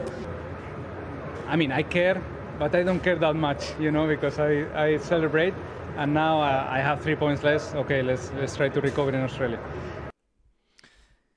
I 1.47 1.56
mean 1.56 1.71
I 1.71 1.84
care 1.84 2.21
but 2.60 2.76
I 2.76 2.84
don't 2.84 2.99
care 2.99 3.15
that 3.15 3.36
much 3.36 3.73
you 3.80 3.91
know 3.91 4.08
because 4.08 4.39
I, 4.39 4.65
I 4.76 4.97
celebrate 4.97 5.54
and 5.97 6.13
now 6.13 6.41
uh, 6.41 6.67
I 6.69 6.80
have 6.80 7.02
three 7.02 7.15
points 7.15 7.43
less. 7.43 7.73
Okay 7.76 8.02
let's 8.02 8.32
let's 8.39 8.56
try 8.56 8.69
to 8.69 8.82
recover 8.82 9.10
in 9.10 9.21
Australia 9.21 9.60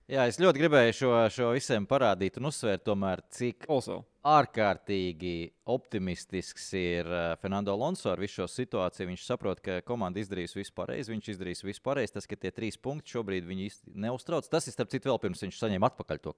Jā, 0.07 0.23
es 0.31 0.37
ļoti 0.39 0.61
gribēju 0.63 0.93
šo, 0.95 1.09
šo 1.35 1.47
visiem 1.51 1.83
parādīt 1.91 2.37
un 2.39 2.47
uzsvērt, 2.47 2.85
tomēr, 2.87 3.25
cik 3.35 3.65
Also. 3.75 4.05
ārkārtīgi 4.23 5.49
optimistisks 5.75 6.69
ir 6.79 7.11
uh, 7.11 7.33
Fernando 7.43 7.75
Alonso 7.75 8.13
ar 8.13 8.23
visu 8.23 8.45
šo 8.45 8.47
situāciju. 8.53 9.09
Viņš 9.11 9.25
saprot, 9.27 9.59
ka 9.65 9.81
komanda 9.83 10.23
izdarīs 10.23 10.55
visu 10.55 10.71
pareizi, 10.79 11.11
viņš 11.11 11.33
izdarīs 11.33 11.65
visu 11.67 11.83
pareizi. 11.83 12.15
Tas, 12.15 12.31
ka 12.31 12.39
tie 12.39 12.55
trīs 12.55 12.79
punkti 12.79 13.17
šobrīd 13.17 13.51
viņu 13.51 13.67
īsti 13.67 13.97
neuztrauc, 14.07 14.47
tas 14.53 14.71
ir 14.71 14.77
starp 14.77 14.95
citu 14.95 15.11
vēl 15.11 15.21
pirms 15.27 15.43
viņš 15.43 15.59
saņēma 15.65 15.91
atpakaļ 15.91 16.23
to. 16.23 16.37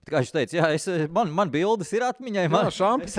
Bet, 0.00 0.08
kā 0.08 0.24
viņš 0.24 0.34
teica, 0.38 0.58
jā, 0.62 0.72
es, 0.80 0.88
man, 1.12 1.36
man 1.36 1.52
bildes 1.52 1.92
ir 1.92 2.08
atmiņai. 2.08 2.48
Man, 2.56 2.72
šāmpi 2.72 3.12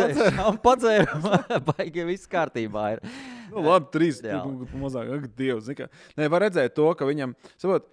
padzēru, 0.66 1.22
baigi 1.70 2.10
viss 2.10 2.34
kārtībā. 2.34 2.90
Ir. 2.98 3.06
Nu, 3.54 3.68
labi, 3.70 3.94
trīs 3.94 4.26
mazāk. 4.82 5.14
Ak, 5.20 5.32
Dievs. 5.38 5.70
Nē, 6.18 6.26
var 6.26 6.50
redzēt 6.50 6.74
to, 6.74 6.90
ka 6.98 7.06
viņam, 7.06 7.38
saprot, 7.54 7.86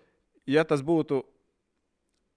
ja 0.48 0.64
tas 0.64 0.80
būtu. 0.80 1.20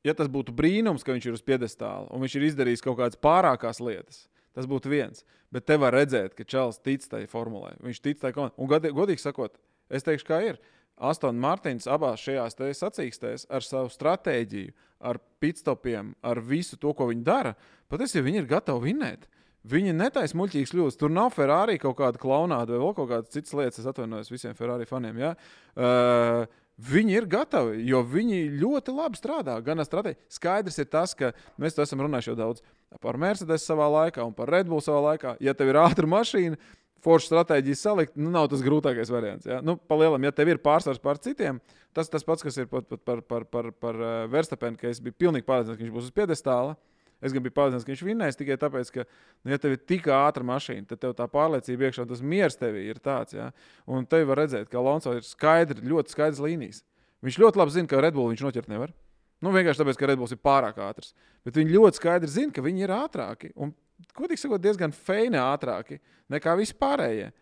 Ja 0.08 0.16
tas 0.16 0.30
būtu 0.32 0.54
brīnums, 0.56 1.04
ka 1.04 1.12
viņš 1.12 1.26
ir 1.28 1.36
uz 1.36 1.44
piedestāla 1.44 2.08
un 2.14 2.24
viņš 2.24 2.36
ir 2.40 2.48
izdarījis 2.50 2.84
kaut 2.86 2.98
kādas 3.02 3.20
pārākās 3.20 3.82
lietas, 3.84 4.28
tas 4.56 4.68
būtu 4.70 4.92
viens. 4.92 5.26
Bet 5.52 5.66
te 5.68 5.76
var 5.82 5.96
redzēt, 5.98 6.36
ka 6.38 6.46
Čels 6.48 6.80
tic 6.80 7.04
tai 7.10 7.26
formulē. 7.28 7.74
Viņš 7.84 8.02
tic 8.06 8.20
tai 8.22 8.32
komandai. 8.32 8.56
Un 8.58 8.70
gadi- 8.70 8.94
godīgi 8.96 9.20
sakot, 9.20 9.58
es 9.90 10.04
teikšu, 10.04 10.26
kā 10.26 10.44
ir. 10.46 10.60
Astons 11.00 11.40
Martins 11.40 11.88
abās 11.88 12.20
šajās 12.20 12.56
sacīkstēs 12.56 13.46
ar 13.50 13.62
savu 13.64 13.90
stratēģiju, 13.90 14.74
ar 15.02 15.20
pitstopiem, 15.40 16.14
ar 16.22 16.42
visu 16.44 16.78
to, 16.78 16.94
ko 16.94 17.08
viņi 17.08 17.24
dara. 17.24 17.56
Patiesībā 17.90 18.28
viņi 18.28 18.42
ir 18.44 18.50
gatavi 18.50 18.94
vinēt. 18.94 19.28
Viņi 19.68 19.94
netaisa 19.96 20.38
muļķīgas 20.40 20.72
kļūdas. 20.72 20.98
Tur 21.00 21.12
nav 21.12 21.34
Ferrari 21.36 21.78
kaut 21.80 21.98
kāda 21.98 22.20
klaunāda 22.20 22.76
vai 22.76 22.80
vēl 22.80 22.96
kaut 22.96 23.10
kādas 23.10 23.32
citas 23.34 23.54
lietas. 23.54 23.80
Es 23.80 23.86
atvainojos 23.86 24.32
visiem 24.32 24.56
Ferrari 24.56 24.88
faniem. 24.88 25.18
Ja? 25.20 25.34
Uh, 25.76 26.46
viņi 26.80 27.15
ir 27.18 27.28
gatavi, 27.30 27.84
jo 27.89 28.02
viņi 28.08 28.42
ļoti 28.62 28.96
labi 28.96 29.20
strādā. 29.20 29.58
Gan 29.63 29.82
ar 29.82 29.88
stratēģiju. 29.88 30.20
Skaidrs 30.32 30.80
ir 30.80 30.89
tas, 30.92 31.15
ka 31.18 31.34
mēs 31.60 31.76
to 31.76 31.84
esam 31.84 32.04
runājuši 32.06 32.32
jau 32.32 32.38
daudz 32.39 32.63
par 33.04 33.20
Mercedes 33.22 33.68
savā 33.68 33.86
laikā 33.92 34.24
un 34.26 34.34
par 34.34 34.50
Red 34.50 34.70
Bull 34.70 34.84
savā 34.84 35.12
laikā. 35.12 35.36
Ja 35.44 35.54
tev 35.58 35.74
ir 35.74 35.82
ātrā 35.82 36.10
mašīna, 36.10 36.58
forša 37.04 37.30
stratēģija 37.30 37.80
salikt, 37.80 38.15
nu, 38.20 38.32
nav 38.34 38.50
tas 38.52 38.63
grūtākais 38.65 39.12
variants. 39.13 39.48
Ja? 39.50 39.60
Nu, 39.65 39.78
Palielam, 39.89 40.24
ja 40.26 40.34
tev 40.36 40.52
ir 40.52 40.62
pārsvars 40.63 41.02
pār 41.04 41.20
citiem, 41.24 41.62
tas 41.96 42.12
tas 42.12 42.26
pats, 42.28 42.44
kas 42.46 42.60
ir 42.60 42.70
pat, 42.72 42.88
pat 42.89 43.04
par, 43.06 43.22
par, 43.22 43.46
par, 43.48 43.72
par 43.72 44.00
uh, 44.00 44.13
Verstapenu, 44.32 44.80
ka 44.80 44.89
es 44.92 45.02
biju 45.04 45.18
pilnīgi 45.20 45.48
pārliecināts, 45.48 45.80
ka 45.80 45.86
viņš 45.86 45.96
būs 45.96 46.10
uz 46.10 46.15
piedestāla. 46.15 46.76
Es 47.20 47.34
gan 47.36 47.44
biju 47.44 47.56
pārliecināts, 47.58 47.84
ka 47.84 47.92
viņš 47.92 48.04
vinnēs 48.08 48.38
tikai 48.40 48.56
tāpēc, 48.60 48.92
ka, 48.96 49.04
nu, 49.44 49.52
ja 49.52 49.60
tev 49.60 49.76
ir 49.76 49.82
tik 49.92 50.08
ātra 50.16 50.46
mašīna, 50.48 50.86
tad 50.88 51.02
tev 51.04 51.16
tā 51.18 51.26
pārliecība 51.32 51.90
iekšā, 51.90 52.06
tas 52.08 52.24
miers 52.24 52.56
tevī 52.60 52.86
ir 52.88 53.02
tāds. 53.04 53.36
Ja? 53.36 53.50
Un 53.92 54.08
te 54.08 54.22
var 54.28 54.40
redzēt, 54.46 54.70
ka 54.72 54.80
Alonso 54.80 55.18
ir 55.18 55.28
skaidri, 55.28 55.84
ļoti 55.84 56.16
skaidrs 56.16 56.40
līnijas. 56.46 56.80
Viņš 57.26 57.42
ļoti 57.44 57.60
labi 57.60 57.76
zina, 57.76 57.92
ka 57.92 58.00
Red 58.00 58.16
Bull 58.16 58.32
viņš 58.32 58.46
noķert 58.46 58.72
nevar. 58.72 58.96
Nu, 59.44 59.52
vienkārši 59.56 59.84
tāpēc, 59.84 60.00
ka 60.00 60.08
Red 60.08 60.20
Bulls 60.20 60.36
ir 60.36 60.40
pārāk 60.44 60.80
ātrs. 60.84 61.12
Bet 61.48 61.60
viņi 61.60 61.76
ļoti 61.76 62.00
skaidri 62.00 62.32
zina, 62.32 62.56
ka 62.56 62.64
viņi 62.64 62.86
ir 62.88 62.96
ātrāki. 62.96 63.52
Un, 63.60 63.74
godīgi 64.16 64.46
sakot, 64.46 64.64
diezgan 64.64 64.96
feini 64.96 65.40
ātrāki 65.40 66.00
nekā 66.32 66.56
vispārējie. 66.60 67.34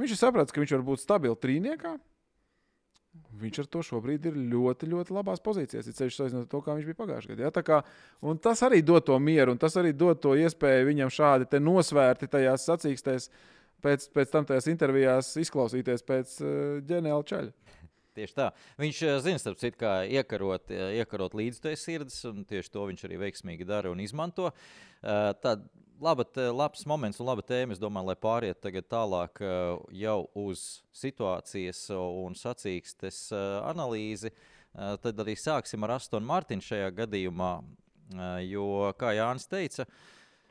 Viņš 0.00 0.14
ir 0.14 0.20
sapratis, 0.20 0.54
ka 0.54 0.62
viņš 0.62 0.76
var 0.78 0.84
būt 0.88 1.02
stabils 1.04 1.40
trīniekā. 1.42 1.96
Viņš 3.38 3.60
ar 3.62 3.68
to 3.70 3.82
šobrīd 3.86 4.24
ir 4.30 4.38
ļoti, 4.50 4.88
ļoti 4.90 5.14
labās 5.14 5.42
pozīcijās. 5.44 5.86
Ir 5.86 5.94
ceļš 5.94 6.16
salīdzinot 6.18 6.46
ar 6.46 6.50
to, 6.50 6.60
kā 6.64 6.74
viņš 6.74 6.88
bija 6.88 6.98
pagājušajā 6.98 7.36
gadā. 7.36 7.50
Ja? 7.50 7.64
Kā, 7.68 7.78
tas 8.42 8.62
arī 8.66 8.80
dod 8.82 9.06
to 9.06 9.18
mieru, 9.22 9.54
un 9.54 9.60
tas 9.62 9.76
arī 9.78 9.92
dod 9.94 10.18
to 10.24 10.34
iespēju 10.38 10.88
viņam 10.88 11.12
šādi 11.14 11.62
nosvērti 11.62 12.30
tajās 12.32 12.66
sacīkstēs, 12.66 13.28
pēc, 13.84 14.08
pēc 14.14 14.34
tam 14.34 14.48
tajās 14.48 14.66
intervijās 14.72 15.30
izklausīties 15.44 16.06
pēc 16.08 16.34
uh, 16.42 16.52
ģeniāla 16.88 17.28
ceļa. 17.30 17.76
Tieši 18.18 18.34
tā. 18.34 18.48
Viņš 18.82 19.00
eh, 19.06 19.16
zina, 19.22 19.38
starp 19.38 19.60
citu, 19.60 19.78
kā 19.78 19.92
iekarot, 20.18 20.72
eh, 20.74 20.96
iekarot 20.98 21.36
līdzi 21.38 21.62
to 21.62 21.74
sirds, 21.78 22.16
un 22.26 22.42
tieši 22.48 22.72
to 22.74 22.86
viņš 22.88 23.04
arī 23.06 23.20
veiksmīgi 23.22 23.68
dara 23.68 23.92
un 23.92 24.02
izmanto. 24.02 24.50
Tad 24.98 25.62
laba, 26.00 26.24
labs 26.52 26.84
moments 26.86 27.20
un 27.20 27.28
laba 27.28 27.42
tēma, 27.44 27.74
es 27.74 27.80
domāju, 27.82 28.10
lai 28.10 28.16
pāriet 28.18 28.68
tālāk 28.90 29.42
eh, 29.42 29.78
jau 30.02 30.20
uz 30.38 30.82
situācijas 30.94 31.88
un 31.94 32.36
sacīkstes 32.38 33.24
eh, 33.32 33.48
analīzi. 33.68 34.32
Eh, 34.32 34.94
Tad 35.02 35.24
arī 35.24 35.36
sāksim 35.38 35.84
ar 35.86 35.96
Astonu 35.98 36.28
Martinu 36.28 36.64
šajā 36.64 36.92
gadījumā, 37.02 37.52
eh, 38.14 38.38
jo, 38.52 38.70
kā 38.98 39.16
Jānis 39.18 39.50
teica, 39.50 39.88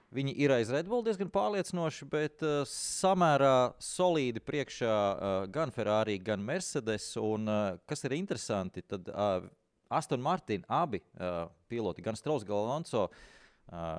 Viņi 0.07 0.37
ir 0.39 0.53
aiz 0.55 0.69
Redbull 0.71 1.01
diezgan 1.03 1.27
pārliecinoši, 1.27 2.05
bet 2.07 2.39
uh, 2.47 2.61
samērā 2.71 3.73
solīdi 3.83 4.39
priekšā 4.39 4.93
uh, 4.95 5.33
gan 5.51 5.73
Ferrari, 5.75 6.15
gan 6.23 6.39
Mercedes. 6.39 7.09
Un, 7.19 7.43
uh, 7.51 7.75
kas 7.91 8.07
ir 8.07 8.15
interesanti, 8.15 8.85
tad 8.87 9.11
uh, 9.11 9.43
Aston 9.91 10.23
Martin 10.23 10.63
abi 10.71 11.01
uh, 11.19 11.51
piloti, 11.67 12.05
gan 12.07 12.15
Strauss, 12.15 12.47
gan 12.47 12.55
Alonso, 12.55 13.09
uh, 13.09 13.36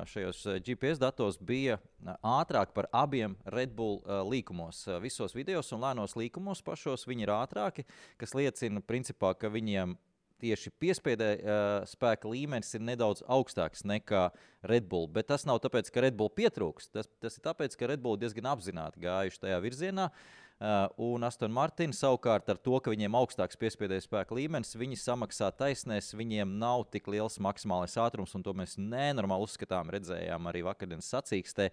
šajos 0.09 0.43
GPS 0.65 1.01
datos 1.01 1.37
bija 1.41 1.77
ātrāk 2.25 2.73
par 2.77 2.89
abiem 2.93 3.37
Red 3.53 3.75
Bull 3.77 4.01
līkumos. 4.31 4.87
Visos 5.05 5.37
videos 5.37 5.73
un 5.77 5.85
lēnos 5.85 6.17
līkumos 6.17 6.65
pašos 6.65 7.05
viņi 7.09 7.27
ir 7.27 7.35
ātrāki, 7.35 7.85
kas 8.21 8.33
liecina, 8.39 8.81
principā, 8.81 9.35
ka 9.37 9.53
viņiem 9.53 9.97
tieši 10.39 10.71
piespēdē 10.79 11.29
uh, 11.35 11.69
spēka 11.91 12.31
līmenis 12.31 12.71
ir 12.79 12.85
nedaudz 12.87 13.25
augstāks 13.27 13.83
nekā 13.89 14.29
Red 14.71 14.87
Bull. 14.89 15.09
Bet 15.11 15.29
tas 15.33 15.45
nav 15.49 15.59
tāpēc, 15.65 15.91
ka 15.91 16.05
Red 16.05 16.17
Bull 16.19 16.31
pietrūks. 16.31 16.93
Tas, 16.95 17.11
tas 17.19 17.39
ir 17.41 17.45
tāpēc, 17.45 17.75
ka 17.75 17.91
Red 17.91 18.05
Bull 18.05 18.21
diezgan 18.21 18.47
apzināti 18.53 19.03
gājuši 19.03 19.43
tajā 19.43 19.59
virzienā. 19.65 20.07
Uh, 20.09 20.48
un 20.59 21.27
Aston 21.27 21.53
Martin 21.55 21.93
savukārt 21.95 22.49
ar 22.51 22.59
to, 22.59 22.79
ka 22.83 22.91
viņiem 22.91 23.15
augstāks 23.15 23.59
piespēdējas 23.61 24.09
spēka 24.09 24.35
līmenis, 24.35 24.75
viņi 24.79 24.99
samaksā 24.99 25.53
taisnēs, 25.55 26.15
viņiem 26.19 26.57
nav 26.59 26.89
tik 26.93 27.07
liels 27.13 27.39
maksimālais 27.43 27.95
ātrums, 28.01 28.35
un 28.35 28.43
to 28.43 28.55
mēs 28.59 28.75
nenormāli 28.79 29.47
uzskatām, 29.47 29.93
redzējām 29.95 30.51
arī 30.51 30.65
vakardienas 30.67 31.13
sacīkstē. 31.15 31.71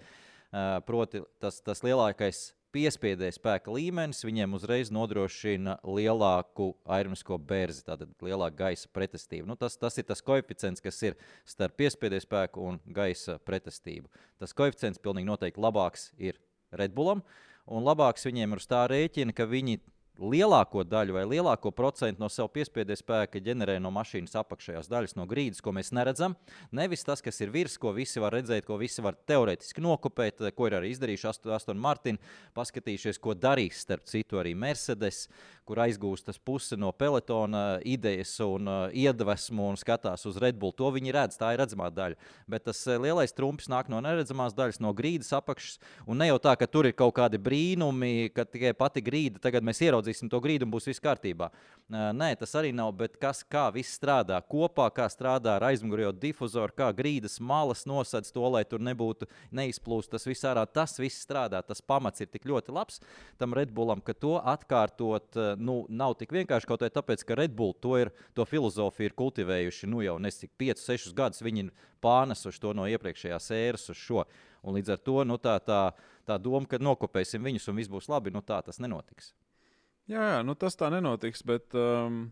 Uh, 0.56 0.78
proti, 0.86 1.24
tas, 1.42 1.58
tas 1.66 1.82
lielākais 1.84 2.52
piespiedē 2.76 3.30
spēka 3.32 3.72
līmenis 3.72 4.24
viņiem 4.28 4.56
uzreiz 4.58 4.92
nodrošina 4.94 5.78
lielāku 5.88 6.74
aeronautisko 6.92 7.38
bērzi, 7.40 7.86
tātad 7.88 8.12
lielāku 8.24 8.60
gaisa 8.60 8.92
pretestību. 8.94 9.48
Nu, 9.48 9.56
tas, 9.60 9.78
tas 9.80 9.96
ir 10.02 10.08
tas 10.10 10.22
koeficients, 10.26 10.84
kas 10.84 11.00
ir 11.08 11.16
starp 11.48 11.78
piespiedē 11.80 12.20
spēku 12.24 12.66
un 12.70 12.80
gaisa 12.98 13.38
pretestību. 13.48 14.12
Tas 14.42 14.56
koeficients 14.58 15.02
pilnīgi 15.02 15.30
noteikti 15.30 15.64
labāks 15.64 16.10
ir 16.20 16.40
Redbullam, 16.76 17.24
un 17.66 17.86
labāks 17.86 18.26
viņiem 18.28 18.56
ir 18.56 18.62
uz 18.62 18.70
tā 18.70 18.86
rēķina, 18.92 19.36
ka 19.36 19.48
viņi 19.50 19.80
lielāko 20.22 20.84
daļu 20.88 21.16
vai 21.16 21.24
lielāko 21.28 21.72
procentu 21.76 22.22
no 22.24 22.30
sev 22.32 22.48
piespiedu 22.54 22.96
spēka 22.96 23.42
ģenerē 23.44 23.78
no 23.84 23.92
mašīnas 23.96 24.38
apakšējās 24.40 24.90
daļas, 24.92 25.16
no 25.18 25.26
grīdas, 25.28 25.62
ko 25.64 25.74
mēs 25.76 25.92
neredzam. 25.96 26.38
Nevis 26.76 27.04
tas, 27.08 27.24
kas 27.26 27.42
ir 27.44 27.52
virs, 27.54 27.78
ko 27.82 27.92
visi 27.96 28.24
var 28.24 28.36
redzēt, 28.38 28.66
ko 28.68 28.80
visi 28.80 29.04
var 29.04 29.18
teorētiski 29.28 29.84
nokopēt, 29.84 30.46
ko 30.56 30.70
ir 30.70 30.78
arī 30.80 30.94
izdarījuši 30.94 31.52
Aston 31.56 31.82
Martin, 31.82 32.20
paskatījušies, 32.56 33.20
ko 33.20 33.36
darīs 33.36 33.84
starp 33.84 34.08
citu 34.08 34.40
arī 34.40 34.56
Mercedes, 34.56 35.26
kur 35.66 35.82
aizgūstas 35.82 36.38
puse 36.38 36.78
no 36.80 36.92
pelotona 36.96 37.80
idejas 37.86 38.34
un 38.46 38.70
uh, 38.70 38.82
iedvesmu 38.94 39.70
un 39.72 39.80
skatās 39.80 40.26
uz 40.30 40.38
Red 40.42 40.60
Bull. 40.62 40.76
To 40.78 40.92
viņi 40.94 41.14
redz, 41.16 41.40
tā 41.42 41.52
ir 41.56 41.62
redzamā 41.64 41.90
daļa. 41.94 42.20
Bet 42.52 42.68
tas 42.70 42.84
uh, 42.88 43.00
lielais 43.02 43.34
trumpis 43.36 43.70
nāk 43.72 43.90
no 43.92 44.02
neredzamās 44.06 44.56
daļas, 44.58 44.82
no 44.84 44.94
grīdas 44.96 45.34
apakšas. 45.36 45.80
Un 46.06 46.22
ne 46.22 46.30
jau 46.30 46.38
tā, 46.44 46.54
ka 46.60 46.70
tur 46.70 46.90
ir 46.90 46.96
kaut 46.98 47.16
kādi 47.18 47.42
brīnumi, 47.42 48.30
ka 48.36 48.46
tikai 48.46 48.76
pati 48.78 49.04
grīda, 49.06 49.42
tagad 49.42 49.66
mēs 49.66 49.82
ieraudzīsim 49.86 50.30
to 50.32 50.42
grīdu 50.44 50.68
un 50.68 50.74
būs 50.76 50.90
viss 50.92 51.04
kārtībā. 51.04 51.50
Nē, 51.90 52.32
tas 52.40 52.56
arī 52.58 52.72
nav, 52.74 52.96
bet 52.98 53.18
kas, 53.22 53.44
kā 53.46 53.68
viss 53.74 53.98
strādā 54.00 54.40
kopā, 54.50 54.88
kā 54.94 55.06
strādā 55.12 55.58
ar 55.60 55.68
aizmugurējo 55.68 56.16
difuzoru, 56.18 56.74
kā 56.74 56.88
grīdas 56.98 57.38
malas 57.38 57.86
nosedz 57.86 58.32
to, 58.34 58.46
lai 58.50 58.64
tur 58.66 58.82
nebūtu 58.82 59.30
neizplūst 59.54 60.14
tas 60.14 60.26
viss 60.26 60.48
ārā. 60.50 60.66
Tas 60.66 60.98
viss 60.98 61.22
strādā, 61.26 61.62
tas 61.66 61.84
pamats 61.86 62.24
ir 62.26 62.32
tik 62.32 62.48
ļoti 62.50 62.74
labs 62.74 63.02
tam 63.38 63.54
Red 63.54 63.74
Bullam, 63.76 64.02
ka 64.02 64.16
to 64.18 64.36
atkārtot 64.42 65.38
nu, 65.60 65.78
nav 65.90 66.16
tik 66.20 66.34
vienkārši 66.36 66.70
kaut 66.70 66.84
kā 66.84 66.90
tāpēc, 66.94 67.24
ka 67.28 67.38
Red 67.40 67.56
Bull 67.58 67.76
to, 67.82 67.96
ir, 68.02 68.12
to 68.38 68.46
filozofiju 68.48 69.10
ir 69.10 69.16
kultivējuši 69.18 69.90
nu, 69.92 70.02
jau 70.06 70.18
nesik 70.22 70.52
5, 70.62 70.84
6 70.84 71.16
gadus. 71.18 71.44
Viņi 71.46 71.66
ir 71.66 71.72
pārnesuši 72.06 72.62
to 72.64 72.74
no 72.78 72.88
iepriekšējās 72.92 73.50
ēras 73.56 73.90
uz 73.94 74.00
šo. 74.00 74.26
Un 74.66 74.78
līdz 74.78 74.96
ar 74.96 75.02
to 75.06 75.18
nu, 75.28 75.38
tā, 75.42 75.58
tā, 75.64 75.82
tā 76.28 76.40
doma, 76.42 76.66
ka 76.70 76.82
nokopēsim 76.82 77.44
viņus 77.46 77.70
un 77.72 77.82
viss 77.82 77.92
būs 77.92 78.10
labi, 78.12 78.34
nu, 78.34 78.42
tā 78.46 78.62
tas 78.66 78.82
nenotiks. 78.82 79.34
Jā, 80.10 80.22
jā 80.36 80.42
nu, 80.46 80.58
tas 80.60 80.78
tā 80.78 80.90
nenotiks. 80.94 81.46
Bet, 81.46 81.74
um, 81.78 82.28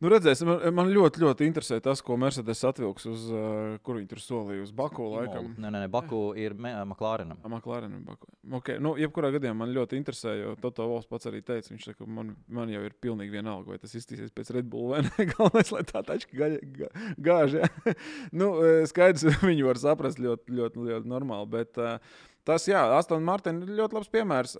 Nu, 0.00 0.08
redzēsim, 0.08 0.48
man, 0.48 0.62
man 0.72 0.90
ļoti, 0.94 1.20
ļoti 1.20 1.44
interesē 1.44 1.76
tas, 1.84 2.00
ko 2.00 2.16
Mercedes 2.20 2.62
atvilks 2.64 3.04
uz, 3.10 3.26
uh, 3.34 3.74
kur 3.84 3.98
viņi 3.98 4.08
tur 4.08 4.22
solīja, 4.24 4.62
uz 4.64 4.70
Baku. 4.72 5.10
Laikam. 5.12 5.50
Nē, 5.60 5.68
nē, 5.68 5.82
nē 5.84 5.90
Baku 5.92 6.20
ir 6.40 6.54
McLarenam. 6.56 7.36
McLarenam 7.44 8.06
Baku. 8.06 8.30
Okay. 8.60 8.80
Nu, 8.80 8.94
jebkurā 8.96 9.28
gadījumā 9.34 9.58
man 9.60 9.74
ļoti 9.76 10.00
interesē, 10.00 10.32
jo 10.38 10.54
Toto 10.62 10.86
Vols 10.88 11.08
pats 11.10 11.28
arī 11.28 11.42
teica, 11.44 11.74
viņš 11.74 11.90
saka, 11.90 12.08
man, 12.08 12.32
man 12.48 12.72
jau 12.72 12.80
ir 12.86 12.96
pilnīgi 12.96 13.36
vienalga, 13.36 13.74
vai 13.74 13.80
tas 13.82 13.92
iztīsies 13.98 14.32
pēc 14.32 14.54
Red 14.56 14.72
Bull 14.72 14.94
vai 14.94 15.02
nē. 15.04 15.28
Galvenais, 15.34 15.74
lai 15.76 15.84
tā 15.92 16.04
tačka 16.08 16.50
gāž. 17.20 17.60
Ja? 17.60 17.68
nu, 18.40 18.50
skaidrs, 18.88 19.28
viņi 19.50 19.68
var 19.68 19.84
saprast 19.84 20.22
ļoti, 20.22 20.56
ļoti, 20.56 20.88
ļoti 20.94 21.12
normāli. 21.12 21.52
Bet, 21.58 21.76
uh, 21.76 22.00
Tas, 22.48 22.64
jā, 22.64 22.80
Aston 22.96 23.20
Martin 23.24 23.58
ir 23.60 23.74
ļoti 23.76 23.96
labs 23.98 24.08
piemērs. 24.12 24.54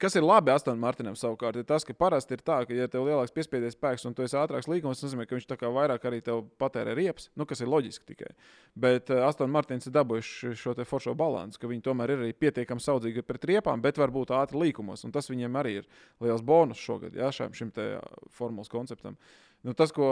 Kas 0.00 0.14
ir 0.16 0.24
labi 0.24 0.48
Aston 0.54 0.78
Martinam 0.80 1.16
savukārt, 1.18 1.58
ir 1.60 1.66
tas, 1.68 1.84
ka 1.84 1.92
parasti 1.96 2.38
ir 2.38 2.44
tā, 2.44 2.62
ka, 2.64 2.72
ja 2.72 2.86
tev 2.88 3.04
ir 3.04 3.12
lielāks 3.12 3.34
piespiedies 3.36 3.76
spēks 3.76 4.06
un 4.08 4.16
tu 4.16 4.24
esi 4.24 4.38
ātrāks 4.40 4.68
līgums, 4.70 5.00
tas 5.00 5.10
nozīmē, 5.10 5.26
ka 5.28 5.36
viņš 5.36 5.50
vairāk 5.76 6.06
arī 6.08 6.22
tev 6.24 6.40
patērē 6.62 6.94
riepas, 6.96 7.28
nu, 7.36 7.44
kas 7.48 7.60
ir 7.60 7.68
loģiski 7.68 8.08
tikai. 8.14 8.32
Bet 8.72 9.12
uh, 9.12 9.26
Aston 9.28 9.52
Martins 9.52 9.90
ir 9.90 9.94
dabūjuši 9.98 10.54
šo 10.56 10.74
foršo 10.88 11.12
balansu, 11.18 11.60
ka 11.60 11.68
viņi 11.68 11.84
tomēr 11.84 12.14
ir 12.14 12.24
arī 12.24 12.32
pietiekami 12.32 12.80
saudzīgi 12.80 13.26
pret 13.28 13.44
riepām, 13.52 13.84
bet 13.84 14.00
varbūt 14.00 14.32
ātri 14.38 14.64
līkumos. 14.64 15.04
Un 15.04 15.12
tas 15.12 15.28
viņiem 15.28 15.60
arī 15.60 15.76
ir 15.82 15.92
liels 16.24 16.42
bonus 16.42 16.80
šogad, 16.80 17.12
jā, 17.18 17.28
šim, 17.28 17.52
šim 17.52 17.76
formulas 18.32 18.72
konceptam. 18.72 19.20
Nu, 19.62 19.76
tas, 19.76 19.92
ko 19.92 20.08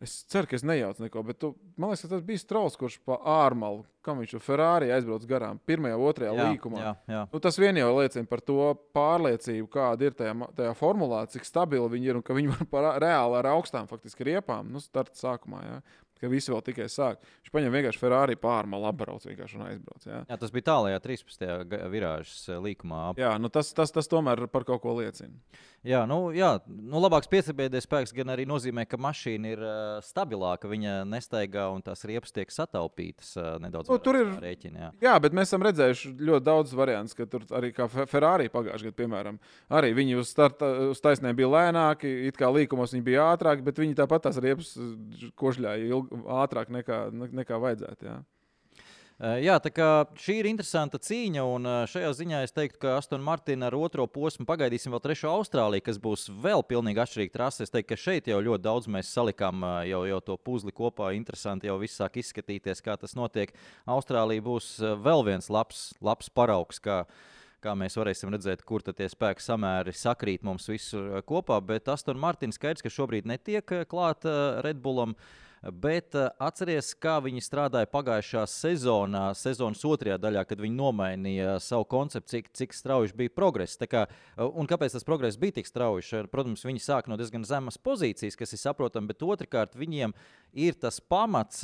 Es 0.00 0.14
ceru, 0.32 0.48
ka 0.48 0.56
es 0.56 0.62
nejaucu 0.64 1.04
neko, 1.04 1.22
bet 1.28 1.36
tu, 1.42 1.50
man 1.76 1.90
liekas, 1.90 2.08
tas 2.08 2.22
bija 2.24 2.40
Strauss, 2.40 2.78
kurš 2.80 2.94
pa 3.04 3.18
ārmalu, 3.20 3.82
kam 4.06 4.22
viņš 4.22 4.30
ar 4.38 4.42
Ferrari 4.44 4.92
aizbrauc 4.96 5.26
garām, 5.28 5.58
pirmajā, 5.68 5.98
otrajā 6.00 6.30
jā, 6.38 6.46
līkumā. 6.48 6.80
Jā, 6.80 6.92
jā. 7.12 7.24
Nu, 7.34 7.40
tas 7.44 7.60
vien 7.60 7.76
jau 7.76 7.90
liecina 7.98 8.24
par 8.30 8.40
to 8.40 8.70
pārliecību, 8.96 9.68
kāda 9.74 10.08
ir 10.08 10.16
tajā, 10.16 10.32
tajā 10.56 10.72
formulā, 10.78 11.26
cik 11.28 11.44
stabili 11.44 11.92
viņi 11.92 12.08
ir 12.08 12.20
un 12.20 12.24
ka 12.24 12.36
viņi 12.38 12.54
var 12.54 12.70
par, 12.72 12.88
reāli 13.04 13.42
ar 13.42 13.50
augstām 13.52 13.90
faktiski 13.92 14.30
riepām, 14.30 14.72
nu, 14.72 14.80
starta 14.80 15.20
sākumā. 15.20 15.66
Jā 15.68 15.82
ka 16.20 16.30
visi 16.32 16.52
vēl 16.52 16.62
tikai 16.66 16.88
sāk. 16.92 17.24
Viņš 17.40 17.54
paņem 17.54 17.76
vienkārši 17.76 18.02
Ferrari 18.02 18.36
pārmā, 18.40 18.80
apbrauc 18.90 19.24
vienkārši 19.26 19.58
un 19.58 19.66
aizbrauc. 19.68 20.06
Jā, 20.06 20.22
jā 20.28 20.38
tas 20.42 20.54
bija 20.54 20.68
tālākajā 20.70 21.02
13. 21.06 21.74
virāžas 21.92 22.44
eh, 22.50 22.60
līkumā. 22.68 23.02
Jā, 23.20 23.34
nu 23.40 23.52
tas, 23.52 23.72
tas, 23.76 23.92
tas 23.94 24.10
tomēr 24.10 24.46
par 24.52 24.68
kaut 24.68 24.82
ko 24.84 24.96
liecina. 25.00 25.34
Jā, 25.80 26.02
nu, 26.04 26.28
jā, 26.36 26.50
nu 26.68 27.00
labāks 27.00 27.30
piesabieties 27.32 27.86
spēks 27.86 28.12
gan 28.12 28.34
arī 28.34 28.44
nozīmē, 28.44 28.82
ka 28.84 28.98
mašīna 29.00 29.52
ir 29.54 29.62
uh, 29.64 29.76
stabilāka, 30.04 30.68
viņa 30.68 31.06
nestaigā 31.08 31.70
un 31.72 31.80
tās 31.80 32.04
riepas 32.04 32.34
tiek 32.36 32.52
sataupītas 32.52 33.30
uh, 33.40 33.54
nedaudz. 33.64 33.88
Nu, 33.88 33.96
tur 34.04 34.18
ir 34.18 34.34
rēķini. 34.42 34.76
Jā. 34.76 34.90
jā, 35.06 35.14
bet 35.24 35.36
mēs 35.36 35.48
esam 35.48 35.64
redzējuši 35.64 36.12
ļoti 36.20 36.46
daudz 36.50 36.74
variantus, 36.76 37.16
ka 37.16 37.24
tur 37.32 37.46
arī 37.56 37.72
kā 37.72 37.88
Ferrari 37.88 38.50
pagājušajā 38.52 38.90
gadā, 38.90 38.98
piemēram, 38.98 39.40
arī 39.80 39.94
viņi 39.96 40.18
uz, 40.20 40.28
starta, 40.34 40.68
uz 40.92 41.00
taisnēm 41.00 41.38
bija 41.38 41.48
lēnāki, 41.54 42.12
it 42.28 42.36
kā 42.36 42.52
līkumos 42.52 42.92
viņi 42.92 43.06
bija 43.08 43.30
ātrāki, 43.32 43.64
bet 43.64 43.80
viņi 43.80 43.96
tāpat 44.02 44.28
tās 44.28 44.36
riepas 44.44 44.74
košļāja 45.40 45.88
ilgi 45.88 46.09
ātrāk 46.10 46.72
nekā, 46.74 47.06
nekā 47.12 47.58
vajadzētu. 47.62 48.10
Jā. 48.10 48.20
Jā, 49.20 49.58
tā 49.60 49.68
kā 49.68 49.86
šī 50.16 50.38
ir 50.40 50.46
interesanta 50.48 50.96
cīņa, 50.96 51.42
un 51.44 51.68
šajā 51.92 52.10
ziņā 52.16 52.38
es 52.46 52.54
teiktu, 52.56 52.78
ka 52.80 52.94
Aston 52.96 53.20
Martin 53.20 53.60
ar 53.66 53.74
otro 53.76 54.06
posmu 54.08 54.46
pagaidīsim 54.48 54.94
vēl 54.94 55.02
trešo 55.04 55.28
Austrāliju, 55.34 55.84
kas 55.84 55.98
būs 56.00 56.30
vēl 56.40 56.64
pilnīgi 56.64 57.02
atšķirīga 57.02 57.34
trase. 57.34 57.66
Es 57.66 57.74
teiktu, 57.74 57.90
ka 57.90 57.98
šeit 58.00 58.30
jau 58.32 58.38
ļoti 58.40 58.64
daudz 58.64 58.88
mēs 58.88 59.10
salikām 59.12 59.60
jau, 59.90 60.00
jau 60.08 60.20
to 60.24 60.36
puzli 60.40 60.72
kopā. 60.72 61.10
Interesanti 61.18 61.68
jau 61.68 61.76
viss 61.82 62.00
sāk 62.00 62.16
izskatīties, 62.22 62.80
kā 62.86 62.96
tas 62.96 63.12
notiek. 63.18 63.52
Austrālija 63.84 64.46
būs 64.46 64.70
vēl 65.04 65.26
viens 65.28 65.52
labs, 65.52 65.90
labs 66.00 66.32
paraugs. 66.32 66.80
Kā, 66.80 67.02
kā 67.60 67.76
mēs 67.76 68.00
varēsim 68.00 68.32
redzēt, 68.32 68.64
kur 68.64 68.80
tie 68.88 69.10
spēku 69.12 69.44
samēri 69.44 69.92
sakrīt 70.00 70.48
mums 70.48 70.72
visur 70.72 71.20
kopā. 71.28 71.60
Bet 71.60 71.92
Aston 71.92 72.16
Martin 72.16 72.56
skaidrs, 72.56 72.88
ka 72.88 72.96
šobrīd 72.96 73.28
netiek 73.28 73.84
klāta 73.92 74.64
Redbullam. 74.64 75.12
Uh, 75.12 75.46
Bet 75.60 76.14
uh, 76.16 76.30
atcerieties, 76.40 76.94
kā 76.96 77.18
viņi 77.20 77.42
strādāja 77.44 77.88
pagājušā 77.92 78.46
sezonā, 78.48 79.26
sezonas 79.36 79.82
otrajā 79.84 80.16
daļā, 80.16 80.46
kad 80.48 80.62
viņi 80.64 80.78
nomainīja 80.78 81.58
savu 81.60 81.84
konceptu, 81.90 82.32
cik, 82.32 82.48
cik 82.56 82.76
strauji 82.76 83.12
bija 83.18 83.34
progress. 83.36 83.76
Kā, 83.84 84.06
uh, 84.08 84.46
un 84.48 84.70
kāpēc 84.70 84.96
tas 84.96 85.04
progress 85.04 85.36
bija 85.40 85.58
tik 85.58 85.68
strauji? 85.68 86.24
Protams, 86.32 86.64
viņi 86.64 86.80
sāk 86.80 87.12
no 87.12 87.20
diezgan 87.20 87.44
zemas 87.44 87.76
pozīcijas, 87.76 88.40
kas 88.40 88.56
ir 88.56 88.62
saprotami, 88.62 89.12
bet 89.12 89.26
otrkārt 89.26 89.76
viņiem 89.76 90.16
ir 90.56 90.80
tas 90.80 90.96
pamats. 91.00 91.60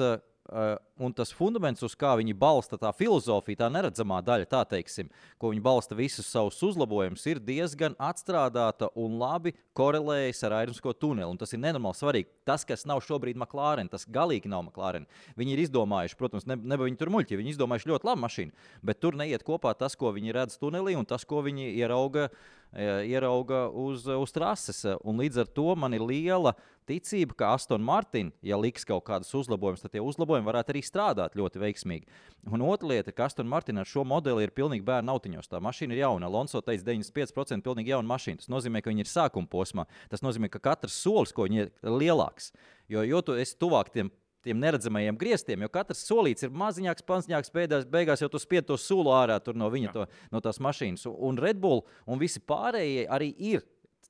Uh, 0.46 0.56
Uh, 0.56 0.76
un 1.02 1.11
tas 1.11 1.32
fundaments, 1.35 1.82
uz 1.82 1.96
kā 1.98 2.12
viņi 2.20 2.35
balsta 2.38 2.78
tā 2.78 2.92
filozofija, 2.94 3.64
tā 3.64 3.66
neredzamā 3.72 4.20
daļa, 4.22 4.46
tā 4.46 4.61
teiksim, 4.70 5.09
ko 5.42 5.50
viņi 5.50 5.62
balsta 5.64 5.96
visus 5.98 6.28
savus 6.30 6.61
uzlabojumus, 6.62 7.24
ir 7.26 7.40
diezgan 7.42 7.96
atstrādāta 7.98 8.87
un 8.94 9.16
labi 9.18 9.56
korelējas 9.76 10.44
ar 10.46 10.54
aeronautisko 10.61 10.94
tuneli. 11.02 11.26
Un 11.26 11.40
tas 11.40 11.50
ir 11.50 11.61
nenormāli 11.64 11.98
svarīgi. 11.98 12.30
Tas, 12.46 12.62
kas 12.68 12.87
nav 12.87 13.02
šobrīd 13.02 13.35
McLaren, 13.35 13.90
tas 13.90 14.06
galīgi 14.06 14.52
nav 14.52 14.68
McLaren. 14.68 15.09
Viņi 15.35 15.56
ir 15.56 15.64
izdomājuši, 15.66 16.18
protams, 16.20 16.46
ne, 16.46 16.54
ne 16.62 16.78
viņi 16.78 17.00
tur 17.00 17.11
muļķi, 17.16 17.40
viņi 17.42 17.56
izdomājuši 17.56 17.90
ļoti 17.90 18.11
labu 18.12 18.22
mašīnu, 18.22 18.68
bet 18.87 19.02
tur 19.02 19.18
neiet 19.18 19.42
kopā 19.44 19.74
tas, 19.74 19.98
ko 19.98 20.14
viņi 20.14 20.37
redz 20.38 20.61
tunelī 20.62 20.94
un 20.94 21.11
tas, 21.11 21.26
ko 21.26 21.42
viņi 21.42 21.72
ierauga, 21.74 22.30
ierauga 22.76 23.66
uz, 23.72 24.06
uz 24.06 24.32
trases. 24.34 24.82
Un 25.04 25.20
līdz 25.22 25.44
ar 25.44 25.52
to 25.56 25.74
man 25.78 25.96
ir 25.96 26.04
liela 26.04 26.52
ticība, 26.86 27.34
ka 27.34 27.50
Aston 27.56 27.82
Martin, 27.82 28.30
ja 28.46 28.58
liks 28.60 28.86
kaut 28.86 29.04
kādus 29.08 29.32
uzlabojumus, 29.34 29.82
tad 29.82 29.94
tie 29.94 30.02
uzlabojumi 30.04 30.46
varētu 30.46 30.74
arī 30.74 30.82
strādāt 30.86 31.38
ļoti 31.38 31.62
veiksmīgi. 31.62 32.06
Un 32.52 32.62
otra 32.66 32.92
lieta, 32.92 33.14
ka 33.14 33.26
Aston 33.26 33.48
Martin 33.50 33.80
ar 33.82 33.88
šo 33.88 34.04
modeli 34.06 34.46
ir 34.46 34.54
pilnīgi 34.54 34.86
bērnu 34.86 35.16
autiņos. 35.16 35.50
Tā 35.50 35.60
mašīna 35.62 35.96
ir 35.96 36.04
jauna. 36.04 36.30
Alonso 36.30 36.62
teica, 36.62 36.86
95% 36.92 37.66
pilnīgi 37.66 37.94
jauna 37.94 38.12
mašīna. 38.12 38.44
Tas 38.44 38.52
nozīmē, 38.52 38.84
ka 38.84 38.92
viņi 38.92 39.06
ir 39.06 39.10
sākuma 39.10 39.50
posmā. 39.50 39.86
Tas 40.12 40.22
nozīmē, 40.22 40.52
ka 40.52 40.62
katrs 40.62 41.00
solis, 41.00 41.34
ko 41.34 41.48
viņi 41.48 41.64
ir 41.64 41.74
lielāks, 41.82 42.52
jo, 42.92 43.02
jo 43.06 43.24
tu 43.24 43.38
esi 43.40 43.58
tuvāk 43.58 43.90
tiem 43.94 44.12
tiem 44.46 44.61
neredzamajiem 44.62 45.18
grieztiem, 45.20 45.64
jo 45.64 45.70
katrs 45.74 46.04
solīts 46.06 46.46
ir 46.46 46.54
maziņāks, 46.54 47.06
panciņāks, 47.06 47.52
beigās, 47.54 47.87
beigās 47.90 48.22
jau 48.22 48.30
tu 48.32 48.40
spied 48.42 48.68
to 48.68 48.78
sulu 48.80 49.14
ārā 49.14 49.38
no 49.54 49.70
viņa, 49.72 49.94
to, 49.94 50.06
no 50.32 50.42
tās 50.44 50.62
mašīnas. 50.62 51.06
Un 51.11 51.40
Red 51.42 51.61
Bull 51.62 51.85
un 52.06 52.22
visi 52.22 52.42
pārējie 52.42 53.09
arī 53.12 53.32
ir 53.52 53.66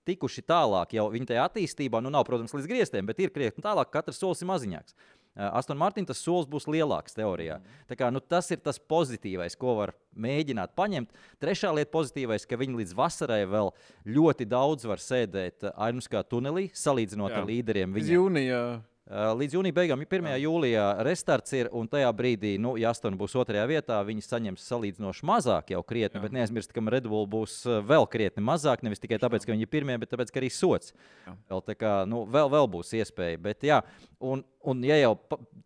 tikuši 0.06 0.44
tālāk, 0.46 0.94
jau 0.94 1.08
viņa 1.10 1.32
tajā 1.32 1.44
attīstībā, 1.48 2.00
nu, 2.04 2.12
nav, 2.14 2.26
protams, 2.28 2.54
līdz 2.54 2.68
grieztiem, 2.70 3.06
bet 3.08 3.20
ir 3.22 3.32
krietni 3.34 3.64
tālāk, 3.64 3.90
katrs 3.90 4.20
solis 4.22 4.42
ir 4.44 4.50
maziņāks. 4.52 4.94
Aston 5.36 5.76
Martin 5.76 6.06
tas 6.08 6.20
solis 6.24 6.48
būs 6.48 6.64
lielāks 6.70 7.16
teorijā. 7.16 7.58
Tā 7.90 7.98
kā, 7.98 8.08
nu, 8.14 8.22
tas 8.24 8.48
ir 8.54 8.62
tas 8.64 8.78
pozitīvais, 8.80 9.58
ko 9.60 9.74
var 9.76 9.92
mēģināt 10.16 10.72
paņemt. 10.78 11.12
Trešā 11.42 11.74
lieta 11.76 11.92
pozitīvais, 11.92 12.48
ka 12.48 12.56
viņi 12.60 12.80
līdz 12.80 12.96
vasarai 12.96 13.42
vēl 13.50 13.72
ļoti 14.16 14.48
daudz 14.48 14.88
var 14.88 15.02
sēdēt 15.02 15.68
Aimskā 15.74 16.24
tunelī, 16.24 16.70
salīdzinot 16.72 17.34
Jā. 17.34 17.42
ar 17.42 17.50
līderiem. 17.50 17.98
Līdz 17.98 18.14
jūnijā 18.16 18.62
līdz 19.06 19.54
jūnija 19.54 19.74
beigām, 19.74 20.00
1. 20.02 20.28
Jā. 20.32 20.38
jūlijā 20.42 20.84
restarts 21.06 21.54
ir, 21.54 21.68
un 21.70 21.86
tajā 21.86 22.08
brīdī, 22.16 22.56
nu, 22.58 22.72
ja 22.80 22.90
Astona 22.90 23.18
būs 23.18 23.36
otrajā 23.38 23.62
vietā, 23.70 24.00
viņi 24.02 24.24
saņems 24.26 24.64
salīdzinoši 24.66 25.28
mazāk 25.30 25.70
jau 25.70 25.82
krietni, 25.86 26.18
Jā. 26.18 26.24
bet 26.24 26.34
neaizmirst, 26.34 26.74
ka 26.74 26.82
Red 26.90 27.06
Bull 27.06 27.28
būs 27.30 27.60
eh, 27.70 27.78
vēl 27.86 28.08
krietni 28.10 28.42
mazāk, 28.42 28.82
nevis 28.82 29.02
tikai 29.02 29.20
tāpēc, 29.22 29.46
ka 29.46 29.54
viņi 29.54 29.62
ir 29.62 29.70
pirmie, 29.70 29.94
bet 30.02 30.10
tāpēc, 30.10 30.34
ka 30.34 30.42
arī 30.42 30.50
sots. 30.50 30.90
Jā. 31.22 31.36
Vēl, 31.52 31.62
kā, 31.78 31.94
nu, 32.10 32.24
vēl, 32.34 32.50
vēl 32.56 32.70
būs 32.74 32.90
iespēja, 32.98 33.38
bet 33.46 33.66
jā, 33.68 33.78
un, 34.18 34.42
un 34.66 34.82
ja 34.86 34.98
jau 34.98 35.14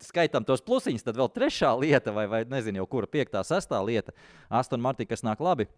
skaitām 0.05 0.44
tos 0.44 0.61
plusiņus, 0.66 1.07
tad 1.09 1.16
vēl 1.16 1.33
trešā 1.33 1.72
lieta, 1.81 2.12
vai, 2.12 2.29
vai 2.29 2.44
nezinu, 2.44 2.83
jau 2.83 2.90
kura 2.92 3.09
piektā, 3.09 3.40
sestā 3.46 3.81
lieta, 3.81 4.12
Astona 4.53 4.90
Martina, 4.90 5.09
kas 5.14 5.24
nāk 5.24 5.40
labi 5.40 5.70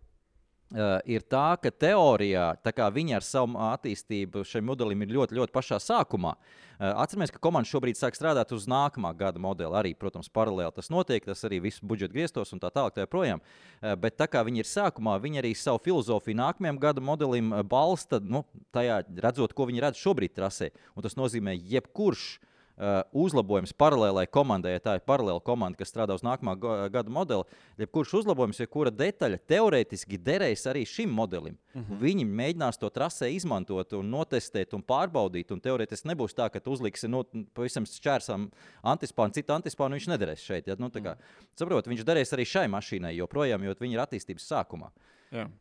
Uh, 0.72 0.96
ir 1.04 1.20
tā, 1.28 1.52
ka 1.61 1.68
teorijā 1.68 2.46
tā 2.64 2.87
viņi 2.88 3.18
ar 3.18 3.24
savu 3.26 3.58
attīstību 3.61 4.40
šim 4.48 4.64
modelim 4.70 5.02
ir 5.04 5.11
ļoti, 5.12 5.37
ļoti 5.37 5.52
pašā 5.52 5.76
sākumā. 5.85 6.30
Uh, 6.32 6.94
atcerieties, 7.02 7.35
ka 7.35 7.42
komanda 7.44 7.68
šobrīd 7.68 7.98
sāk 7.98 8.16
strādāt 8.16 8.54
uz 8.56 8.64
nākamā 8.70 9.11
gada 9.12 9.37
modeli. 9.42 9.76
Arī, 9.76 9.92
protams, 9.92 10.30
paralēli 10.32 10.72
tas 10.72 10.88
notiek, 10.88 11.26
tas 11.28 11.44
arī 11.44 11.58
viss 11.66 11.85
budžeta 11.85 12.16
griestos 12.16 12.54
un 12.56 12.62
tā 12.62 12.70
tālāk. 12.72 12.96
Tā 12.96 13.04
projām. 13.04 13.42
uh, 13.44 13.92
bet 14.00 14.16
tā 14.16 14.30
kā 14.32 14.40
viņi 14.48 14.64
ir 14.64 14.70
sākumā, 14.70 15.18
viņi 15.20 15.42
arī 15.42 15.52
savu 15.52 15.82
filozofiju 15.85 16.40
nākamajam 16.40 16.80
gada 16.80 17.04
modelim 17.04 17.52
balsta 17.68 18.22
nu, 18.24 18.46
tajā, 18.72 19.02
redzot, 19.20 19.52
ko 19.52 19.68
viņi 19.68 19.85
redz 19.85 20.00
šobrīd 20.00 20.32
trasē. 20.40 20.72
Un 20.96 21.04
tas 21.04 21.20
nozīmē, 21.20 21.52
jebkurš 21.52 22.24
uh, 22.38 22.52
Uh, 22.72 23.02
uzlabojums 23.12 23.74
paralēlai 23.76 24.24
komandai, 24.32 24.70
ja 24.72 24.80
tā 24.80 24.94
ir 24.96 25.02
paralēla 25.04 25.42
komanda, 25.44 25.76
kas 25.76 25.90
strādā 25.92 26.14
uz 26.16 26.22
nākamā 26.24 26.54
gada 26.90 27.12
modeli, 27.12 27.44
jebkurš 27.76 28.14
uzlabojums, 28.22 28.62
jebkura 28.62 28.88
detaļa 28.96 29.37
teorētiski 29.52 30.16
derēs 30.16 30.64
arī 30.70 30.87
šim 30.88 31.12
modelim. 31.12 31.58
Uh 31.74 31.82
mhm. 31.82 31.92
-huh. 31.92 32.00
Viņi 32.00 32.24
mēģinās 32.24 32.80
to 32.80 32.88
trasē 32.88 33.28
izmantot, 33.28 33.92
un 33.92 34.08
notestēt 34.11 34.72
un 34.72 34.82
pārbaudīt. 34.82 35.52
Un 35.52 35.61
teorētiski 35.61 36.08
nebūs 36.08 36.32
tā, 36.32 36.48
ka 36.48 36.61
uzliksi 36.64 37.08
no, 37.08 37.24
nu, 37.32 37.44
pavisam 37.54 37.85
šķērsām 37.85 38.50
antispānu, 38.82 39.32
citu 39.32 39.52
antispānu 39.52 40.00
viņš 40.00 40.08
nederēs 40.08 40.40
šeit. 40.40 40.66
Ja? 40.66 40.76
Nu, 40.78 40.88
kā, 40.88 40.98
uh 40.98 41.02
mhm. 41.02 41.08
-huh. 41.08 41.48
saprot, 41.54 41.87
viņš 41.87 42.04
derēs 42.04 42.32
arī 42.32 42.44
šai 42.44 42.68
mašīnai 42.68 43.16
joprojām, 43.16 43.64
jo 43.64 43.74
viņi 43.80 43.92
ir 43.92 44.00
attīstības 44.00 44.48
sākumā. 44.48 44.90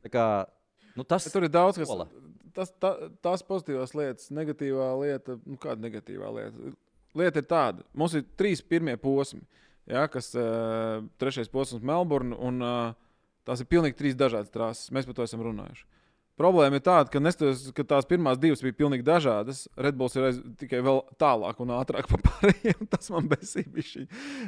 Kā, 0.09 0.45
nu, 0.95 1.03
tas 1.03 1.25
Bet 1.25 1.33
tur 1.33 1.43
ir 1.43 1.49
daudz 1.49 1.77
kas. 1.77 1.89
Tas, 2.53 2.71
tā, 2.79 3.11
tās 3.21 3.43
pozitīvās 3.43 3.93
lietas, 3.95 4.31
negatīvā 4.31 4.87
lieta, 4.99 5.37
nu, 5.45 5.57
kāda 5.57 5.81
negatīvā 5.81 6.31
lieta 6.35 6.73
lieta 7.17 7.41
ir 7.41 7.47
tāda, 7.49 7.85
mums 7.97 8.15
ir 8.17 8.27
trīs 8.39 8.63
pirmie 8.63 8.97
posmi, 9.01 9.41
ja, 9.89 10.07
kas 10.11 10.31
uh, 10.37 11.01
trešais 11.21 11.51
posms 11.51 11.83
Melburna, 11.85 12.37
un 12.39 12.61
uh, 12.65 12.99
tās 13.47 13.63
ir 13.63 13.69
pilnīgi 13.71 13.97
trīs 13.99 14.19
dažādas 14.19 14.53
trases. 14.53 14.91
Mēs 14.93 15.07
par 15.09 15.17
to 15.17 15.27
esam 15.27 15.43
runājuši. 15.45 15.87
Problēma 16.39 16.79
ir 16.79 16.83
tāda, 16.85 17.11
ka, 17.11 17.19
nestos, 17.21 17.67
ka 17.75 17.83
tās 17.85 18.07
pirmās 18.09 18.39
divas 18.41 18.63
bija 18.63 18.73
pilnīgi 18.79 19.03
dažādas. 19.05 19.65
Redbulls 19.77 20.15
ir 20.15 20.25
aiz, 20.29 20.39
tikai 20.57 20.79
vēl 20.85 21.01
tālāk 21.21 21.59
un 21.61 21.73
ātrāk 21.75 22.07
par 22.11 22.23
pārējiem. 22.25 22.87
Tas 22.89 23.11
man 23.13 23.27
besīja. 23.29 24.07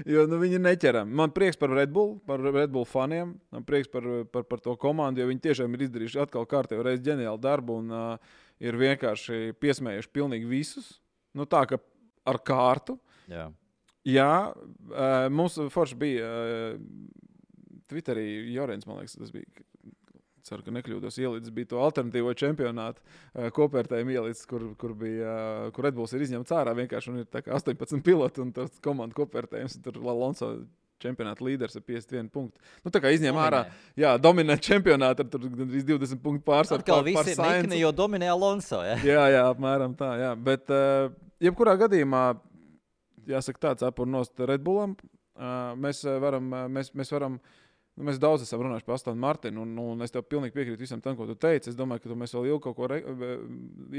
Jo 0.09 0.23
nu, 0.29 0.39
viņi 0.41 0.61
neķeram. 0.63 1.11
Man 1.21 1.35
prieks 1.35 1.59
par 1.59 1.73
Redbull, 1.75 2.15
par 2.25 2.41
Redbull 2.41 2.87
faniem. 2.89 3.35
Man 3.53 3.67
prieks 3.67 3.91
par, 3.93 4.07
par, 4.33 4.47
par 4.49 4.63
to 4.63 4.77
komandu, 4.79 5.21
jo 5.21 5.29
viņi 5.29 5.43
tiešām 5.49 5.75
ir 5.75 5.85
izdarījuši 5.89 6.23
atkal 6.23 6.47
kārtējo 6.49 6.87
reizi 6.87 7.05
ģeniālu 7.11 7.43
darbu 7.43 7.77
un 7.83 7.93
uh, 7.93 8.35
ir 8.63 8.79
vienkārši 8.79 9.57
piesmējuši 9.61 10.13
pilnīgi 10.15 10.49
visus. 10.49 10.95
Nu, 11.37 11.45
tā 11.49 11.65
kā 11.69 11.81
ar 12.29 12.39
kārtu. 12.45 12.97
Jā, 13.31 13.49
Jā 14.07 14.31
mums 15.31 15.59
forši 15.71 15.99
bija 15.99 16.31
Twitterī 17.91 18.25
Jorens, 18.53 18.87
man 18.89 19.01
liekas, 19.01 19.19
tas 19.19 19.31
bija. 19.35 19.69
Ceru, 20.43 20.59
ka 20.65 20.73
nekļūdos. 20.75 21.15
Ielīdz 21.23 21.53
bija 21.55 21.69
to 21.71 21.77
alternatīvo 21.79 22.33
čempionātu 22.35 22.99
kopvērtējumu 23.55 24.11
ielīdz, 24.11 24.41
kur, 24.51 24.65
kur 24.75 24.91
bija, 24.99 25.35
kur 25.71 25.87
Redbulls 25.87 26.11
ir 26.17 26.25
izņemts 26.25 26.51
ārā 26.51 26.73
vienkārši 26.81 27.13
un 27.13 27.21
ir 27.21 27.29
18 27.31 28.03
piloti 28.03 28.43
un 28.43 28.51
tas 28.51 28.75
komandu 28.83 29.21
kopvērtējums. 29.21 29.77
Tur 29.85 30.01
Lalonso 30.03 30.49
čempionāta 31.01 31.45
līderis 31.45 31.77
ar 31.79 31.83
51 31.87 32.29
punktu. 32.33 32.61
Nu, 32.85 32.91
tā 32.93 33.01
kā 33.03 33.11
izņem 33.15 33.39
ārā, 33.39 33.63
jā, 33.99 34.13
dominē 34.21 34.57
čempionātu 34.61 35.25
ar 35.25 35.47
gandrīz 35.47 35.87
20 35.87 36.21
punktu 36.23 36.45
pārsvaru. 36.47 36.83
Atkal 36.83 37.01
pār, 37.01 37.09
visi 37.09 37.35
ir 37.35 37.43
nikni, 37.43 37.81
jo 37.81 37.91
dominē 37.95 38.29
Alonso. 38.33 38.83
Ja? 38.85 38.99
jā, 39.03 39.25
jā, 39.35 39.43
apmēram 39.49 39.97
tā. 39.99 40.13
Jā. 40.21 40.31
Bet, 40.49 40.69
uh, 40.73 41.09
jebkurā 41.43 41.75
gadījumā, 41.83 42.23
jāsaka, 43.29 43.67
tāds 43.69 43.87
apurnos 43.87 44.31
Redbullam, 44.39 44.95
mēs 45.81 46.03
varam, 46.21 46.49
mēs, 46.69 46.91
mēs 46.93 47.11
varam 47.13 47.39
Nu, 47.93 48.07
mēs 48.07 48.17
daudz 48.17 48.41
esam 48.41 48.63
runājuši 48.65 48.87
par 48.87 48.95
Astonu 48.95 49.21
Martinu, 49.21 49.61
un, 49.67 49.73
un 49.77 50.01
es 50.01 50.13
tev 50.13 50.23
pilnīgi 50.25 50.55
piekrītu 50.55 50.81
visam 50.81 51.01
tam, 51.03 51.13
ko 51.17 51.27
tu 51.29 51.35
teici. 51.37 51.69
Es 51.69 51.77
domāju, 51.77 52.01
ka 52.07 52.17
mēs 52.17 52.33
vēl 52.33 52.47
ilgi 52.49 52.73
ko 52.73 52.87
re, 52.89 52.97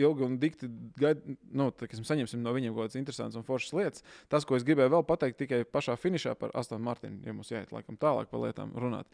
ilgi 0.01 0.27
un 0.27 0.35
dikti 0.43 0.71
gaid, 0.99 1.23
nu, 1.55 1.69
tā, 1.79 1.87
saņemsim 1.95 2.43
no 2.43 2.51
viņiem 2.57 2.75
kaut 2.75 2.89
kādas 2.89 2.99
interesantas 2.99 3.39
un 3.39 3.47
foršas 3.47 3.77
lietas. 3.79 4.07
Tas, 4.33 4.47
ko 4.49 4.59
es 4.59 4.67
gribēju 4.67 4.97
vēl 4.97 5.07
pateikt 5.07 5.39
tikai 5.45 5.63
pašā 5.71 5.95
finišā 6.03 6.35
par 6.41 6.51
Astonu 6.59 6.83
Martinu, 6.89 7.23
ja 7.23 7.37
mums 7.37 7.55
jāiet 7.55 7.71
laikam 7.75 7.95
tālāk 8.01 8.33
par 8.33 8.43
lietām 8.43 8.75
runāt, 8.75 9.07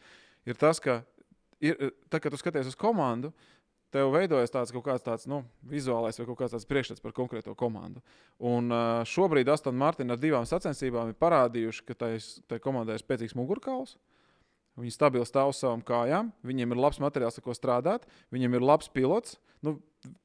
ir 0.49 0.57
tas, 0.57 0.81
ka, 0.81 1.03
ir, 1.61 1.91
tā, 2.09 2.17
kad 2.17 2.33
tu 2.33 2.41
skaties 2.41 2.73
uz 2.73 2.77
komandu, 2.79 3.29
tev 3.93 4.09
veidojas 4.15 4.49
tāds 4.49 4.73
kaut 4.73 4.87
kāds 4.87 5.05
tāds, 5.05 5.27
nu, 5.29 5.43
vizuālais 5.67 6.17
vai 6.17 6.25
kaut 6.25 6.39
kāds 6.39 6.55
tāds 6.55 6.65
priekšstats 6.65 7.03
par 7.03 7.13
konkrēto 7.13 7.53
komandu. 7.59 8.01
Un 8.49 8.73
uh, 8.73 9.03
šobrīd 9.05 9.51
Aston 9.51 9.77
Martin 9.77 10.09
ar 10.09 10.17
divām 10.17 10.47
sacensībām 10.49 11.11
ir 11.11 11.19
parādījuši, 11.21 11.85
ka 11.85 11.97
tai, 11.99 12.15
komandai 12.63 12.97
ir 12.97 13.03
spēcīgs 13.03 13.37
mugurkauls. 13.37 13.99
Viņi 14.81 14.95
stabili 14.95 15.27
stāv 15.27 15.53
uz 15.53 15.61
savām 15.61 15.83
kājām, 15.85 16.31
viņiem 16.47 16.73
ir 16.73 16.81
labs 16.81 16.99
materiāls, 17.03 17.37
ar 17.37 17.45
ko 17.45 17.55
strādāt, 17.55 18.07
viņiem 18.33 18.57
ir 18.57 18.65
labs 18.65 18.89
pilots. 18.91 19.37
Nu, 19.61 19.75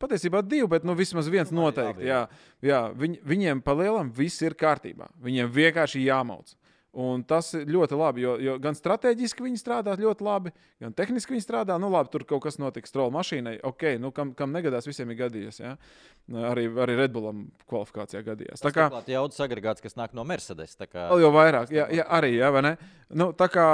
patiesībā 0.01 0.41
divi, 0.41 0.67
bet 0.73 0.87
nu, 0.89 0.95
vismaz 0.97 1.29
viens 1.33 1.53
noteikti. 1.53 2.07
Jā, 2.09 2.23
jā, 2.65 2.87
viņ, 2.97 3.19
viņiem 3.27 3.61
pa 3.65 3.75
lielam 3.77 4.09
viss 4.17 4.41
ir 4.45 4.57
kārtībā. 4.57 5.11
Viņiem 5.23 5.51
vienkārši 5.53 6.07
jāmauc. 6.07 6.55
Un 6.97 7.21
tas 7.29 7.51
ir 7.53 7.69
ļoti 7.69 7.97
labi, 8.01 8.23
jo, 8.25 8.35
jo 8.41 8.55
gan 8.63 8.73
strateģiski 8.73 9.45
viņi 9.45 9.59
strādā 9.61 9.93
ļoti 10.01 10.25
labi, 10.25 10.53
gan 10.81 10.95
tehniski 10.97 11.35
viņi 11.35 11.45
strādā. 11.45 11.75
Nu, 11.77 11.91
labi, 11.93 12.09
tur 12.15 12.23
kaut 12.25 12.41
kas 12.47 12.57
notiks 12.57 12.89
strola 12.89 13.13
mašīnai. 13.13 13.59
Ok, 13.69 13.85
nu, 14.01 14.09
kam, 14.17 14.31
kam 14.39 14.55
negadās, 14.55 14.89
visiem 14.89 15.13
ir 15.13 15.19
gadījies. 15.19 15.59
Ja? 15.61 15.75
Arī, 16.49 16.65
arī 16.87 16.95
Redbullam 16.97 17.43
kvalifikācijā 17.69 18.23
gadījās. 18.25 18.65
Tā 18.65 18.73
kā 18.73 18.87
jaudas 19.13 19.45
agregāts, 19.45 19.85
kas 19.85 19.99
nāk 19.99 20.15
no 20.17 20.25
Mercedes. 20.25 20.73
Kā... 20.87 21.11
Vēl 21.11 21.27
jau 21.27 21.33
vairāk, 21.37 21.75
jā, 21.77 21.85
jā, 21.99 22.07
arī, 22.17 22.33
jā, 22.39 22.49
vai 22.57 22.65
ne? 22.65 22.73
Nu, 23.13 23.29
tā 23.37 23.51
kā 23.53 23.67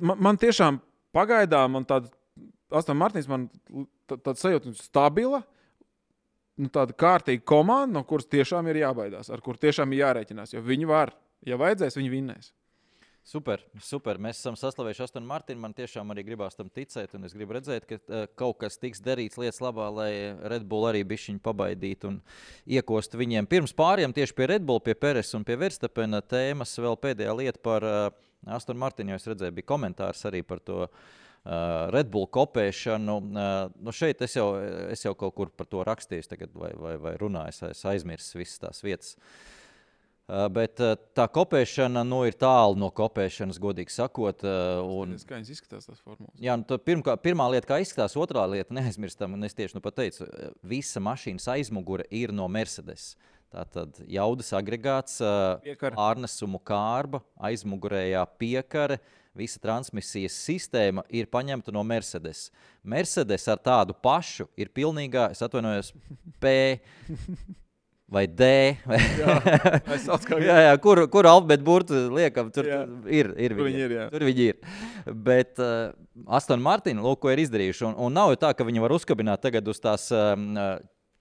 man, 0.00 0.24
man 0.30 0.40
tiešām 0.40 0.80
pagaidām 1.12 1.76
man 1.76 1.88
tāda, 1.92 2.08
Aston 2.72 2.96
Martins 2.96 3.28
man 3.28 3.50
tāda 4.08 4.36
sajūta 4.40 4.72
stabila. 4.80 5.42
Nu, 6.56 6.72
tāda 6.72 6.96
kārtīga 6.96 7.44
komanda, 7.48 7.98
no 7.98 8.06
kuras 8.08 8.32
tiešām 8.32 8.64
ir 8.72 8.80
jābaidās, 8.80 9.28
ar 9.32 9.44
kur 9.44 9.60
tiešām 9.60 9.92
ir 9.92 10.06
jārēķinās. 10.06 10.56
Jo 10.56 10.64
viņi 10.64 10.88
var, 10.88 11.12
ja 11.44 11.60
vajadzēs, 11.60 12.00
viņi 12.00 12.12
vinnēs. 12.16 12.52
Super, 13.22 13.60
super. 13.78 14.18
Mēs 14.18 14.40
esam 14.40 14.56
saslavējuši 14.58 15.04
Astonu 15.04 15.28
Martinu. 15.30 15.62
Man 15.62 15.74
tiešām 15.78 16.10
arī 16.10 16.24
gribās 16.26 16.58
tam 16.58 16.66
ticēt, 16.74 17.12
un 17.14 17.28
es 17.28 17.36
gribu 17.36 17.54
redzēt, 17.54 17.86
ka 17.86 17.98
uh, 18.00 18.24
kaut 18.38 18.58
kas 18.64 18.80
tiks 18.82 18.98
darīts 19.04 19.38
lietas 19.38 19.60
labā, 19.62 19.86
lai 19.94 20.10
Red 20.50 20.66
Bull 20.66 20.88
arī 20.88 21.04
bišķiņu 21.06 21.38
pabaidītu 21.44 22.10
un 22.10 22.18
iekost 22.66 23.14
viņiem. 23.18 23.46
Pirms 23.50 23.76
pāriem 23.78 24.14
tieši 24.16 24.34
pie 24.34 24.50
Red 24.50 24.66
Bull, 24.66 24.82
pie 24.82 24.96
Peres 24.98 25.30
un 25.38 25.46
pie 25.46 25.54
Verstapena 25.60 26.18
tēmas 26.18 26.74
vēl 26.82 26.98
pēdējā 27.06 27.38
lieta 27.38 27.62
par 27.62 27.86
uh, 27.86 28.02
Astonu 28.58 28.82
Martinu. 28.82 29.14
Es 29.14 29.30
redzēju, 29.30 29.54
bija 29.60 29.70
komentārs 29.70 30.26
arī 30.30 30.42
par 30.46 30.64
to. 30.66 30.88
Uh, 31.42 31.88
Red 31.90 32.10
Bull 32.10 32.28
kopēšanu. 32.30 33.16
Uh, 33.22 33.54
nu 33.82 33.94
šeit 33.94 34.20
es 34.22 34.34
jau, 34.34 34.52
es 34.90 35.02
jau 35.02 35.14
kaut 35.18 35.34
kur 35.38 35.50
par 35.50 35.70
to 35.70 35.82
rakstīju, 35.86 36.26
tagad, 36.30 36.54
vai, 36.54 36.70
vai, 36.78 36.98
vai 37.02 37.16
runāju, 37.18 37.70
es 37.70 37.86
aizmirsu 37.90 38.38
visas 38.38 38.62
tās 38.62 38.82
vietas. 38.86 39.16
Uh, 39.16 39.61
bet 40.28 40.80
uh, 40.80 40.94
tā 41.16 41.26
kopēšana 41.28 42.04
nu, 42.06 42.22
ir 42.28 42.36
tālu 42.38 42.78
no 42.78 42.88
kopēšanas, 42.94 43.58
godīgi 43.62 43.94
sakot. 43.94 44.44
Uh, 44.46 44.80
un, 45.02 45.16
kā 45.26 45.36
viņas 45.38 45.52
izskatās, 45.56 45.88
tas 45.88 46.00
formāls? 46.00 46.32
Jā, 46.40 46.56
nu, 46.60 46.78
pirmā, 46.78 47.16
pirmā 47.22 47.48
lieta, 47.52 47.68
kā 47.72 47.80
izskatās, 47.82 48.16
otrā 48.20 48.44
lieta, 48.50 48.74
neaizmirstam, 48.76 49.34
un 49.36 49.48
es 49.48 49.56
tieši 49.58 49.76
nu 49.76 49.84
pat 49.84 49.98
teicu, 49.98 50.28
visa 50.62 51.02
mašīnas 51.02 51.48
aizmugure 51.56 52.06
ir 52.14 52.34
no 52.34 52.48
Mercedes. 52.52 53.12
Tātad 53.52 53.98
jaudas 54.08 54.48
agregāts, 54.56 55.18
ārnesumu 55.20 56.56
kārba, 56.64 57.20
aizmugurējā 57.36 58.22
piekare, 58.40 58.96
visa 59.36 59.60
transmisijas 59.60 60.38
sistēma 60.46 61.04
ir 61.12 61.28
paņemta 61.32 61.74
no 61.74 61.82
Mercedes. 61.84 62.46
Mercedes 62.80 63.44
ar 63.52 63.60
tādu 63.60 63.96
pašu 63.96 64.48
ir 64.56 64.72
pilnīgā, 64.72 65.30
es 65.34 65.44
atvainojos, 65.44 65.92
P. 66.40 66.54
vai 68.12 68.26
D. 68.28 68.48
Vai 68.86 69.98
saucu 70.02 70.28
kā 70.28 70.38
jā, 70.42 70.58
jā, 70.66 70.72
kur, 70.82 71.02
kur 71.12 71.28
alfabēta 71.30 71.64
burbuļs 71.66 72.12
liekam, 72.12 72.50
tur 72.54 72.68
Jā. 72.68 72.82
ir. 73.08 73.32
ir 73.40 73.56
viņi. 73.56 73.68
viņi 73.68 73.84
ir, 73.86 73.94
jā. 73.96 74.06
Tur 74.12 74.26
viņi 74.28 74.48
ir. 74.52 74.58
Bet 75.28 75.62
uh, 75.62 75.94
Aston 76.38 76.62
Martin, 76.62 77.00
lūk, 77.02 77.22
ko 77.24 77.32
ir 77.32 77.42
izdarījuši. 77.46 77.86
Un, 77.88 77.96
un 78.06 78.16
nav 78.16 78.34
jau 78.34 78.42
tā, 78.44 78.52
ka 78.56 78.66
viņi 78.68 78.84
var 78.84 78.94
uzkabināt 78.98 79.42
tagad 79.44 79.68
uz 79.72 79.80
tās. 79.82 80.10
Um, 80.12 80.52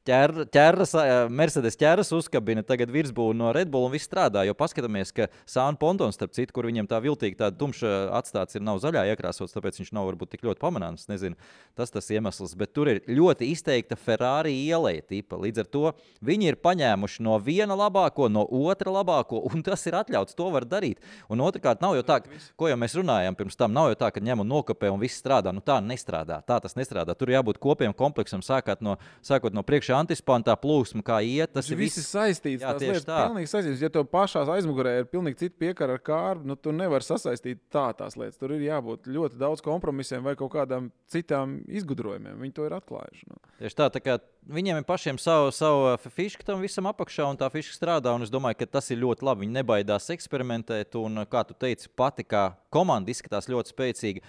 ķer- 0.08 0.46
ķeras, 0.52 0.94
Mercedes 1.30 1.78
ķēras 1.80 2.12
uzkabina 2.16 2.64
tagad 2.66 2.92
virsbūvi 2.94 3.36
no 3.38 3.52
Red 3.54 3.70
Bull 3.72 3.86
un 3.88 3.94
viss 3.94 4.08
strādā. 4.10 4.44
Jo 4.48 4.56
paskatāmies, 4.58 5.14
ka 5.14 5.28
Sāna 5.46 5.78
Pontons, 5.80 6.18
starp 6.18 6.34
citu, 6.36 6.54
kur 6.56 6.66
viņam 6.66 6.90
tā 6.90 7.00
viltīgi 7.04 7.38
tāda 7.38 7.58
tumša 7.58 7.92
atstāts, 8.18 8.58
ir 8.58 8.66
nav 8.66 8.82
zaļā 8.82 9.06
iekrāsots, 9.12 9.54
tāpēc 9.54 9.78
viņš 9.82 9.92
nav 9.94 10.10
varbūt 10.10 10.34
tik 10.34 10.46
ļoti 10.48 10.62
pamanāms. 10.62 11.08
Nezinu, 11.12 11.38
tas 11.78 11.94
tas 11.94 12.10
iemesls. 12.10 12.56
Bet 12.58 12.74
tur 12.74 12.90
ir 12.92 13.02
ļoti 13.08 13.52
izteikta 13.54 13.98
Ferrari 14.00 14.54
ielēja 14.66 15.06
tipa. 15.14 15.40
Līdz 15.42 15.64
ar 15.66 15.70
to 15.70 15.94
viņi 16.26 16.52
ir 16.52 16.60
paņēmuši 16.64 17.26
no 17.28 17.38
viena 17.40 17.78
labāko, 17.78 18.30
no 18.32 18.46
otra 18.46 18.94
labāko, 18.98 19.44
un 19.52 19.62
tas 19.66 19.86
ir 19.86 20.00
atļauts. 20.02 20.38
To 20.38 20.50
var 20.54 20.66
darīt. 20.66 21.02
Un 21.30 21.46
otrkārt, 21.46 21.82
nav 21.84 21.96
jau 22.00 22.06
tā, 22.08 22.22
ka, 22.26 22.42
ko 22.58 22.72
jau 22.72 22.80
mēs 22.80 22.98
runājām 22.98 23.38
pirms 23.38 23.60
tam, 23.60 23.74
nav 23.76 23.92
jau 23.92 24.02
tā, 24.06 24.12
ka 24.14 24.24
ņem 24.24 24.42
un 24.42 24.52
nokopē 24.56 24.90
un 24.92 25.02
viss 25.02 25.22
strādā. 25.22 25.54
Nu, 25.54 25.62
tā 25.62 25.78
nestrādā. 25.84 26.42
Tā 26.48 26.58
tas 26.64 26.76
nestrādā. 26.80 27.14
Tur 27.18 27.30
jābūt 27.34 27.62
kopiem 27.62 27.94
kompleksam, 27.94 28.42
sākot 28.46 28.82
no, 28.82 28.98
sākot 29.26 29.54
no 29.54 29.64
priekšā 29.68 29.91
antispāna 29.96 30.56
plūsma, 30.58 31.04
kā 31.06 31.20
iet. 31.24 31.52
Tas 31.54 31.66
Tas 31.66 31.72
ir 31.74 31.80
viss 31.80 31.98
ir 31.98 32.04
viss. 32.04 32.12
saistīts. 32.16 32.64
Jā, 32.66 32.74
tieši 32.78 32.92
lietas 32.92 33.08
tā. 33.08 33.20
pilnīgi 33.28 33.52
saistītas. 33.52 33.82
Ja 33.86 33.90
tev 33.94 34.08
pašā 34.12 34.44
aizmugurē 34.56 34.94
ir 35.02 35.08
pilnīgi 35.12 35.38
cita 35.44 35.56
piekara 35.62 35.98
ar 35.98 36.04
kārbu, 36.04 36.48
nu, 36.52 36.56
tu 36.56 36.74
nevari 36.76 37.06
sasaistīt 37.06 37.62
tā 37.74 37.88
tās 37.98 38.18
lietas. 38.20 38.40
Tur 38.42 38.54
ir 38.56 38.66
jābūt 38.66 39.08
ļoti 39.12 39.40
daudz 39.42 39.64
kompromisiem 39.66 40.24
vai 40.26 40.36
kaut 40.40 40.54
kādām 40.56 40.92
citām 41.12 41.60
izgudrojumiem. 41.68 42.40
Viņi 42.42 42.54
to 42.58 42.68
ir 42.68 42.76
atklājuši. 42.78 43.28
Nu. 43.32 43.40
Tieši 43.62 43.78
tā, 43.78 43.90
tā 43.94 44.02
kā 44.04 44.18
viņiem 44.50 44.82
ir 44.82 44.88
pašiem 44.88 45.20
savu, 45.22 45.52
savu 45.56 45.96
fišku 46.16 46.46
tam 46.48 46.62
visam 46.64 46.88
apakšā, 46.90 47.30
un 47.30 47.38
tā 47.40 47.50
fiska 47.54 47.76
strādā. 47.78 48.14
Es 48.22 48.32
domāju, 48.34 48.60
ka 48.62 48.70
tas 48.80 48.92
ir 48.92 49.02
ļoti 49.02 49.26
labi. 49.26 49.46
Viņi 49.46 49.58
nebaidās 49.62 50.10
eksperimentēt, 50.14 50.96
un, 51.00 51.24
kā 51.30 51.44
tu 51.48 51.54
teici, 51.58 51.90
pati 51.96 52.24
kā 52.28 52.52
komanda 52.74 53.12
izskatās 53.12 53.50
ļoti 53.52 53.74
spēcīga. 53.74 54.22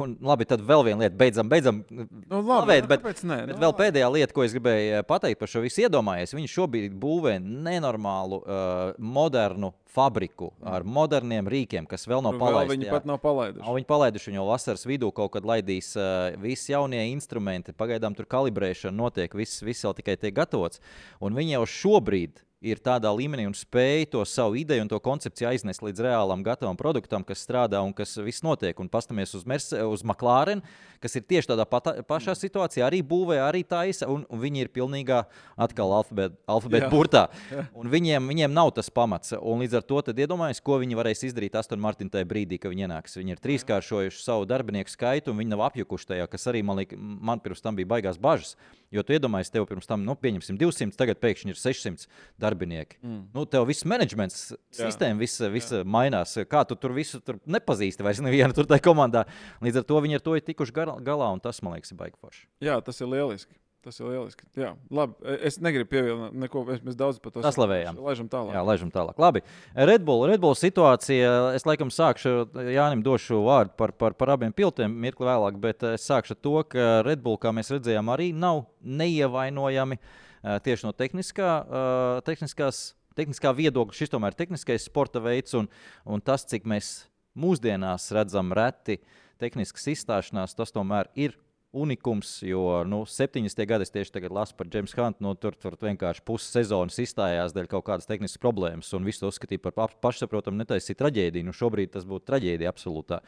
Un, 0.00 0.16
labi, 0.24 0.46
tad 0.48 0.62
vēl 0.64 0.84
viena 0.88 1.04
lieta, 1.04 1.14
beidzam, 1.18 1.48
beidzam. 1.50 1.80
Nu, 1.90 2.06
labi, 2.40 2.44
Slavēt, 2.48 2.86
nu, 2.86 2.90
bet, 2.90 3.22
nē? 3.22 3.38
bet 3.48 3.54
Nu, 3.54 3.60
vēl 3.62 3.74
pēdējā 3.78 4.10
lieta, 4.14 4.34
ko 4.34 4.44
es 4.46 4.54
gribēju 4.56 4.98
eh, 4.98 5.04
pateikt 5.06 5.40
par 5.40 5.50
šo 5.50 5.62
visu, 5.64 5.82
iedomājies. 5.84 6.34
Viņi 6.36 6.50
šobrīd 6.50 6.96
būvē 7.00 7.36
nenormālu, 7.42 8.40
uh, 8.42 8.98
modernu 8.98 9.74
fabriku 9.94 10.50
ar 10.66 10.86
moderniem 10.86 11.46
rīkiem, 11.50 11.86
kas 11.90 12.08
vēl 12.10 12.24
nav 12.24 12.34
Nu, 12.34 12.40
vēl 12.40 12.56
palaisti. 12.56 12.74
Viņi 12.74 12.88
jā. 12.88 12.94
pat 12.96 13.06
nav 13.08 13.20
palaiduši. 13.22 13.74
Viņi 13.78 13.90
palaiduši 13.90 14.32
viņu 14.32 14.46
vasaras 14.48 14.88
vidū, 14.90 15.12
kaut 15.14 15.34
kad 15.36 15.46
laidīs 15.46 15.92
uh, 15.98 16.34
visi 16.42 16.72
jaunie 16.74 17.04
instrumenti. 17.12 17.76
Pagaidām 17.76 18.16
tur 18.18 18.26
kalibrēšana 18.30 18.96
notiek, 18.98 19.38
viss, 19.38 19.62
viss 19.62 19.86
vēl 19.86 19.94
tikai 20.00 20.18
tiek 20.18 20.34
gatavots. 20.34 20.82
Un 21.22 21.38
viņi 21.38 21.58
jau 21.58 21.68
šobrīd 21.76 22.42
ir 22.64 22.80
tādā 22.84 23.10
līmenī 23.12 23.44
un 23.48 23.54
spēj 23.56 24.08
to 24.14 24.22
savu 24.28 24.56
ideju 24.60 24.84
un 24.84 24.90
to 24.90 24.98
koncepciju 25.02 25.50
aiznest 25.50 25.84
līdz 25.84 26.02
reālam, 26.06 26.44
gatavam 26.46 26.78
produktam, 26.80 27.24
kas 27.26 27.42
strādā 27.44 27.82
un 27.84 27.92
kas 27.96 28.16
viss 28.24 28.44
notiek. 28.44 28.78
Un 28.80 28.88
pastamies 28.92 29.34
uz, 29.36 29.44
Merce, 29.48 29.82
uz 29.84 30.04
McLaren, 30.06 30.62
kas 31.02 31.18
ir 31.18 31.26
tieši 31.28 31.50
tādā 31.52 31.66
pata, 31.68 31.96
pašā 32.08 32.34
situācijā, 32.38 32.86
arī 32.86 33.02
būvē, 33.04 33.38
arī 33.44 33.64
taisa, 33.68 34.08
un, 34.10 34.24
un 34.32 34.40
viņi 34.40 34.64
ir 34.64 34.72
pilnīgā 34.74 35.20
atkal 35.60 35.92
alfabēta 36.00 36.40
alfabēt 36.50 36.88
burtā. 36.92 37.26
Un 37.78 37.90
viņiem, 37.90 38.24
viņiem 38.30 38.52
nav 38.54 38.70
tas 38.76 38.88
pamats. 38.92 39.34
Un 39.36 39.62
līdz 39.64 39.78
ar 39.78 39.84
to 39.86 40.00
iedomājieties, 40.14 40.62
ko 40.64 40.78
viņi 40.80 40.98
varēs 40.98 41.24
izdarīt 41.28 41.56
Aston 41.58 41.82
Martin 41.82 42.10
tajā 42.12 42.26
brīdī, 42.28 42.58
kad 42.60 42.72
viņi 42.72 42.86
ienāks. 42.86 43.18
Viņi 43.18 43.34
ir 43.34 43.42
trīskāršojuši 43.44 44.22
savu 44.22 44.46
darbinieku 44.48 44.92
skaitu, 44.92 45.32
un 45.32 45.40
viņi 45.42 45.52
nav 45.52 45.64
apjukuši 45.68 46.10
tajā, 46.12 46.28
kas 46.30 46.48
arī 46.50 46.62
man, 46.66 46.80
liek, 46.80 46.94
man 46.96 47.42
pirms 47.44 47.64
tam 47.64 47.76
bija 47.78 47.90
baigās 47.96 48.20
bažas. 48.20 48.54
Jo 48.94 49.02
tu 49.02 49.16
iedomājies, 49.16 49.50
tev 49.50 49.66
pirms 49.66 49.88
tam, 49.90 50.04
nu, 50.06 50.14
pieņemsim, 50.18 50.58
200, 50.60 50.94
tagad 50.98 51.18
pēkšņi 51.22 51.54
ir 51.54 51.58
600 51.58 52.06
darbinieki. 52.54 53.00
Mm. 53.02 53.24
Nu, 53.34 53.44
tev 53.50 53.66
viss 53.68 53.84
menedžments, 53.88 54.54
sistēma, 54.74 55.20
viss, 55.20 55.42
viss 55.52 55.74
mainās. 55.84 56.36
Kā 56.50 56.64
tu 56.68 56.78
tur 56.78 56.94
visu 56.96 57.20
tur 57.20 57.40
nepazīsti 57.44 58.06
vairs 58.06 58.22
nevienu 58.24 58.54
tur 58.56 58.70
tajā 58.70 58.84
komandā. 58.84 59.26
Līdz 59.64 59.82
ar 59.82 59.90
to 59.90 60.00
viņi 60.04 60.20
ar 60.20 60.24
to 60.24 60.38
ir 60.38 60.46
tikuši 60.46 60.74
galā, 60.74 61.28
un 61.32 61.42
tas, 61.42 61.60
man 61.62 61.76
liekas, 61.76 61.92
ir 61.92 62.00
baigi 62.00 62.18
forši. 62.20 62.48
Jā, 62.64 62.80
tas 62.84 63.00
ir 63.00 63.10
lieliski. 63.10 63.54
Tas 63.84 63.98
ir 64.00 64.06
lieliski. 64.08 64.46
Jā, 64.56 64.70
labi. 64.96 65.18
Es 65.44 65.58
negribu 65.60 65.90
pievilkt 65.92 66.36
neko. 66.40 66.62
Mēs, 66.70 66.96
daudz 66.96 67.18
par 67.20 67.34
to 67.34 67.42
slavējām. 67.44 67.98
Laižam 68.00 68.30
tālāk. 68.32 68.56
Jā, 68.56 68.62
laižam 68.64 68.92
tālāk. 68.94 69.18
Labi. 69.20 69.42
Red 69.76 70.06
Bull, 70.08 70.24
Red 70.30 70.40
Bull 70.40 70.56
situācija. 70.56 71.34
Es 71.58 71.68
laikam 71.68 71.92
sākšu, 71.92 72.32
Jānis, 72.72 73.04
došu 73.04 73.42
vārdu 73.44 73.76
par, 73.76 73.92
par, 74.00 74.16
par 74.16 74.32
abiem 74.38 74.56
piltiem 74.56 74.88
mirkli 75.04 75.28
vēlāk, 75.28 75.60
bet 75.60 75.84
es 75.92 76.08
sākšu 76.08 76.38
to, 76.40 76.56
ka 76.72 77.02
Red 77.04 77.20
Bull, 77.26 77.36
kā 77.36 77.52
mēs 77.52 77.74
redzējām, 77.76 78.08
arī 78.14 78.30
nav 78.32 78.64
neievainojami 78.80 80.00
eh, 80.00 80.23
tieši 80.44 80.86
no 80.86 80.92
tehniskā, 80.92 81.50
eh, 81.64 82.20
tehniskās, 82.26 82.94
tehniskā 83.16 83.54
viedokļa. 83.56 83.96
Šis 83.96 84.12
tomēr 84.12 84.34
ir 84.34 84.40
tehniskais 84.44 84.88
sporta 84.88 85.22
veids, 85.24 85.54
un, 85.58 85.68
un 86.04 86.20
tas, 86.20 86.44
cik 86.44 86.68
mēs 86.68 87.06
mūsdienās 87.38 88.10
redzam 88.14 88.52
reti 88.54 89.00
tehniskas 89.40 89.88
izstāšanās, 89.94 90.54
tas 90.54 90.72
tomēr 90.74 91.10
ir 91.18 91.34
unikums, 91.74 92.36
jo 92.46 92.84
nu, 92.86 93.00
70. 93.08 93.58
gadā 93.68 93.84
es 93.84 93.92
tieši 93.92 94.12
tagad 94.14 94.32
lasu 94.34 94.54
par 94.56 94.68
Jamesu 94.70 94.96
Huntu. 95.00 95.24
Nu, 95.26 95.32
tur, 95.34 95.56
tur 95.58 95.74
vienkārši 95.80 96.22
pusi 96.26 96.46
sezonas 96.52 96.96
izstājās 97.02 97.54
dēļ 97.56 97.68
kaut 97.72 97.84
kādas 97.88 98.08
tehniskas 98.08 98.40
problēmas, 98.42 98.92
un 98.96 99.06
visu 99.06 99.24
to 99.24 99.30
uzskatīja 99.32 99.62
par 99.64 99.74
pa- 99.76 99.88
pašsaprotamu 100.06 100.60
netaisītu 100.62 101.00
traģēdiju. 101.02 101.48
Nu, 101.48 101.54
šobrīd 101.56 101.92
tas 101.96 102.06
būtu 102.08 102.28
traģēdija 102.30 102.70
absolūtā. 102.70 103.20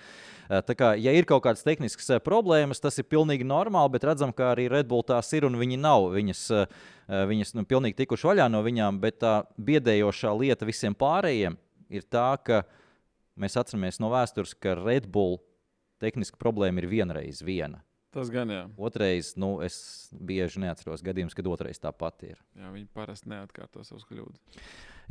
Eh, 0.49 0.63
Tā 0.67 0.75
kā, 0.79 0.93
ja 0.99 1.13
ir 1.13 1.27
kaut 1.29 1.45
kādas 1.45 1.67
tehniskas 1.67 2.09
eh, 2.15 2.23
problēmas, 2.23 2.81
tas 2.83 2.99
ir 2.99 3.09
pilnīgi 3.11 3.47
normāli, 3.47 3.93
bet 3.97 4.07
redzam, 4.09 4.33
ka 4.33 4.53
arī 4.55 4.69
Red 4.71 4.89
Bull 4.91 5.05
tās 5.07 5.33
ir, 5.37 5.47
un 5.47 5.59
viņi 5.59 5.79
nav 5.83 6.11
viņas, 6.15 6.43
eh, 6.55 6.81
viņas 7.33 7.55
nu, 7.59 7.67
pilnīgi 7.67 8.01
tikuši 8.05 8.31
vaļā 8.31 8.51
no 8.51 8.63
viņām, 8.67 9.01
bet 9.03 9.21
tā 9.25 9.41
biedējošā 9.59 10.33
lieta 10.39 10.67
visiem 10.67 10.95
pārējiem 10.95 11.59
ir 11.91 12.03
tā, 12.03 12.31
ka 12.43 12.65
mēs 13.39 13.59
atceramies 13.59 14.01
no 14.01 14.11
vēstures, 14.11 14.55
ka 14.59 14.79
Red 14.79 15.11
Bull 15.11 15.39
tehniska 16.03 16.39
problēma 16.41 16.83
ir 16.83 16.91
vienreiz 16.91 17.43
viena. 17.45 17.83
Tas 18.17 18.31
gan 18.33 18.49
jā. 18.49 18.63
Otrais, 18.81 19.35
nu, 19.37 19.59
es 19.67 19.77
bieži 20.17 20.63
neatceros 20.65 21.03
gadījumus, 21.05 21.37
kad 21.37 21.47
otrais 21.53 21.81
tāpat 21.83 22.23
ir. 22.31 22.39
jā. 22.57 22.71
Viņi 22.73 22.87
parasti 22.97 23.29
neatkārto 23.29 23.85
savus 23.85 24.07
kļūdas. 24.09 24.41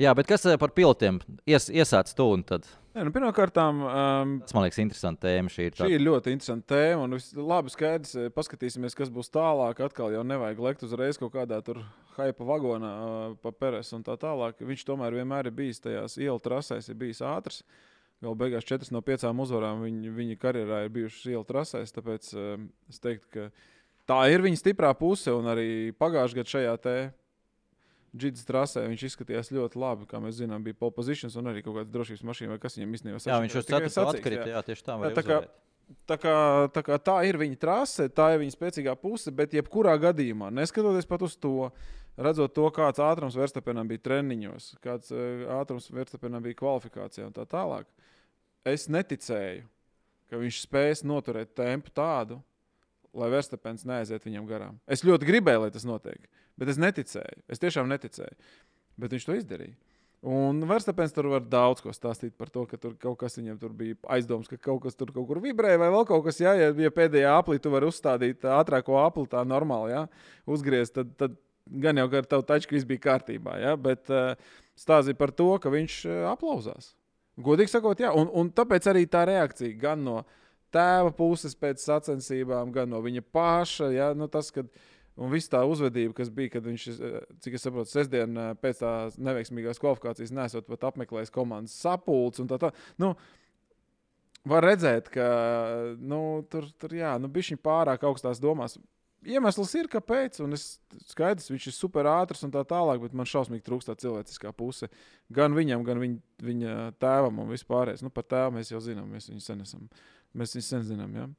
Jā, 0.02 0.12
bet 0.18 0.28
kas 0.28 0.44
eh, 0.50 0.58
par 0.60 0.74
pilotiem? 0.76 1.22
Ies, 1.48 1.70
iesāc 1.72 2.10
to 2.18 2.26
un 2.34 2.42
tad. 2.44 2.66
Nē, 2.96 3.06
nu, 3.08 3.12
Pirmkārt, 3.16 3.56
um, 3.62 3.84
Tas 4.44 4.56
man 4.56 4.66
liekas, 4.66 4.80
interesanti 4.84 5.24
tēma. 5.24 5.52
Šī 5.54 5.70
ir 5.70 5.78
Šī 5.78 5.88
ir 5.96 6.04
ļoti 6.04 6.34
interesanta 6.36 6.76
tēma. 6.76 7.06
un 7.06 7.46
Labi, 7.48 7.72
skaidrs. 7.72 8.16
eh, 8.20 8.28
Paskatīsimies, 8.36 8.96
kas 8.98 9.12
būs 9.14 9.32
tālāk. 9.32 9.80
Atkal 9.86 10.12
jau 10.18 10.24
nevajag 10.28 10.60
lekt 10.66 10.84
uzreiz 10.84 11.20
kaut 11.22 11.32
kādā 11.38 11.62
tur 11.64 11.80
hypa 12.18 12.44
vagonā 12.50 12.92
ā, 12.92 13.10
pa 13.40 13.52
peres 13.56 13.94
un 13.96 14.04
tā 14.04 14.18
tālāk. 14.20 14.60
Viņš 14.60 14.84
tomēr 14.90 15.16
vienmēr 15.22 15.48
ir 15.48 15.56
bijis 15.56 15.80
tajās 15.84 16.18
ielu 16.20 16.40
trasēs, 16.44 16.90
ir 16.92 17.00
bijis 17.00 17.22
ātrs. 17.24 17.62
Galu 18.24 18.38
beigās 18.40 18.66
četras 18.68 18.94
no 18.96 19.02
piecām 19.06 19.42
uzvarām 19.44 19.84
viņa, 19.84 20.14
viņa 20.16 20.38
karjerā 20.40 20.86
ir 20.86 20.94
bijušas 20.96 21.28
ielu 21.34 21.44
trasēs. 21.48 21.94
Tāpēc 21.96 22.32
um, 22.40 22.70
es 22.90 23.02
teiktu, 23.04 23.28
ka 23.34 23.50
tā 24.10 24.22
ir 24.32 24.46
viņa 24.46 24.62
stiprā 24.62 24.94
puse. 24.98 25.34
Un 25.36 25.52
arī 25.52 25.68
pagājušajā 26.00 26.40
gadā 26.42 26.56
šajā 26.56 27.06
Džidas 28.16 28.48
trasē 28.48 28.86
viņš 28.88 29.02
izskatījās 29.10 29.52
ļoti 29.52 29.80
labi. 29.82 30.08
Kā 30.08 30.22
mēs 30.24 30.38
zinām, 30.40 30.64
bija 30.64 30.78
pole 30.80 30.96
positions 30.96 31.36
un 31.36 31.52
arī 31.52 31.66
kaut 31.66 31.82
kāda 31.82 31.92
drošības 31.92 32.24
mašīna, 32.30 32.54
vai 32.54 32.62
kas 32.64 32.78
viņam 32.80 32.96
īstenībā 32.96 33.20
Jā, 33.20 33.40
viņš 33.44 33.58
Tikai 33.58 33.66
ceturto 33.68 33.92
sacīks, 33.92 34.22
atkrita. 34.22 34.46
jā. 34.54 34.62
Tieši 34.70 34.86
tā. 34.88 34.98
Tā 35.18 35.24
kā-. 35.26 35.42
Tā, 36.10 36.16
kā, 36.18 36.36
tā, 36.74 36.82
kā 36.82 36.98
tā 36.98 37.16
ir 37.30 37.38
viņa 37.38 37.60
trase, 37.62 38.08
tā 38.10 38.32
ir 38.34 38.40
viņa 38.42 38.56
spēcīgā 38.56 38.96
puse, 38.98 39.30
bet 39.36 39.54
jebkurā 39.54 39.94
gadījumā, 40.02 40.48
neskatoties 40.58 41.06
pat 41.06 41.22
uz 41.28 41.36
to, 41.38 41.70
redzot 42.18 42.56
to, 42.56 42.66
kāds 42.76 43.02
ātrums 43.04 43.38
Verstapenam 43.40 43.88
bija 43.90 44.04
treniņos, 44.08 44.74
kāds 44.84 45.14
uh, 45.16 45.46
ātrums 45.60 45.90
Verstapenam 45.94 46.44
bija 46.46 46.60
kvalifikācijā 46.62 47.28
un 47.30 47.36
tā 47.36 47.48
tālāk, 47.50 47.88
es 48.68 48.88
neticēju, 48.92 49.66
ka 50.30 50.42
viņš 50.42 50.62
spēs 50.66 51.06
noturēt 51.06 51.54
tempu 51.58 51.94
tādu, 51.96 52.40
lai 53.16 53.32
Verstapens 53.32 53.86
neaiziet 53.88 54.26
viņam 54.28 54.48
garām. 54.50 54.80
Es 54.92 55.06
ļoti 55.06 55.28
gribēju, 55.28 55.66
lai 55.66 55.74
tas 55.74 55.86
notiek, 55.88 56.30
bet 56.60 56.72
es 56.72 56.80
neticēju. 56.82 57.46
Es 57.52 57.62
tiešām 57.62 57.88
neticēju. 57.92 58.36
Bet 59.00 59.14
viņš 59.16 59.28
to 59.28 59.36
izdarīja. 59.38 59.76
Un 60.26 60.64
Verstapens 60.66 61.14
tur 61.14 61.28
var 61.30 61.44
daudz 61.46 61.84
ko 61.86 61.92
stāstīt 61.94 62.34
par 62.34 62.50
to, 62.50 62.64
ka 62.66 62.80
tur 62.82 62.96
kaut 62.98 63.20
kas 63.22 63.36
viņam 63.38 63.60
tur 63.62 63.76
bija 63.78 63.98
aizdoms, 64.16 64.50
ka 64.50 64.58
kaut 64.58 64.82
kas 64.88 64.98
tur 64.98 65.12
kaut 65.14 65.28
kur 65.30 65.38
vibrēja, 65.44 65.78
vai 65.78 65.92
vēl 65.94 66.08
kaut 66.10 66.24
kas, 66.26 66.40
jā, 66.42 66.56
ja, 66.58 66.72
ja 66.82 66.92
pēdējā 66.94 67.36
aplī 67.38 67.60
tu 67.62 67.70
vari 67.70 67.86
uzstādīt 67.92 68.48
ātrāko 68.50 68.98
apli, 69.04 69.28
tā 69.30 69.44
normāli, 69.46 69.94
jā, 69.94 70.02
uzgriezt, 70.50 70.96
tad, 70.98 71.12
tad 71.20 71.38
gan 71.66 71.98
jau 72.02 72.08
ar 72.12 72.30
tavu 72.30 72.46
taču 72.48 72.72
viss 72.76 72.88
bija 72.88 73.04
kārtībā, 73.10 73.60
jā, 73.64 73.76
bet 73.80 74.12
uh, 74.14 74.34
stāstīja 74.80 75.20
par 75.20 75.34
to, 75.36 75.52
ka 75.62 75.74
viņš 75.74 76.00
uh, 76.10 76.24
aplausās. 76.32 76.94
Godīgi 77.42 77.74
sakot, 77.74 78.00
jā, 78.00 78.14
un, 78.16 78.30
un 78.32 78.52
tāpēc 78.56 78.88
arī 78.92 79.06
tā 79.12 79.26
reakcija 79.28 79.76
gan 79.80 80.04
no 80.06 80.20
tēva 80.76 81.12
puses 81.16 81.56
pēc 81.56 81.84
sacensībām, 81.84 82.72
gan 82.76 82.92
no 82.92 83.02
viņa 83.04 83.24
paša, 83.36 83.90
jā, 83.96 84.12
nu 84.18 84.28
tas, 84.32 84.52
kad 84.56 84.70
Un 85.16 85.32
viss 85.32 85.48
tā 85.48 85.62
uzvedība, 85.64 86.12
kas 86.18 86.30
bija, 86.34 86.58
kad 86.58 86.66
viņš, 86.68 86.86
eh, 86.92 87.20
cik 87.40 87.56
es 87.56 87.64
saprotu, 87.64 87.88
sestdien 87.88 88.36
eh, 88.36 88.52
pēc 88.60 88.82
tās 88.82 89.16
neveiksmīgās 89.16 89.80
kvalifikācijas 89.80 90.34
nesot 90.36 90.68
pat 90.68 90.90
apmeklējis 90.92 91.32
komandas 91.32 91.76
sapulci 91.80 92.44
un 92.44 92.50
tā 92.52 92.60
tā. 92.60 92.74
Nu, 93.00 93.14
var 94.44 94.68
redzēt, 94.68 95.08
ka 95.14 95.28
nu, 95.96 96.20
tur, 96.52 96.68
tur 96.76 96.98
jā, 97.00 97.14
nu, 97.22 97.32
bija 97.32 97.56
pārāk 97.64 98.04
augstās 98.04 98.44
domās. 98.44 98.76
Iemesls 99.30 99.74
ir, 99.78 99.90
kāpēc. 99.92 100.40
Un 100.46 100.56
es 100.58 100.66
skaidrs, 101.10 101.50
viņš 101.52 101.68
ir 101.70 101.76
super 101.76 102.10
ātrs 102.10 102.46
un 102.46 102.54
tā 102.54 102.64
tālāk, 102.68 103.02
bet 103.04 103.16
man 103.18 103.30
šausmīgi 103.30 103.66
trūkst 103.66 103.92
tā 103.92 103.98
cilvēciskā 104.06 104.54
puse. 104.58 104.90
Gan 105.34 105.56
viņam, 105.58 105.86
gan 105.88 106.02
viņa, 106.02 106.20
viņa 106.46 106.76
tēvam 107.02 107.44
un 107.44 107.52
vispārējais. 107.54 108.04
Nu, 108.06 108.14
par 108.14 108.28
tēvu 108.30 108.58
mēs 108.58 108.74
jau 108.74 108.82
zinām, 108.84 109.10
mēs 109.12 109.30
viņu 109.32 109.44
sen 109.44 109.64
esam. 109.66 109.88
Mēs 110.36 110.56
viņu 110.58 110.68
sen 110.68 110.86
zinām. 110.88 111.16
Ja? 111.18 111.30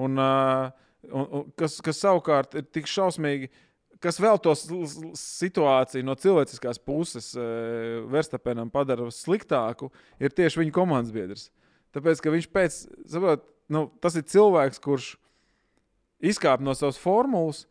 Un, 0.00 0.20
uh, 0.20 0.70
un, 1.10 1.26
un, 1.26 1.48
kas, 1.58 1.78
kas 1.84 2.02
savukārt 2.02 2.56
ir 2.58 2.68
tik 2.70 2.90
šausmīgi. 2.90 3.50
Kas 4.00 4.16
vēl 4.16 4.38
to 4.40 4.54
situāciju 4.56 6.06
no 6.08 6.14
cilvēciskās 6.16 6.78
puses 6.80 7.34
e, 7.36 7.42
Verstapenam 8.08 8.70
padara 8.72 9.10
sliktāku, 9.12 9.90
ir 10.16 10.32
tieši 10.32 10.62
viņa 10.62 10.72
komandas 10.72 11.12
biedrs. 11.12 11.50
Tāpēc, 11.92 12.22
ka 12.24 12.32
viņš 12.32 12.46
pēc, 12.54 12.78
saprot, 13.12 13.44
nu, 13.68 13.90
tas 14.00 14.16
ir 14.16 14.24
cilvēks, 14.30 14.80
kurš 14.80 15.10
izkāpa 16.20 16.64
no 16.64 16.76
savas 16.76 17.00
formulas 17.00 17.64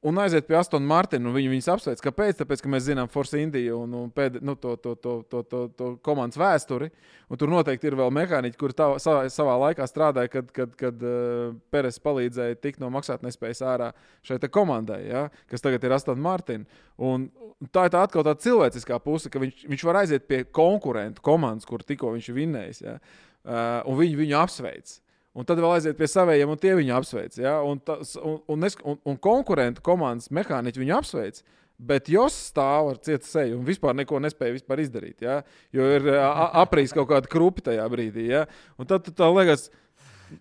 un 0.00 0.18
aiziet 0.18 0.46
pie 0.48 0.56
Astona 0.56 0.86
Martina. 0.86 1.32
Viņu 1.34 1.52
viņus 1.52 1.68
apsveic. 1.74 2.02
Kāpēc? 2.04 2.38
Tāpēc, 2.40 2.62
ka 2.64 2.70
mēs 2.72 2.86
zinām 2.86 3.10
Force 3.12 3.40
Indiju 3.40 3.82
un, 3.84 3.96
un 3.98 4.12
pēd, 4.14 4.38
nu, 4.44 4.54
to, 4.60 4.74
to, 4.80 4.94
to, 4.96 5.14
to, 5.28 5.42
to, 5.50 5.60
to 5.76 5.90
komandas 6.06 6.40
vēsturi. 6.40 6.90
Tur 7.36 7.52
noteikti 7.52 7.90
ir 7.90 7.98
vēl 8.00 8.12
mehāniķi, 8.16 8.58
kuri 8.60 8.76
tā, 8.76 8.88
savā, 9.02 9.26
savā 9.32 9.58
laikā 9.66 9.86
strādāja, 9.88 10.32
kad, 10.32 10.48
kad, 10.56 10.72
kad 10.80 11.04
uh, 11.04 11.52
Peres 11.72 12.00
palīdzēja 12.02 12.58
tikt 12.62 12.80
no 12.82 12.88
maksātnespējas 12.94 13.60
ārā 13.74 13.90
šai 14.26 14.40
komandai, 14.50 15.02
ja, 15.10 15.26
kas 15.50 15.64
tagad 15.64 15.84
ir 15.84 15.94
Astona 15.94 16.24
Martina. 16.24 16.80
Un 16.96 17.28
tā 17.72 17.86
ir 17.86 17.94
tā 17.94 18.06
atkal 18.06 18.24
tā 18.26 18.34
cilvēciskā 18.40 18.98
puse, 19.04 19.30
ka 19.32 19.42
viņš, 19.42 19.68
viņš 19.68 19.86
var 19.86 20.00
aiziet 20.02 20.26
pie 20.30 20.42
konkurentu 20.48 21.22
komandas, 21.24 21.68
kur 21.68 21.84
tikko 21.84 22.14
viņš 22.16 22.32
ir 22.32 22.40
vinnējis. 22.40 22.82
Ja, 22.88 22.96
uh, 22.96 23.78
un 23.84 24.00
viņi 24.00 24.18
viņu 24.24 24.40
apsveic. 24.40 24.96
Un 25.38 25.46
tad 25.46 25.60
vēl 25.62 25.76
aiziet 25.76 25.98
pie 25.98 26.08
saviem, 26.10 26.50
un 26.50 26.58
tie 26.58 26.72
viņu 26.74 26.94
apsveic. 26.96 27.36
Ja? 27.38 27.60
Un, 27.62 27.78
tas, 27.86 28.16
un, 28.18 28.40
un, 28.50 28.66
un, 28.66 29.00
un 29.12 29.18
konkurentu 29.22 29.82
komandas 29.86 30.30
mehāniķi 30.34 30.82
viņu 30.82 30.96
apsveic. 30.96 31.38
Bet 31.80 32.10
Jos 32.12 32.34
stāv 32.50 32.90
ar 32.90 32.98
cietu 33.00 33.24
seju 33.24 33.56
un 33.56 33.64
vispār 33.64 33.94
neko 33.96 34.18
nespēja 34.20 34.58
vispār 34.58 34.82
izdarīt. 34.82 35.22
Ja? 35.24 35.38
Jo 35.72 35.86
ir 35.96 36.10
aprīs 36.10 36.92
kaut 36.96 37.08
kāda 37.12 37.30
krupa 37.30 37.70
tajā 37.70 37.86
brīdī. 37.92 38.26
Ja? 38.34 38.42
Un 38.76 38.90
tad 38.90 39.06
tā 39.16 39.30
liekas, 39.30 39.68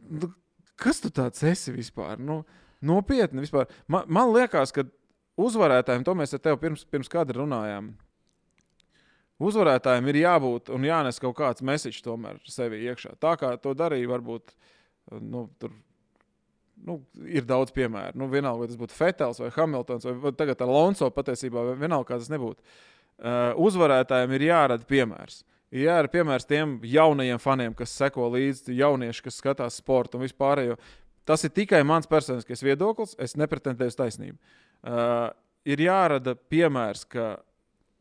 nu, 0.10 0.34
kas 0.82 1.00
tu 1.06 1.14
tāds 1.14 1.46
esi 1.48 1.72
vispār? 1.76 2.18
Nu, 2.20 2.42
nopietni 2.82 3.46
vispār. 3.46 3.70
Man, 3.88 4.10
man 4.10 4.34
liekas, 4.34 4.74
ka 4.76 4.88
uzvarētājiem, 5.40 6.04
to 6.04 6.18
mēs 6.18 6.36
ar 6.36 6.44
tevi 6.44 6.60
pirms, 6.66 6.84
pirms 6.90 7.12
kāda 7.14 7.38
runājām. 7.38 7.94
Uzvarētājiem 9.40 10.10
ir 10.12 10.20
jābūt 10.26 10.74
un 10.76 10.84
jānes 10.84 11.22
kaut 11.24 11.38
kāds 11.38 11.64
mesiķis 11.64 12.04
tomēr 12.04 12.42
sevi 12.52 12.82
iekšā. 12.90 13.14
Tā 13.24 13.38
kā 13.40 13.54
to 13.62 13.72
darīja 13.78 14.10
varbūt 14.12 14.52
nu, 15.18 15.48
tur 15.62 15.74
nu, 16.86 17.00
ir 17.28 17.48
daudz 17.48 17.74
piemēru. 17.76 18.18
Nu, 18.20 18.30
vienalga, 18.32 18.64
vai 18.64 18.70
tas 18.72 18.80
būtu 18.80 18.96
Fetels 18.96 19.42
vai 19.42 19.52
Hamiltons 19.56 20.08
vai 20.08 20.34
tagad 20.38 20.62
Alonso 20.66 21.10
patiesībā, 21.14 21.66
vienalga, 21.80 22.08
kā 22.12 22.20
tas 22.22 22.32
nebūtu. 22.32 22.64
Uh, 23.20 23.52
uzvarētājiem 23.60 24.36
ir 24.38 24.46
jārada 24.48 24.88
piemērs. 24.88 25.42
Ir 25.76 25.86
jārada 25.90 26.12
piemērs 26.14 26.48
tiem 26.50 26.78
jaunajiem 26.88 27.42
faniem, 27.42 27.76
kas 27.78 27.94
seko 28.00 28.30
līdzi, 28.34 28.78
jaunieši, 28.80 29.26
kas 29.26 29.42
skatās 29.42 29.82
sporta 29.82 30.18
un 30.18 30.24
vispārējo. 30.24 30.80
Tas 31.28 31.44
ir 31.46 31.54
tikai 31.54 31.84
mans 31.86 32.10
personiskais 32.10 32.64
viedoklis. 32.66 33.14
Es 33.22 33.36
nepretendēju 33.38 33.94
uz 33.94 34.00
taisnību. 34.00 34.40
Uh, 34.80 35.28
ir 35.68 35.84
jārada 35.84 36.34
piemērs, 36.50 37.04
ka, 37.12 37.36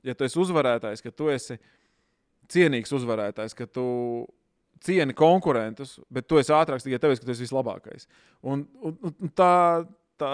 ja 0.07 0.15
tu 0.15 0.25
esi 0.25 0.39
uzvarētājs, 0.41 1.03
ka 1.05 1.13
tu 1.13 1.29
esi 1.35 1.59
cienīgs 2.49 2.95
uzvarētājs, 2.97 3.57
ka 3.59 3.67
tu 3.69 3.89
cieni 4.85 5.15
konkurentus, 5.17 5.97
bet 6.13 6.29
tu 6.29 6.39
esi 6.41 6.53
ātrāks 6.55 6.87
tikai 6.87 7.01
tāpēc, 7.03 7.21
ka 7.21 7.29
tu 7.29 7.35
esi 7.35 7.45
vislabākais. 7.47 8.09
Un, 8.43 8.65
un, 8.83 8.97
un 9.11 9.33
tā, 9.37 9.85
tā, 10.21 10.33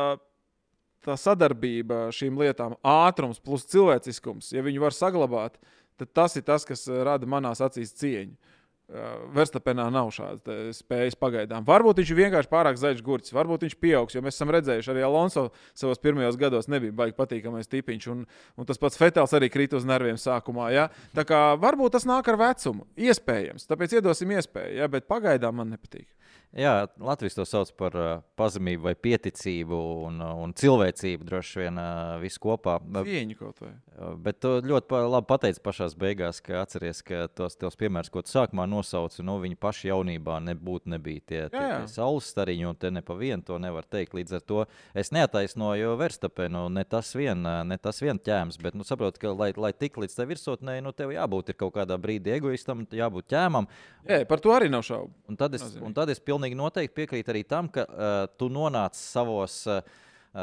tā 1.04 1.16
sadarbība 1.20 2.08
šīm 2.14 2.40
lietām, 2.42 2.76
ātrums 2.80 3.42
plus 3.42 3.66
cilvēciskums, 3.72 4.52
ja 4.56 4.64
viņi 4.64 4.82
var 4.82 4.96
saglabāt, 4.96 5.58
tad 6.00 6.12
tas 6.16 6.36
ir 6.38 6.46
tas, 6.46 6.66
kas 6.68 6.86
rada 7.06 7.28
manās 7.30 7.62
acīs 7.64 7.94
cieņu. 8.00 8.36
Verstapenā 9.34 9.86
nav 9.88 10.10
šādas 10.12 10.76
spējas 10.82 11.16
pagaidām. 11.16 11.64
Varbūt 11.64 12.02
viņš 12.02 12.10
ir 12.12 12.18
vienkārši 12.18 12.50
pārāk 12.50 12.76
zaļš 12.76 13.00
gurķis, 13.06 13.32
varbūt 13.32 13.64
viņš 13.64 13.76
pieaugs, 13.80 14.12
jo 14.12 14.20
mēs 14.20 14.36
esam 14.36 14.52
redzējuši, 14.52 14.90
arī 14.92 15.06
Alonso 15.06 15.46
savos 15.72 16.02
pirmajos 16.04 16.36
gados 16.40 16.68
nebija 16.68 16.92
baigi 16.92 17.16
patīkamais 17.16 17.70
tipiņš, 17.72 18.08
un, 18.12 18.26
un 18.60 18.68
tas 18.68 18.80
pats 18.82 19.00
Fetels 19.00 19.32
arī 19.36 19.48
krīt 19.48 19.72
uz 19.72 19.88
nerviem 19.88 20.20
sākumā. 20.20 20.68
Ja? 20.74 20.90
Tā 21.16 21.24
kā 21.24 21.40
varbūt 21.60 21.96
tas 21.96 22.04
nāk 22.08 22.28
ar 22.28 22.38
vecumu, 22.42 22.84
iespējams, 23.00 23.64
tāpēc 23.70 23.96
iedosim 23.96 24.36
iespēju, 24.36 24.76
ja? 24.82 24.90
bet 24.92 25.08
pagaidām 25.08 25.62
man 25.62 25.72
nepatīk. 25.72 26.10
Jā, 26.54 26.86
Latvijas 27.02 27.34
to 27.34 27.44
sauc 27.48 27.70
par 27.74 27.96
uh, 27.98 28.10
pazemību, 28.38 28.84
vai 28.86 28.92
pieticību 28.94 29.78
un, 30.06 30.20
un 30.22 30.52
cilvēcību 30.54 31.26
droši 31.26 31.64
vien 31.64 31.80
uh, 31.82 32.14
visu 32.22 32.38
kopā. 32.44 32.76
Cieņu 32.78 33.38
kaut 33.40 33.58
vai. 33.58 33.72
Bet 34.22 34.38
tu 34.42 34.52
ļoti 34.62 34.88
pa, 34.90 35.00
labi 35.10 35.28
pateici 35.30 35.62
pašā 35.64 35.88
beigās, 35.98 36.38
ka 36.44 36.60
atceries, 36.62 37.02
ka 37.06 37.24
tos, 37.34 37.58
tos 37.58 37.78
piemērus, 37.78 38.10
ko 38.14 38.22
tu 38.22 38.30
sākumā 38.30 38.68
nosauci, 38.70 39.22
no 39.22 39.34
nu, 39.34 39.42
viņa 39.42 39.58
paša 39.62 39.90
jaunībā 39.90 40.38
nebūtu 40.46 40.92
nebija 40.94 41.24
tie, 41.26 41.40
tie, 41.50 41.64
tie 41.64 41.90
saules 41.90 42.30
stariņi, 42.30 42.68
un 42.70 42.78
te 42.78 42.90
ne 42.94 43.02
pa 43.02 43.18
vienu 43.18 43.42
to 43.46 43.58
nevar 43.62 43.86
teikt. 43.90 44.14
Līdz 44.14 44.38
ar 44.38 44.46
to 44.46 44.62
es 44.94 45.10
neataisnoju 45.14 45.96
Verstapenu, 45.98 46.68
ne 46.70 46.86
tas 46.86 47.10
vien, 47.18 47.42
ne 47.42 47.80
tas 47.82 47.98
vien 48.02 48.18
ķēms, 48.18 48.60
bet 48.62 48.78
nu, 48.78 48.86
saprotu, 48.86 49.22
ka, 49.22 49.34
lai, 49.34 49.50
lai 49.58 49.72
tik 49.74 49.98
līdz 50.02 50.18
tai 50.18 50.28
virsotnē, 50.30 50.78
nu, 50.86 50.94
tev 50.94 51.14
jābūt 51.14 51.54
kaut 51.58 51.74
kādā 51.80 51.98
brīdī 51.98 52.36
egoistam, 52.38 52.86
jābūt 52.94 53.30
ķēmam. 53.34 53.70
Jā, 54.06 54.22
par 54.28 54.42
to 54.42 54.54
arī 54.54 54.70
nav 54.70 54.86
šaubu. 54.86 55.10
Un 55.30 55.38
tad 55.40 55.54
es, 55.56 55.64
un 55.82 55.94
tad 55.96 56.10
es 56.12 56.20
pilnīgi 56.20 56.43
pilnīgi 56.44 56.58
noteikti 56.60 56.94
piekrītu 56.98 57.32
arī 57.32 57.42
tam, 57.48 57.68
ka 57.72 57.86
uh, 57.88 58.28
tu 58.36 58.50
nonāc 58.52 58.94
savos, 58.98 59.64
uh, 59.66 59.80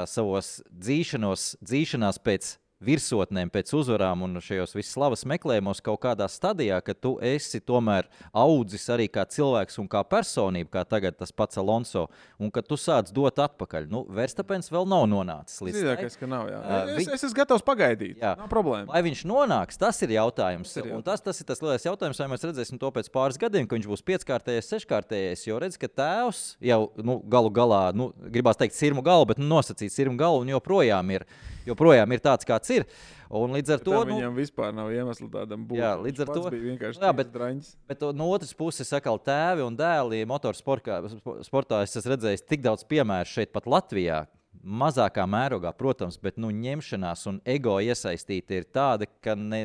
savos 0.10 0.62
dzīšanos, 0.72 1.58
dzīšanās 1.62 2.20
pēc 2.26 2.56
virsotnēm, 2.86 3.52
pēc 3.54 3.72
uzvarām 3.78 4.26
un 4.26 4.40
šajos 4.42 4.76
vislavas 4.78 5.24
meklējumos 5.30 5.84
kaut 5.86 6.02
kādā 6.04 6.28
stadijā, 6.32 6.80
ka 6.86 6.96
tu 6.98 7.16
esi 7.24 7.62
tomēr 7.64 8.10
audzis 8.34 8.88
arī 8.94 9.08
kā 9.12 9.26
cilvēks 9.30 9.80
un 9.82 9.90
kā 9.92 10.04
personība, 10.08 10.80
kā 10.80 10.86
tagad 10.90 11.18
tas 11.20 11.34
pats 11.36 11.60
Alonso, 11.62 12.08
un 12.42 12.52
ka 12.54 12.64
tu 12.66 12.78
sāc 12.80 13.12
dot 13.14 13.40
atpakaļ. 13.42 13.88
Nu, 13.92 14.04
Verstapens 14.10 14.72
vēl 14.74 14.88
nav 14.90 15.08
nonācis 15.12 15.62
līdz 15.66 15.82
tam. 15.86 16.06
Es, 16.08 16.18
nav, 16.34 16.50
jā. 16.52 16.62
uh, 16.62 16.94
es, 16.96 17.08
es 17.08 17.26
esmu 17.28 17.38
gatavs 17.42 17.66
pagaidīt. 17.68 18.18
Jā, 18.22 18.34
nav 18.40 18.50
problēma. 18.52 18.90
Vai 18.92 19.04
viņš 19.06 19.24
nonāks, 19.30 19.80
tas 19.82 20.02
ir 20.06 20.16
jautājums. 20.18 20.72
Tas 20.72 20.82
ir, 20.82 20.92
jautājums. 20.92 21.08
Tas, 21.12 21.26
tas 21.28 21.42
ir 21.44 21.50
tas 21.52 21.64
lielais 21.64 21.86
jautājums, 21.86 22.22
vai 22.22 22.30
mēs 22.34 22.46
redzēsim 22.48 22.82
to 22.82 22.92
pēc 22.96 23.12
pāris 23.14 23.40
gadiem, 23.42 23.68
ka 23.68 23.78
viņš 23.78 23.90
būs 23.92 24.06
pieckārtējis, 24.10 24.72
seškārtējis. 24.74 25.46
Jo 25.50 25.62
redz, 25.62 25.78
ka 25.82 25.90
tēvs 25.92 26.44
jau 26.72 26.82
nu, 27.02 27.20
galu 27.32 27.54
galā, 27.54 27.84
nu, 27.98 28.12
gribās 28.34 28.60
teikt, 28.60 28.78
sirmu 28.78 29.04
galu, 29.06 29.30
bet 29.32 29.42
nu, 29.42 29.50
nosacīts 29.52 29.98
sirmu 29.98 30.18
galu 30.20 30.44
un 30.44 30.54
joprojām 30.54 31.16
ir 31.16 31.28
joprojām 31.68 32.16
ir 32.16 32.24
tāds, 32.24 32.48
kāds 32.48 32.72
ir. 32.74 32.88
Un 33.32 33.54
līdz 33.56 33.78
ar 33.78 33.84
to 33.86 33.94
nu, 33.96 34.18
viņam 34.18 34.36
vispār 34.36 34.74
nav 34.76 34.90
iemesla 34.92 35.30
tādam 35.32 35.64
būt. 35.68 35.80
Jā, 35.80 35.94
līdz 36.02 36.26
ar 36.26 36.32
to 36.34 36.42
bija 36.52 36.66
vienkārši 36.66 37.00
jā, 37.00 37.12
bet, 37.16 37.30
draņķis. 37.32 37.70
Bet 37.88 38.04
no 38.18 38.28
otras 38.36 38.52
puses, 38.58 38.90
sakal, 38.92 39.22
tēvi 39.24 39.64
un 39.64 39.78
dēli 39.80 40.26
motorsportā 40.28 41.00
es 41.06 41.96
esmu 41.96 42.12
redzējis 42.12 42.44
tik 42.44 42.66
daudz 42.66 42.84
piemēru 42.92 43.32
šeit, 43.32 43.54
pat 43.56 43.70
Latvijā. 43.72 44.26
Mazākā 44.62 45.24
mērogā, 45.26 45.72
protams, 45.74 46.20
bet 46.22 46.36
nu, 46.38 46.52
ņemšanās 46.54 47.24
un 47.32 47.40
ego 47.50 47.78
iesaistīti 47.82 48.60
ir 48.60 48.68
tāda, 48.70 49.08
ka 49.24 49.34
ne, 49.40 49.62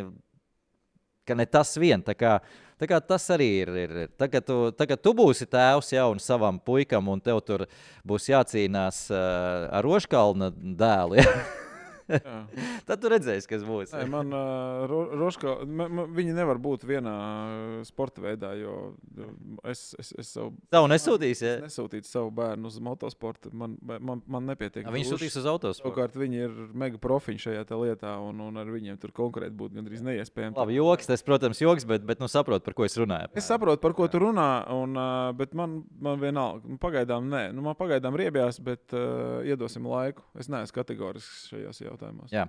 ka 1.26 1.34
ne 1.36 1.44
tas 1.50 1.74
vien. 1.76 2.00
Tā 2.06 2.14
kā, 2.16 2.36
tā 2.78 2.88
kā 2.88 3.02
tas 3.02 3.26
arī 3.34 3.50
ir. 3.64 3.74
ir. 3.82 3.98
Tagad, 4.16 4.46
tu, 4.46 4.60
tagad 4.78 5.02
tu 5.02 5.12
būsi 5.18 5.50
tēvs 5.50 5.92
jau 5.98 6.08
savam 6.22 6.62
puikam, 6.62 7.10
un 7.12 7.20
tev 7.20 7.42
tur 7.44 7.66
būs 8.06 8.30
jācīnās 8.30 9.08
uh, 9.10 9.68
ar 9.74 9.84
Roškalna 9.84 10.54
dēlu. 10.54 11.18
Ja? 11.20 11.30
Tad 12.88 13.00
tu 13.02 13.10
redzēsi, 13.10 13.48
kas 13.50 13.64
būs. 13.66 13.92
Nē, 13.94 14.04
man 14.10 14.30
uh, 14.34 14.86
Roška, 15.18 15.56
man, 15.66 15.92
man, 15.98 16.12
viņi 16.14 16.36
nevar 16.36 16.60
būt 16.62 16.86
vienā 16.86 17.14
sporta 17.88 18.22
veidā, 18.22 18.52
jo 18.60 18.76
es, 19.66 19.90
es, 19.98 20.12
es 20.22 20.30
savu. 20.36 20.52
Savu 20.72 20.90
nesūtīsi, 20.92 21.46
ja? 21.46 21.56
Nesūtītu 21.64 22.08
savu 22.08 22.30
bērnu 22.36 22.70
uz 22.70 22.78
motosportu. 22.82 23.50
Man, 23.56 23.76
man, 23.82 24.22
man 24.30 24.46
nepietiek. 24.52 24.86
Viņi 24.92 25.08
sūtīs 25.10 25.38
uz 25.40 25.48
autosportu. 25.50 25.82
Savukārt 25.82 26.18
viņi 26.18 26.42
ir 26.46 26.54
mega 26.78 27.00
profiņi 27.02 27.44
šajā 27.48 27.66
lietā, 27.82 28.14
un, 28.22 28.40
un 28.46 28.62
ar 28.62 28.70
viņiem 28.70 29.00
tur 29.02 29.12
konkurēt 29.16 29.54
būtu 29.58 29.80
gandrīz 29.80 30.04
neiespējami. 30.06 30.56
Labi, 30.58 30.78
joks, 30.78 31.10
tas, 31.10 31.24
protams, 31.26 31.60
joks, 31.62 31.86
bet, 31.88 32.06
bet 32.06 32.22
nu 32.22 32.30
saprotu, 32.30 32.64
par 32.68 32.76
ko 32.78 32.86
es 32.86 32.96
runāju. 32.98 33.32
Es 33.36 33.50
saprotu, 33.50 33.82
par 33.82 33.96
ko 33.98 34.06
tu 34.10 34.22
runā, 34.22 34.48
un, 34.74 34.94
uh, 34.94 35.34
bet 35.36 35.56
man, 35.58 35.80
man 36.02 36.22
vienalga, 36.22 36.62
nu, 36.70 36.78
pagaidām 36.82 37.26
nē. 37.32 37.44
Nu, 37.56 37.66
man 37.66 37.76
pagaidām 37.78 38.16
riebjās, 38.18 38.60
bet 38.62 38.94
uh, 38.94 39.42
iedosim 39.46 39.88
laiku. 39.90 40.24
Es 40.38 40.50
neesmu 40.52 40.76
kategorisks 40.76 41.50
šajos 41.50 41.82
jautājumos 41.82 41.95
jautājumos. 41.96 42.32
Jā. 42.32 42.46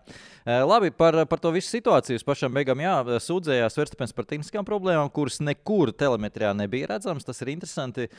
Labi, 0.67 0.91
par, 0.91 1.17
par 1.29 1.41
to 1.41 1.51
visu 1.55 1.71
situāciju. 1.71 2.19
Pašam 2.27 2.53
beigām 2.53 2.81
jā, 2.83 2.93
sūdzējās 3.23 3.77
Verstapens 3.79 4.13
par 4.15 4.27
tehniskām 4.29 4.67
problēmām, 4.67 5.09
kuras 5.13 5.39
nekur 5.43 5.93
telemetrijā 5.95 6.53
nebija 6.57 6.91
redzamas. 6.93 7.25
Tas 7.27 7.41
ir 7.41 7.53
interesanti. 7.55 8.09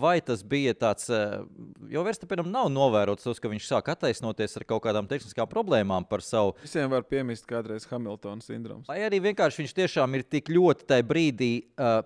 Vai 0.00 0.18
tas 0.24 0.44
bija 0.46 0.74
tāds, 0.76 1.08
jo 1.90 2.04
Verstapenam 2.06 2.50
nav 2.52 2.68
novērots 2.72 3.26
tas, 3.26 3.40
ka 3.42 3.50
viņš 3.52 3.70
sāk 3.70 3.90
attaisnoties 3.94 4.58
ar 4.60 4.66
kaut 4.68 4.84
kādām 4.86 5.08
tehniskām 5.10 5.48
problēmām 5.50 6.06
par 6.08 6.24
savu. 6.24 6.54
Visiem 6.62 6.90
var 6.92 7.06
piemist 7.08 7.48
kādreiz 7.48 7.88
Hamiltona 7.90 8.44
sindroms. 8.44 8.90
Vai 8.90 9.00
arī 9.06 9.22
vienkārši 9.30 9.64
viņš 9.64 9.74
tiešām 9.80 10.18
ir 10.18 10.26
tik 10.28 10.52
ļoti 10.52 10.86
tajā 10.92 11.06
brīdī, 11.06 11.50
uh, 11.80 12.00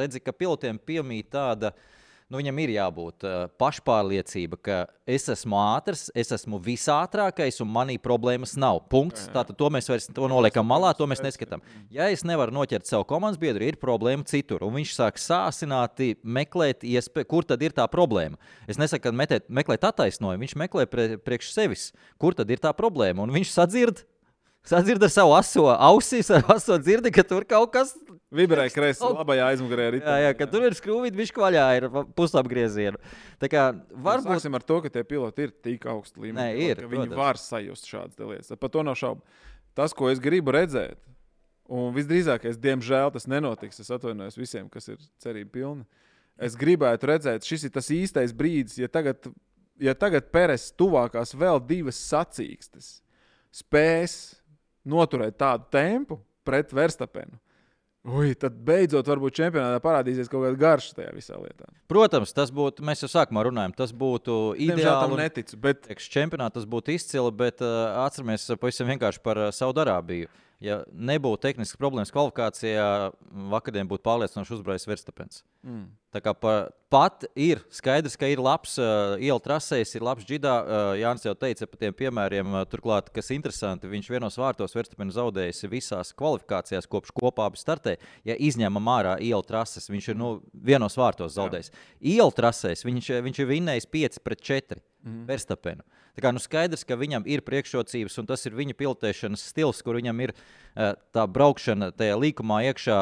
redzi, 0.00 0.22
ka 0.24 0.34
pilotiem 0.36 0.80
piemīt 0.82 1.30
tāda 1.32 1.72
nu, 2.30 2.38
viņam 2.38 2.60
ir 2.62 2.72
jābūt 2.76 3.26
uh, 3.26 3.36
pašpārliecība, 3.60 4.58
ka 4.62 4.76
es 5.10 5.26
esmu 5.32 5.58
ātrs, 5.58 6.06
es 6.14 6.30
esmu 6.34 6.60
visātrākais 6.62 7.58
un 7.64 7.70
manī 7.74 7.96
problēmas 8.02 8.54
nav. 8.60 8.84
Punkts. 8.92 9.26
Tātad 9.34 9.58
to 9.58 9.70
mēs 9.74 9.90
vairs 9.90 10.06
to 10.14 10.28
noliekam 10.30 10.66
malā, 10.70 10.92
to 10.96 11.08
mēs 11.10 11.22
neskatām. 11.24 11.64
Ja 11.92 12.06
es 12.14 12.22
nevaru 12.26 12.54
noķert 12.54 12.88
savu 12.88 13.08
komandas 13.10 13.40
biedru, 13.42 13.66
ir 13.66 13.80
problēma 13.82 14.26
citur. 14.30 14.62
Un 14.66 14.78
viņš 14.78 14.94
sāk 14.96 15.18
sāsināti 15.20 16.14
meklēt, 16.22 16.86
iespē, 16.86 17.26
kur 17.28 17.46
tad 17.48 17.62
ir 17.66 17.74
tā 17.76 17.88
problēma. 17.90 18.38
Es 18.70 18.78
nesaku, 18.80 19.08
ka 19.08 19.16
metēt, 19.16 19.50
meklēt 19.50 19.84
attaisnojumu, 19.90 20.46
viņš 20.46 20.56
meklē 20.62 20.86
pre, 20.90 21.10
priekš 21.18 21.52
sevis, 21.56 21.90
kur 22.20 22.38
tad 22.38 22.50
ir 22.54 22.62
tā 22.62 22.72
problēma. 22.76 23.26
Un 23.26 23.34
viņš 23.34 23.52
sadzird. 23.58 24.06
Sadzird 24.68 25.02
ar 25.02 25.10
savu 25.12 25.32
aso 25.32 25.64
ausīs, 25.72 26.28
ar 26.36 26.44
aso 26.52 26.76
dzirdi, 26.78 27.10
ka 27.14 27.24
tur 27.24 27.46
kaut 27.48 27.72
kas 27.72 27.94
Vibrē 28.30 28.68
kreisā, 28.70 29.08
labajā 29.10 29.46
aizmugurē 29.50 29.86
arī. 29.90 30.00
Jā, 30.04 30.16
jā, 30.22 30.34
ka 30.38 30.46
tur 30.46 30.66
ir 30.68 30.74
skrūvīte, 30.78 31.16
viņš 31.18 31.30
vaļā 31.34 31.64
ir 31.80 31.86
pusapgrieziena. 32.14 33.00
Tā 33.42 33.48
kā 33.50 33.64
Varbūt 33.72 34.04
varbūt 34.04 34.28
sāksim 34.36 34.58
ar 34.58 34.66
to, 34.68 34.76
ka 34.84 34.92
tie 34.94 35.02
piloti 35.08 35.48
ir 35.48 35.54
tik 35.64 35.86
augstu 35.90 36.22
līmenī. 36.26 36.44
Nē, 36.44 36.66
ir, 36.68 36.82
Viņi 36.84 37.08
protams. 37.08 37.18
var 37.18 37.40
sajust 37.40 37.88
šādas 37.90 38.20
lietas. 38.20 38.52
Par 38.60 38.70
to 38.70 38.84
nav 38.86 38.98
šaubu. 39.00 39.24
Tas, 39.74 39.96
ko 39.96 40.12
es 40.12 40.20
gribu 40.22 40.54
redzēt, 40.54 41.00
un 41.70 41.90
visdrīzākais, 41.96 42.60
diemžēl, 42.60 43.10
tas 43.16 43.26
nenotiks. 43.30 43.80
Es 43.82 43.90
atvainojos 43.96 44.38
visiem, 44.38 44.68
kas 44.70 44.90
ir 44.92 45.02
cerība 45.22 45.50
pilni. 45.56 45.86
Es 46.38 46.54
gribētu 46.58 47.10
redzēt, 47.10 47.46
šis 47.48 47.66
ir 47.66 47.72
tas 47.74 47.90
īstais 47.90 48.32
brīdis, 48.36 48.78
ja 48.78 48.88
tagad, 48.92 49.26
ja 49.80 49.96
tagad 49.98 50.30
Pēres 50.30 50.70
tuvākās 50.78 51.34
vēl 51.34 51.58
divas 51.66 51.98
sacīkstes 51.98 53.00
spēs 53.50 54.39
noturēt 54.88 55.38
tādu 55.40 55.68
tempu 55.72 56.20
pret 56.46 56.72
Verstapenu. 56.74 57.38
Ui, 58.08 58.32
tad 58.40 58.54
beidzot, 58.64 59.04
varbūt 59.10 59.34
čempionātā 59.36 59.80
parādīsies 59.84 60.28
kaut 60.32 60.46
kāda 60.46 60.56
garša 60.56 60.94
tajā 60.96 61.10
visā 61.12 61.36
lietā. 61.36 61.66
Protams, 61.90 62.32
tas 62.32 62.48
būtu, 62.56 62.80
mēs 62.88 63.04
jau 63.04 63.10
sākumā 63.12 63.42
runājām, 63.44 63.74
tas 63.76 63.92
būtu 63.92 64.36
tam 64.56 64.78
ideāli. 64.80 65.12
un 65.12 65.20
neticu, 65.20 65.58
bet 65.60 65.82
Priekš 65.84 66.06
čempionāta 66.14 66.56
tas 66.56 66.64
būtu 66.64 66.94
izcili, 66.94 67.32
bet 67.36 67.60
uh, 67.60 68.00
atceramies 68.06 68.48
uh, 68.48 68.56
pavisam 68.56 68.88
vienkārši 68.88 69.20
par 69.20 69.42
uh, 69.42 69.50
Saudārābiju. 69.52 70.32
Ja 70.60 70.82
nebūtu 70.92 71.40
tehniskas 71.46 71.78
problēmas 71.80 72.10
kvalifikācijā, 72.12 72.84
vakardien 73.48 73.88
būtu 73.88 74.04
pārliecinoši 74.04 74.58
uzbraucis 74.58 74.88
Verstapens. 74.90 75.40
Mm. 75.64 75.86
Tā 76.12 76.20
kā 76.20 76.34
pa, 76.36 76.52
pat 76.92 77.24
ir 77.38 77.62
skaidrs, 77.72 78.16
ka 78.20 78.28
ir 78.28 78.42
labs 78.44 78.74
uh, 78.82 79.14
iela 79.22 79.40
trasējs, 79.40 79.94
ir 79.96 80.04
labs 80.04 80.26
džidā. 80.28 80.52
Uh, 80.60 80.90
Jānis 81.00 81.24
jau 81.24 81.32
teica 81.38 81.64
par 81.70 81.80
tiem 81.80 81.96
piemēriem, 81.96 82.52
uh, 82.52 82.66
turklāt, 82.68 83.08
kas 83.14 83.32
interesanti, 83.32 83.88
viņš 83.88 84.10
vienos 84.12 84.36
vārtos 84.40 84.76
Verstapenu 84.76 85.16
zaudējis 85.16 85.64
visās 85.72 86.12
kvalifikācijās, 86.18 86.90
kopš 86.92 87.16
kopā 87.16 87.48
abi 87.48 87.62
startē. 87.62 87.96
Ja 88.28 88.36
izņemam 88.36 88.92
ārā 88.98 89.16
iela 89.24 89.40
trases, 89.46 89.88
viņš 89.88 90.12
ir 90.12 90.20
nu, 90.20 90.34
vienos 90.52 90.98
vārtos 91.00 91.38
zaudējis. 91.38 91.72
Iela 92.04 92.36
trasēs 92.36 92.84
viņš, 92.84 93.14
viņš 93.30 93.40
ir 93.40 93.52
vinnējis 93.54 93.92
5 93.96 94.24
pret 94.28 94.44
4 94.52 94.89
mm. 95.04 95.24
Verstapenu. 95.28 95.84
Tā 96.16 96.24
kā 96.24 96.32
nu 96.34 96.42
skaidrs, 96.42 96.84
ka 96.86 96.98
viņam 96.98 97.26
ir 97.30 97.44
priekšrocības, 97.46 98.18
un 98.20 98.28
tas 98.28 98.44
ir 98.46 98.56
viņa 98.58 98.76
pilotēšanas 98.78 99.46
stils, 99.52 99.82
kur 99.86 99.98
viņam 100.00 100.24
ir 100.26 100.34
uh, 100.34 100.94
tā 101.14 101.26
braukšana 101.30 101.92
tajā 101.96 102.18
līkumā 102.20 102.62
iekšā. 102.70 103.00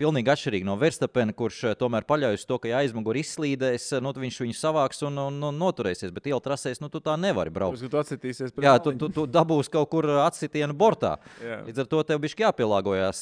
Pilnīgi 0.00 0.30
atšķirīgi 0.32 0.64
no 0.64 0.78
Verstapena, 0.80 1.34
kurš 1.36 1.58
eh, 1.68 1.74
tomēr 1.76 2.06
paļaujas 2.08 2.46
to, 2.48 2.56
ka 2.62 2.70
ja 2.70 2.78
aizmugurē 2.80 3.20
izslīdēs, 3.20 3.90
eh, 3.98 4.00
nu, 4.00 4.14
viņš 4.16 4.38
viņu 4.46 4.56
savāks 4.56 5.02
un, 5.04 5.18
un, 5.20 5.34
un 5.50 5.58
noturēsies. 5.60 6.12
Bet 6.16 6.30
iela 6.30 6.40
trasēs, 6.40 6.80
nu, 6.80 6.88
tu 6.88 7.02
tā 7.04 7.18
nevari 7.20 7.52
braukt. 7.52 7.82
Tu 7.84 8.00
atsitīsies 8.00 8.54
pret 8.56 8.64
Jā, 8.64 8.78
tu, 8.80 8.94
tu, 8.96 9.10
tu 9.12 9.26
dabūsi 9.28 9.72
kaut 9.74 9.90
kur 9.92 10.08
atsitienu 10.22 10.72
bortā. 10.76 11.18
Jā. 11.44 11.58
Līdz 11.66 11.82
ar 11.84 11.90
to 11.92 12.00
tev 12.08 12.22
bija 12.22 12.46
jāpielāgojas. 12.46 13.20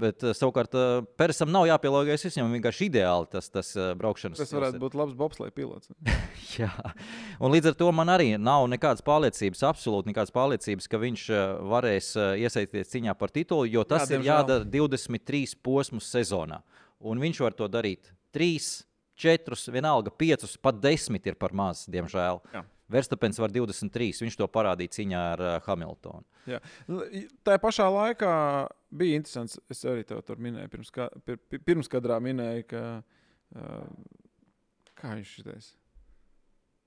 Bet 0.00 0.24
savukārt 0.38 0.72
Persam 1.20 1.52
nav 1.52 1.68
jāpielāgojas. 1.68 2.24
Viņam 2.30 2.56
vienkārši 2.56 2.88
ideāli 2.88 3.28
tas, 3.34 3.50
tas 3.52 3.74
braukšanas 4.00 4.40
Tas 4.40 4.56
varētu 4.56 4.80
būt 4.80 4.96
labs 4.96 5.18
bobslēga 5.18 5.52
pilots. 5.58 5.92
Jā, 6.56 6.72
un 7.36 7.52
līdz 7.52 7.74
ar 7.74 7.78
to 7.84 7.90
man 7.92 8.12
arī 8.14 8.30
nav 8.40 8.64
nekādas 8.72 9.04
pārliecības, 9.04 9.64
absolūti 9.68 10.14
nekādas 10.14 10.32
pārliecības, 10.32 10.88
ka 10.88 11.02
viņš 11.04 11.28
varēs 11.68 12.10
iesaistīties 12.40 12.92
cīņā 12.94 13.16
par 13.20 13.34
titulu, 13.34 13.68
jo 13.68 13.84
tas 13.88 14.08
Jā, 14.08 14.16
ir 14.16 14.28
jādara 14.30 14.64
23 14.64 15.58
posmus 15.64 16.13
sezonā. 16.14 16.60
Un 17.04 17.20
viņš 17.20 17.40
var 17.44 17.56
to 17.58 17.66
darīt 17.68 18.12
3, 18.34 18.84
4, 19.20 19.58
vienalga 19.74 20.10
5, 20.18 20.54
pat 20.64 20.78
10 20.82 21.26
ir 21.30 21.36
par 21.38 21.52
maz, 21.54 21.84
diemžēl. 21.90 22.40
Jā. 22.54 22.64
Verstapens 22.94 23.38
var 23.40 23.48
23, 23.54 24.10
viņš 24.26 24.34
to 24.36 24.46
parādīja 24.52 24.92
cīņā 24.98 25.20
ar 25.34 25.40
uh, 25.42 25.52
Hamiltonu. 25.64 26.20
Jā. 26.50 26.58
L- 26.92 27.24
Tā 27.46 27.54
pašā 27.62 27.86
laikā 27.88 28.32
bija 28.92 29.16
interesants. 29.20 29.56
Es 29.72 29.80
arī 29.88 30.04
tev 30.04 30.20
tur 30.26 30.36
minēju, 30.44 30.68
pirms, 30.74 30.90
ka, 30.92 31.06
pir, 31.24 31.38
pi- 31.48 31.62
pirms 31.64 31.88
kadrā 31.90 32.18
minēju, 32.22 32.66
ka. 32.74 32.82
Uh, 33.56 33.88
kā 35.00 35.14
viņš 35.16 35.32
šitais? 35.38 35.70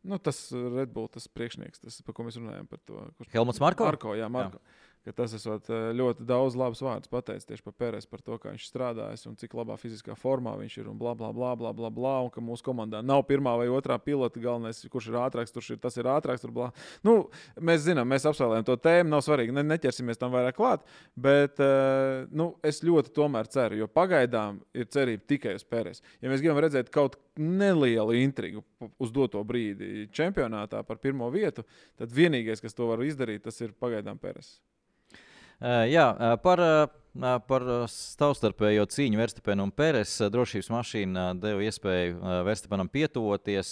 Nu, 0.07 0.19
tas 0.23 0.37
Red 0.53 0.93
Bull, 0.93 1.09
tas 1.11 1.25
priekšnieks, 1.27 1.81
tas, 1.83 1.97
par 2.05 2.15
ko 2.15 2.23
mēs 2.27 2.37
runājam. 2.39 2.67
Par 2.69 2.79
to, 2.87 3.01
kurš 3.17 3.33
Helmuts 3.33 3.59
Marko? 3.59 3.87
Marko, 3.89 4.13
jā, 4.15 4.29
Marko. 4.31 4.61
Jā. 4.61 4.86
Ka 5.07 5.13
tas 5.15 5.31
esot 5.37 5.69
eh, 5.71 5.85
ļoti 5.95 6.25
daudz 6.27 6.57
labus 6.59 6.81
vārdus 6.83 7.07
pateicis 7.07 7.47
tieši 7.47 7.63
par 7.63 7.75
Pēres, 7.79 8.07
par 8.11 8.19
to, 8.19 8.35
kā 8.43 8.51
viņš 8.51 8.65
strādājas 8.67 9.21
un 9.29 9.37
cik 9.39 9.53
labā 9.55 9.77
fiziskā 9.79 10.17
formā 10.19 10.57
viņš 10.59 10.73
ir 10.81 10.89
un 10.91 10.97
bla, 10.99 11.13
bla, 11.15 11.29
bla, 11.31 11.53
bla, 11.55 11.71
bla, 11.77 11.91
bla 11.95 12.15
un 12.25 12.27
ka 12.33 12.43
mūsu 12.43 12.65
komandā 12.65 12.99
nav 12.99 13.23
pirmā 13.29 13.53
vai 13.55 13.69
otrā 13.71 13.95
pilota. 14.03 14.41
Galvenais, 14.43 14.83
kurš 14.91 15.07
ir 15.13 15.19
ātrāks, 15.21 15.55
tur 15.55 15.63
ir 15.71 15.79
tas 15.79 15.95
ir 15.95 16.11
ātrāks. 16.11 16.43
Tur, 16.43 16.51
bla. 16.51 16.67
nu, 17.07 17.15
mēs 17.55 17.85
zinām, 17.85 18.09
mēs 18.11 18.27
apsvēlējam 18.27 18.67
to 18.67 18.75
tēmu, 18.83 19.13
nav 19.15 19.23
svarīgi, 19.23 19.55
ne, 19.55 19.63
neķersimies 19.71 20.19
tam 20.19 20.35
vairāk 20.35 20.59
klāt. 20.59 20.83
Bet 21.15 21.63
eh, 21.63 22.27
nu, 22.35 22.51
es 22.67 22.83
ļoti 22.83 23.15
tomēr 23.15 23.47
ceru, 23.53 23.79
jo 23.79 23.87
pagaidām 23.87 24.59
ir 24.75 24.91
cerība 24.91 25.23
tikai 25.31 25.55
uz 25.55 25.63
Pēres. 25.63 26.03
Ja 26.19 26.27
mēs 26.27 26.43
gribam 26.43 26.59
redzēt 26.67 26.91
kaut 26.91 27.15
nelielu 27.39 28.19
intrigu 28.19 28.67
uz 28.99 29.15
doto 29.15 29.39
brīdi 29.47 30.09
čempionātā 30.11 30.83
par 30.83 30.99
pirmo 30.99 31.31
vietu, 31.31 31.63
tad 31.95 32.11
vienīgais, 32.11 32.59
kas 32.59 32.75
to 32.75 32.91
var 32.91 33.07
izdarīt, 33.07 33.47
tas 33.47 33.63
ir 33.63 33.71
pagaidām 33.71 34.19
Pēres. 34.19 34.57
Jā, 35.57 36.37
par, 36.43 36.61
par 37.49 37.63
savstarpējo 37.89 38.83
cīņu 38.93 39.17
Verstapēnu 39.17 39.65
un 39.65 39.71
Pēres 39.73 40.11
drošības 40.29 40.67
mašīna 40.69 41.23
deva 41.41 41.63
iespēju 41.65 42.35
Verstapenam 42.45 42.91
pietuvoties. 42.93 43.71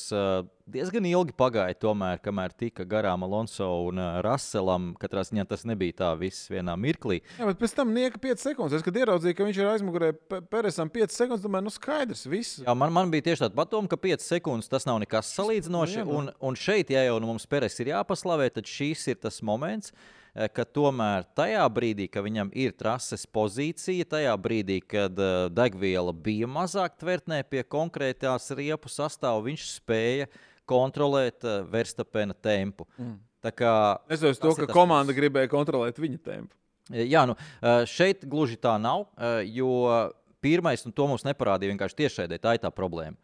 Diezgan 0.66 1.06
ilgi 1.06 1.36
pagāja, 1.38 1.78
tomēr, 1.78 2.18
kamēr 2.26 2.56
tika 2.58 2.88
garām 2.90 3.22
Alonso 3.28 3.68
un 3.86 4.02
Russellam. 4.26 4.96
Katrā 4.98 5.22
ziņā 5.30 5.46
tas 5.52 5.68
nebija 5.70 6.00
tā 6.00 6.10
viss 6.18 6.50
vienā 6.50 6.74
mirklī. 6.74 7.20
Jā, 7.38 7.52
bet 7.52 7.62
pēc 7.62 7.78
tam 7.78 7.94
nieka 7.94 8.24
5 8.24 8.48
sekundes. 8.48 8.80
Es, 8.80 8.88
kad 8.88 8.98
ieraudzīju, 8.98 9.38
ka 9.38 9.46
viņš 9.46 9.62
ir 9.62 9.72
aizmugurē 9.76 10.12
Pēresam 10.50 10.90
5 10.90 11.14
sekundes, 11.14 11.46
domāju, 11.46 11.70
nu 11.70 11.78
skaidrs, 11.78 12.26
viss. 12.34 12.64
Jā, 12.66 12.74
man, 12.74 12.98
man 12.98 13.14
bija 13.14 13.30
tieši 13.30 13.46
tāda 13.46 13.62
padoma, 13.62 13.94
ka 13.94 14.02
5 14.10 14.26
sekundes 14.26 14.74
tas 14.74 14.90
nav 14.90 14.98
nekas 15.06 15.36
salīdzinoši. 15.38 16.02
Jā, 16.02 16.10
nu. 16.10 16.18
Un, 16.18 16.34
un 16.50 16.58
šeit, 16.58 16.90
ja 16.98 17.06
jau 17.06 17.22
nu 17.22 17.36
mums 17.36 17.46
Pēres 17.46 17.78
ir 17.78 17.94
jāpaslavē, 17.94 18.50
tad 18.58 18.66
šīs 18.66 19.06
ir 19.14 19.22
tas 19.22 19.44
moments. 19.46 19.94
Eh, 20.36 20.50
Ka 20.52 20.66
tomēr 20.68 21.26
tajā 21.38 21.64
brīdī, 21.74 22.10
kad 22.12 22.28
viņam 22.28 22.52
ir 22.54 22.76
trases 22.78 23.26
pozīcija, 23.26 24.06
tajā 24.16 24.36
brīdī, 24.38 24.82
kad 24.84 25.16
uh, 25.18 25.48
degviela 25.50 26.14
bija 26.14 26.50
mazāk 26.52 27.00
tvertnē 27.02 27.44
pie 27.50 27.64
konkrētās 27.64 28.52
riepu 28.58 28.92
sastāvā, 28.92 29.42
viņš 29.48 29.70
spēja 29.80 30.28
kontrolēt 30.68 31.46
uh, 31.48 31.64
Verstapena 31.72 32.36
tempu. 32.36 32.88
Mm. 32.98 33.18
Kā 33.46 34.02
Es 34.10 34.24
domāju, 34.24 34.40
to, 34.42 34.52
ka 34.58 34.66
tas 34.66 34.74
komanda 34.74 35.14
gribēja 35.14 35.52
kontrolēt 35.52 36.00
viņa 36.02 36.22
tempu. 36.26 36.56
Jā, 36.94 37.24
nu, 37.26 37.34
eh, 37.62 37.86
šeit 37.90 38.26
gluži 38.30 38.58
tā 38.62 38.76
nav, 38.82 39.08
eh, 39.18 39.44
jo 39.58 40.12
pirmais, 40.42 40.86
un 40.86 40.92
to 40.92 41.08
mums 41.08 41.24
neparādīja 41.24 41.74
vienkārši 41.74 41.96
tiešraidē, 41.96 42.38
tā 42.38 42.54
ir 42.54 42.60
tā 42.60 42.70
problēma. 42.70 43.18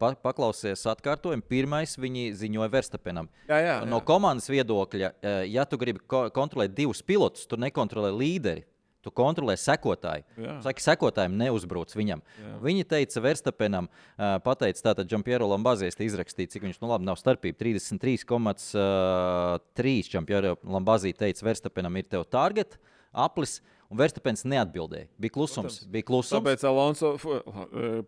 Pa, 0.00 0.14
paklausies 0.16 0.80
atkārtojumu. 0.88 1.44
Pirmais 1.44 1.92
viņi 2.00 2.30
ziņoja 2.40 2.70
Verstapenam. 2.72 3.26
Jā, 3.50 3.58
jā, 3.60 3.74
No 3.84 3.98
jā. 4.00 4.04
komandas 4.08 4.48
viedokļa, 4.48 5.10
ja 5.52 5.64
tu 5.68 5.76
gribi 5.76 6.00
ko 6.08 6.30
kontrolēt 6.32 6.72
divus 6.72 7.02
pilotus, 7.04 7.44
tu 7.46 7.60
nekontrolē 7.60 8.08
līderi. 8.16 8.64
Tu 9.04 9.10
kontrolē 9.12 9.52
sekotāju. 9.60 10.24
Jā. 10.40 10.54
Saka, 10.64 10.80
sekotājiem 10.80 11.34
neuzbruc 11.36 11.92
viņam. 11.92 12.22
Jā. 12.40 12.52
Viņi 12.64 12.86
teica 12.88 13.20
Verstapenam, 13.20 13.84
uh, 13.92 14.38
pateica, 14.40 14.80
tātad 14.86 15.04
Džampiero 15.10 15.44
Lambazijas 15.50 16.00
izrakstīja, 16.00 16.48
cik 16.54 16.64
viņš, 16.64 16.78
nu 16.80 16.88
labi, 16.88 17.04
nav 17.04 17.20
starpība. 17.20 17.58
33,3 17.60 20.08
Džampiero 20.08 20.54
Lambazija 20.64 21.12
teica, 21.20 21.44
Verstapenam 21.44 21.92
ir 22.00 22.08
tev 22.08 22.24
target, 22.24 22.78
aplis, 23.12 23.58
un 23.94 24.00
Verstapens 24.02 24.44
neatbildēja. 24.50 25.08
Bija 25.22 25.36
klusums. 25.36 25.78
Protams. 25.78 25.90
Bija 25.94 26.08
klusums. 26.10 26.34
Tāpēc 26.34 26.66
Alonso 26.68 27.14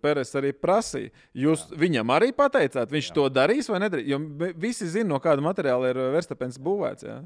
Pēres 0.03 0.34
arī 0.39 0.53
prasīja. 0.57 1.14
Jūs 1.47 1.68
jā. 1.70 1.80
viņam 1.87 2.14
arī 2.16 2.32
pateicāt, 2.37 2.93
viņš 2.93 3.11
jā. 3.12 3.16
to 3.16 3.26
darīs 3.32 3.70
vai 3.70 3.82
nedarīs? 3.87 4.11
Jo 4.11 4.20
visi 4.59 4.91
zina, 4.91 5.12
no 5.14 5.22
kāda 5.22 5.45
materiāla 5.45 5.95
ir 5.95 6.07
Verstapens 6.16 6.59
būvēts. 6.62 7.07
Jā. 7.07 7.20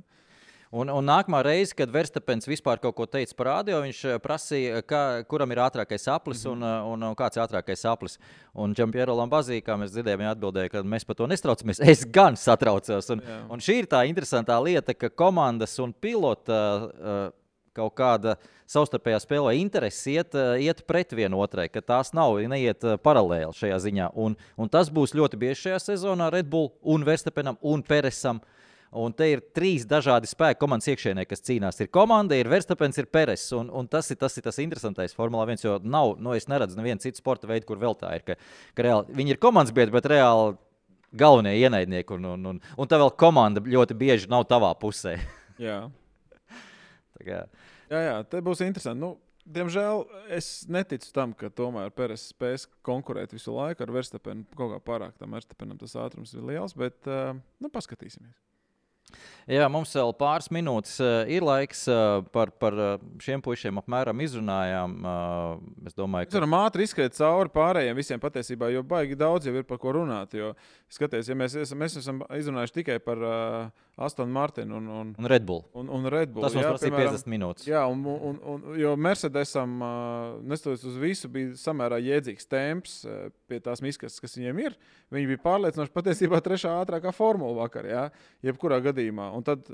Un, 0.71 0.87
un 0.87 1.03
nākamā 1.03 1.41
reize, 1.43 1.75
kad 1.75 1.91
Verstapens 1.91 2.47
vispār 2.47 2.79
kaut 2.79 2.95
ko 2.95 3.03
teica 3.11 3.35
par 3.35 3.49
rādio, 3.49 3.81
viņš 3.83 4.03
eh, 4.07 4.19
prasīja, 4.23 4.83
kā, 4.87 5.01
kuram 5.27 5.51
ir 5.51 5.59
ātrākais 5.65 6.07
aplis 6.13 6.45
un, 6.47 6.63
eh, 6.63 6.85
un, 6.87 7.09
un 7.09 7.17
kāds 7.19 7.35
ir 7.35 7.43
ātrākais 7.43 7.83
aplis. 7.91 8.15
Un 8.55 8.77
Džampiero 8.79 9.17
Lambazī, 9.19 9.59
kā 9.67 9.75
mēs 9.81 9.91
dzirdējām, 9.97 10.23
atbildēja, 10.31 10.71
ka 10.77 10.85
mēs 10.87 11.09
par 11.09 11.19
to 11.19 11.27
nestraucamies. 11.31 11.83
Es 11.91 12.05
gan 12.07 12.39
satraucos. 12.39 13.11
Un, 13.11 13.25
Jā. 13.27 13.41
un 13.51 13.67
šī 13.67 13.81
ir 13.81 13.91
tā 13.91 14.05
interesantā 14.07 14.61
lieta, 14.63 14.95
ka 14.95 15.11
komandas 15.11 15.75
un 15.83 15.91
pilota 15.91 16.61
uh, 16.87 17.19
kaut 17.77 17.95
kāda 17.99 18.37
savstarpējā 18.71 19.19
spēlē 19.23 19.55
interese 19.61 20.15
iet, 20.15 20.35
eh, 20.35 20.67
iet 20.67 20.85
pret 20.87 21.13
vienotrai, 21.17 21.69
ka 21.73 21.83
tās 21.83 22.15
nav 22.17 22.39
neiet 22.51 22.85
eh, 22.85 22.97
paralēli 22.99 23.57
šajā 23.57 23.81
ziņā. 23.87 24.13
Un, 24.15 24.37
un 24.57 24.71
tas 24.73 24.91
būs 24.91 25.15
ļoti 25.17 25.41
bieži 25.41 25.69
šajā 25.69 25.83
sezonā 25.91 26.31
Red 26.33 26.51
Bull 26.51 26.73
un 26.83 27.07
Verstapenam 27.07 27.59
un 27.63 27.83
Peresam. 27.83 28.43
Un 28.91 29.13
te 29.15 29.29
ir 29.31 29.43
trīs 29.55 29.85
dažādi 29.87 30.27
spēki 30.27 30.59
komandas 30.59 30.89
iekšienē, 30.91 31.23
kas 31.31 31.45
cīnās. 31.47 31.77
Ir 31.79 31.93
komanda, 31.95 32.35
ir 32.35 32.49
Verstapens, 32.51 32.99
ir 32.99 33.07
Peres. 33.07 33.45
Un, 33.55 33.69
un 33.71 33.87
tas, 33.87 34.09
ir, 34.11 34.19
tas 34.19 34.35
ir 34.35 34.43
tas 34.43 34.59
interesantais 34.59 35.15
Formula 35.15 35.45
1, 35.47 35.63
jo 35.63 35.77
nav, 35.87 36.17
nu, 36.19 36.33
es 36.35 36.49
neredzu 36.51 36.75
nevienu 36.75 36.99
citu 36.99 37.23
sporta 37.23 37.47
veidu, 37.47 37.69
kur 37.69 37.79
vēl 37.79 37.95
tā 38.01 38.11
ir. 38.19 38.25
Ka, 38.27 38.35
ka 38.75 38.87
reāli, 38.89 39.15
viņi 39.21 39.37
ir 39.37 39.39
komandas 39.39 39.77
biedri, 39.77 39.95
bet 39.95 40.11
reāli 40.11 40.59
galvenie 41.23 41.55
ienaidnieki. 41.61 42.19
Un, 42.19 42.27
un, 42.33 42.51
un, 42.51 42.61
un 42.75 42.91
tā 42.91 42.99
vēl 42.99 43.15
komanda 43.15 43.63
ļoti 43.63 43.95
bieži 44.03 44.31
nav 44.33 44.49
tavā 44.51 44.73
pusē. 44.83 45.21
Jā. 45.63 45.85
Tā 47.21 47.27
kā, 47.29 47.41
Jā, 47.91 48.01
jā, 48.05 48.19
te 48.31 48.39
būs 48.47 48.61
interesanti. 48.63 49.03
Nu, 49.03 49.17
diemžēl 49.51 50.05
es 50.37 50.51
neticu 50.71 51.11
tam, 51.15 51.33
ka 51.35 51.51
tomēr 51.51 51.91
Pēters 51.95 52.29
spēs 52.31 52.69
konkurēt 52.87 53.35
visu 53.35 53.55
laiku 53.57 53.83
ar 53.83 53.95
Verstapenu. 53.97 54.47
Kaut 54.59 54.77
kā 54.77 54.79
pārāk 54.93 55.17
tam 55.19 55.35
Verstapenam 55.35 55.81
tas 55.81 55.97
ātrums 55.99 56.37
ir 56.37 56.47
liels, 56.47 56.77
bet 56.79 57.11
uh, 57.11 57.35
nu, 57.59 57.73
paskatīsimies. 57.73 58.39
Jā, 59.51 59.65
mums 59.67 59.91
vēl 59.97 60.13
pāris 60.15 60.47
minūtes 60.55 61.01
uh, 61.03 61.27
ir 61.27 61.43
laiks 61.43 61.81
uh, 61.91 62.21
par, 62.31 62.53
par 62.63 62.77
šiem 63.19 63.43
puišiem 63.43 63.81
apmēram 63.83 64.23
izrunājām. 64.23 64.95
Es 65.91 65.97
domāju, 65.99 66.29
Mēs 66.29 66.39
varam 66.39 66.55
ātri 66.61 66.87
izskriet 66.87 67.17
cauri 67.19 67.51
pārējiem 67.51 67.99
visiem 67.99 68.23
patiesībā, 68.23 68.71
jo 68.71 68.85
baigi 68.87 69.19
daudz 69.19 69.51
jau 69.51 69.57
ir 69.59 69.67
par 69.67 69.81
ko 69.83 69.97
runāt. 69.99 70.39
Jo, 70.39 70.53
skaties, 70.95 71.33
ja 71.33 71.39
mēs, 71.39 71.59
esam, 71.59 71.83
mēs 71.83 71.99
esam 71.99 72.23
izrunājuši 72.39 72.79
tikai 72.79 73.01
par 73.03 73.27
uh, 73.27 73.89
Astonu 74.01 74.33
Martinu 74.33 74.79
un, 74.81 74.89
un, 74.89 75.13
un 75.19 75.29
Red 75.31 75.45
Bull. 75.49 75.65
un, 75.77 75.91
un 75.93 76.09
Red 76.13 76.33
Bull. 76.33 76.47
Tas 76.47 76.57
mums 76.57 76.67
jā, 76.67 76.73
prasīja 76.73 76.95
piemēram, 76.95 77.17
50 77.19 77.33
minūtes. 77.35 77.69
Jā, 77.69 77.85
un, 77.91 78.05
un, 78.11 78.39
un, 78.55 78.65
jo 78.81 78.95
Mercedesam, 78.97 79.75
neskatoties 80.49 80.87
uz 80.89 80.97
visu, 81.01 81.31
bija 81.33 81.53
samērā 81.61 82.01
jēdzīgs 82.05 82.49
temps 82.51 82.97
pie 83.51 83.59
tās 83.65 83.83
miskas, 83.85 84.19
kas 84.23 84.37
viņiem 84.39 84.63
ir. 84.63 84.77
Viņi 85.11 85.31
bija 85.33 85.43
pārliecinoši 85.43 85.93
patiesībā 85.95 86.39
trešā 86.45 86.73
ātrākā 86.85 87.13
formula 87.15 87.65
vakar, 87.65 87.89
jā, 87.91 88.05
jebkurā 88.47 88.79
gadījumā. 88.85 89.31
Un 89.37 89.45
tad, 89.47 89.67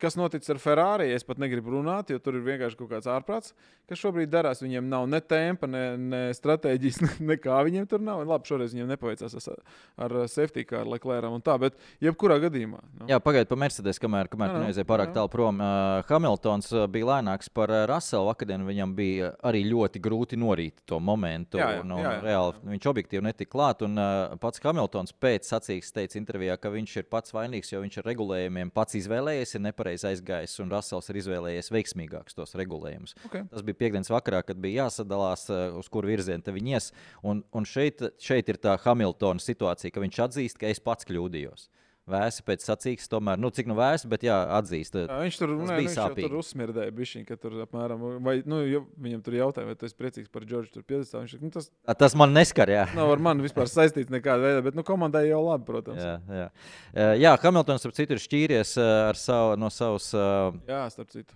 kas 0.00 0.18
noticis 0.20 0.52
ar 0.52 0.60
Ferrari, 0.60 1.08
es 1.14 1.24
pat 1.26 1.40
negribu 1.40 1.72
runāt, 1.74 2.12
jo 2.12 2.20
tur 2.22 2.38
ir 2.38 2.44
vienkārši 2.44 2.78
kaut 2.78 2.92
kāds 2.92 3.08
ārprāts, 3.10 3.54
kas 3.88 4.00
šobrīd 4.00 4.32
darās. 4.32 4.62
Viņiem 4.64 4.88
nav 4.90 5.06
ne 5.10 5.20
tempa, 5.24 5.68
ne, 5.70 5.84
ne 5.98 6.22
stratēģijas, 6.36 7.00
ne, 7.04 7.12
nekā 7.32 7.62
viņiem 7.68 7.88
tur 7.90 8.04
nav. 8.04 8.22
Labi, 8.28 8.50
šoreiz 8.50 8.76
viņiem 8.76 8.92
nepaveicās 8.92 9.38
ar, 9.40 9.64
ar 10.06 10.16
safety 10.30 10.66
car, 10.68 10.88
Leclerc 10.90 11.32
un 11.32 11.44
tā, 11.44 11.56
bet 11.60 11.80
jebkurā 12.04 12.38
gadījumā. 12.44 12.82
Nu. 13.00 13.08
Jā, 13.10 13.20
pagaidiet, 13.24 13.50
pa 13.50 13.58
Mercedes, 13.64 14.00
kamēr, 14.02 14.28
kamēr 14.32 14.52
jā, 14.52 14.60
neaizies 14.64 14.86
pārāk 14.88 15.10
jā. 15.10 15.16
tālu 15.18 15.30
prom. 15.32 15.60
Uh, 15.62 16.02
Hamiltons 16.08 16.70
bija 16.92 17.08
lēnāks 17.08 17.48
par 17.54 17.72
Russellu. 17.88 18.28
Vakardien 18.28 18.64
viņam 18.66 18.94
bija 18.96 19.30
arī 19.46 19.62
ļoti 19.70 20.02
grūti 20.04 20.38
norīt 20.40 20.82
to 20.88 20.98
momentu. 21.00 21.60
Jā, 21.60 21.70
jā, 21.76 21.82
un, 21.84 21.94
un, 21.96 22.02
jā, 22.04 22.12
jā. 22.16 22.22
reāli 22.24 22.74
viņš 22.74 22.88
objektīvi 22.92 23.24
netika 23.24 23.52
klāt. 23.54 23.84
Un, 23.86 23.96
uh, 24.00 24.36
pats 24.42 24.62
Hamiltons 24.64 25.14
pēc 25.22 25.48
sacīkstes 25.48 25.96
teica 25.96 26.20
intervijā, 26.20 26.58
ka 26.60 26.72
viņš 26.74 26.96
ir 27.00 27.08
pats 27.12 27.34
vainīgs, 27.34 27.72
jo 27.72 27.82
viņš 27.84 28.00
ar 28.02 28.08
regulējumiem 28.10 28.72
pats 28.74 28.98
izvēlējies, 29.00 29.56
ir 29.56 29.64
nepareizi 29.68 30.10
aizgājis, 30.12 30.58
un 30.64 30.72
Russells 30.74 31.10
ir 31.12 31.20
izvēlējies 31.22 31.72
veiksmīgākus 31.74 32.36
tos 32.36 32.56
regulējumus. 32.60 33.16
Okay. 33.28 33.46
Tas 33.52 33.64
bija 33.66 33.80
piekdienas 33.84 34.12
vakarā, 34.12 34.42
kad 34.46 34.60
bija 34.60 34.84
jāsadalās, 34.84 35.46
uh, 35.52 35.78
uz 35.80 35.88
kuru 35.92 36.12
virzienu 36.12 36.54
viņi 36.58 36.76
ies. 36.76 36.90
Un, 37.24 37.44
un 37.54 37.68
šeit, 37.68 38.02
šeit 38.20 38.50
ir 38.52 38.60
tā 38.60 38.76
Hamiltona 38.84 39.42
situācija, 39.42 39.94
ka 39.94 40.04
viņš 40.04 40.20
atzīst, 40.28 40.60
ka 40.60 40.70
es 40.70 40.82
pats 40.84 41.08
kļūdījos. 41.08 41.68
Vēsi 42.04 42.42
pēc 42.44 42.60
sacīkstes, 42.66 43.08
tomēr, 43.08 43.38
nu, 43.40 43.48
cik 43.54 43.68
nu 43.70 43.74
vēsi, 43.78 44.08
bet 44.12 44.26
jā, 44.26 44.34
atzīst. 44.58 44.98
Jā, 45.06 45.20
viņš 45.22 45.38
tur, 45.40 45.52
ne, 45.56 45.76
bija 45.78 45.88
viņš 45.88 46.18
tur 46.18 46.34
uzsmirdēja, 46.36 46.92
bišķiņ, 46.98 47.22
ka 47.30 47.38
tur 47.40 47.54
apmēram, 47.64 48.02
vai, 48.26 48.34
nu, 48.44 48.58
viņam 49.00 49.22
tur 49.24 49.36
jautāja, 49.38 49.70
vai 49.70 49.76
tu 49.80 49.88
esi 49.88 49.96
priecīgs 49.96 50.28
par 50.32 50.44
Džordžu 50.44 50.74
tur 50.74 50.84
50. 50.84 51.16
Viņš, 51.22 51.36
nu, 51.40 51.48
tas 51.54 51.70
Tas 52.04 52.16
man 52.20 52.36
neskar, 52.36 52.68
jā. 52.68 52.82
nav 52.92 53.14
ar 53.14 53.22
mani 53.24 53.46
vispār 53.46 53.70
saistīts 53.72 54.12
nekādā 54.12 54.50
veidā, 54.50 54.60
bet, 54.66 54.76
nu, 54.76 54.84
komandai 54.84 55.24
jau 55.30 55.40
labi, 55.46 55.64
protams. 55.70 56.02
Jā, 56.04 56.18
jā. 56.42 56.50
Eh, 56.92 57.14
jā 57.22 57.32
Hamiltons, 57.40 57.88
ap 57.88 57.96
citu, 57.96 58.18
ir 58.18 58.20
šķīries 58.26 58.74
eh, 58.76 58.90
ar 59.08 59.20
savu, 59.20 59.56
no 59.64 59.72
savas 59.72 60.10
uh, 60.12 60.52
Jā, 60.68 60.82
starp 60.92 61.08
citu. 61.14 61.32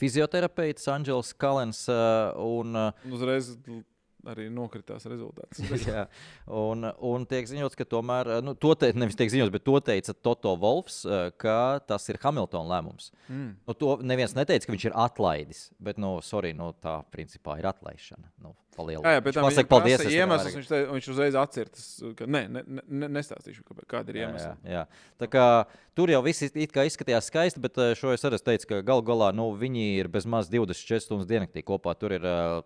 fizioterapeits, 0.00 0.88
Anģels 0.88 1.34
Kalens. 1.36 1.84
Un, 2.40 2.80
Un 2.80 3.12
uzreiz 3.12 3.52
arī 4.30 4.48
nokritās 4.52 5.06
rezultāts. 5.08 5.62
Jā, 5.88 6.06
un, 6.50 6.88
un 7.08 7.26
tiek 7.28 7.48
ziņots, 7.48 7.78
ka 7.78 7.86
tomēr, 7.88 8.36
nu, 8.44 8.56
to 8.58 8.74
teica, 8.78 8.98
nevis 8.98 9.18
tiek 9.18 9.32
ziņots, 9.32 9.54
bet 9.54 9.66
to 9.66 9.78
teica 9.84 10.16
Toto 10.26 10.56
Wolfs, 10.60 11.02
eh, 11.08 11.30
ka 11.40 11.78
tas 11.86 12.06
ir 12.12 12.20
Hamiltona 12.22 12.76
lēmums. 12.76 13.10
Mm. 13.28 13.50
Nu, 13.66 13.78
to 13.78 13.96
neviens 14.06 14.36
neteica, 14.36 14.68
ka 14.68 14.76
viņš 14.76 14.88
ir 14.90 14.98
atlaidis, 15.06 15.64
bet, 15.82 16.00
nu, 16.02 16.16
sorry, 16.26 16.52
nu, 16.56 16.72
tā 16.82 16.98
principā 17.14 17.58
ir 17.60 17.70
atlaišana. 17.70 18.32
Nu, 18.44 18.54
Jā, 19.06 19.16
jā, 19.16 19.22
bet 19.24 19.36
Viņš 19.36 19.46
pasaka, 19.48 19.70
paldies. 19.72 19.98
es 20.00 20.06
tev 20.06 20.14
Iemesls, 20.16 20.56
viņš, 20.58 20.68
te, 20.70 20.80
viņš 20.92 21.08
uzreiz 21.14 21.38
atcerās, 21.40 21.86
ka 22.18 22.28
nē, 22.28 22.42
ne, 22.52 22.62
ne, 22.66 22.84
ne, 23.02 23.10
nestāstīšu, 23.16 23.64
kāda 23.88 24.12
ir 24.12 24.20
Jā, 24.20 24.28
iemesla. 24.28 24.52
jā, 24.62 24.72
jā. 24.76 24.84
Tā 25.22 25.28
kā, 25.32 25.46
tur 25.96 26.12
jau 26.12 26.22
viss 26.26 26.44
izskatījās 26.46 27.30
skaisti, 27.32 27.62
bet 27.64 27.78
eh, 27.80 27.94
šo 27.98 28.12
es 28.16 28.26
arī 28.28 28.40
teicu, 28.42 28.68
ka 28.74 28.82
galu 28.86 29.04
galā 29.06 29.32
nu, 29.36 29.50
viņi 29.56 29.86
ir 30.02 30.08
bez 30.12 30.28
maz 30.28 30.50
24 30.52 31.04
stundas 31.04 31.28
diennaktī 31.30 31.64
kopā. 31.66 31.96
Tur 31.96 32.12
ir 32.18 32.26
uh, 32.26 32.60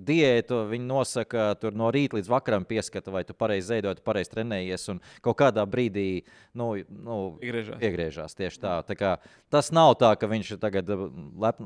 diēta, 0.00 0.64
viņi 0.70 0.86
nosaka, 0.88 1.50
tur 1.60 1.74
no 1.76 1.90
rīta 1.92 2.16
līdz 2.16 2.30
vakaram 2.32 2.64
pieskata, 2.68 3.12
vai 3.12 3.22
tu 3.28 3.34
pareizi 3.36 3.80
tu 3.84 4.02
pareizi 4.04 4.32
trenējies. 4.32 4.86
Un 4.92 5.00
kaut 5.24 5.38
kādā 5.40 5.64
brīdī 5.68 6.24
nu, 6.56 6.72
nu, 6.88 7.18
Iegriežās. 7.44 7.80
iegriežās 7.84 8.36
tieši 8.38 8.60
tā. 8.62 8.78
tā 8.86 8.96
kā, 8.96 9.12
tas 9.52 9.70
nav 9.72 9.94
tā, 10.00 10.14
ka 10.18 10.26
viņš 10.30 10.54
ir 10.56 10.62
tagad 10.62 10.90
eh, 10.90 11.04
lep, 11.40 11.60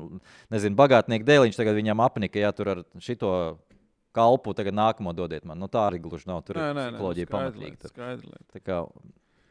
nezinu, 0.53 0.75
bagātnieku 0.75 1.25
dēļ, 1.27 1.45
viņš 1.47 1.55
tagad 1.61 1.75
viņam 1.79 2.03
apnika, 2.03 2.39
ja 2.39 2.51
tur 2.55 2.73
ar 2.75 2.83
šito 2.99 3.54
kalpu 4.15 4.53
tagad 4.57 4.75
nākamo 4.77 5.13
dodiet 5.17 5.45
man. 5.47 5.59
Nu, 5.61 5.69
tā 5.71 5.83
arī 5.89 5.99
gluži 6.03 6.29
nav. 6.31 6.41
Tur 6.47 6.59
Nē, 6.59 6.69
ir 6.71 6.77
nē, 6.77 6.87
nē, 6.95 6.97
psiholoģija 6.97 7.29
lieta, 7.61 7.81
tur. 7.83 7.93
skaidra 7.93 8.31
lieta. 8.31 8.45
Tā 8.55 8.63
kā 8.63 8.79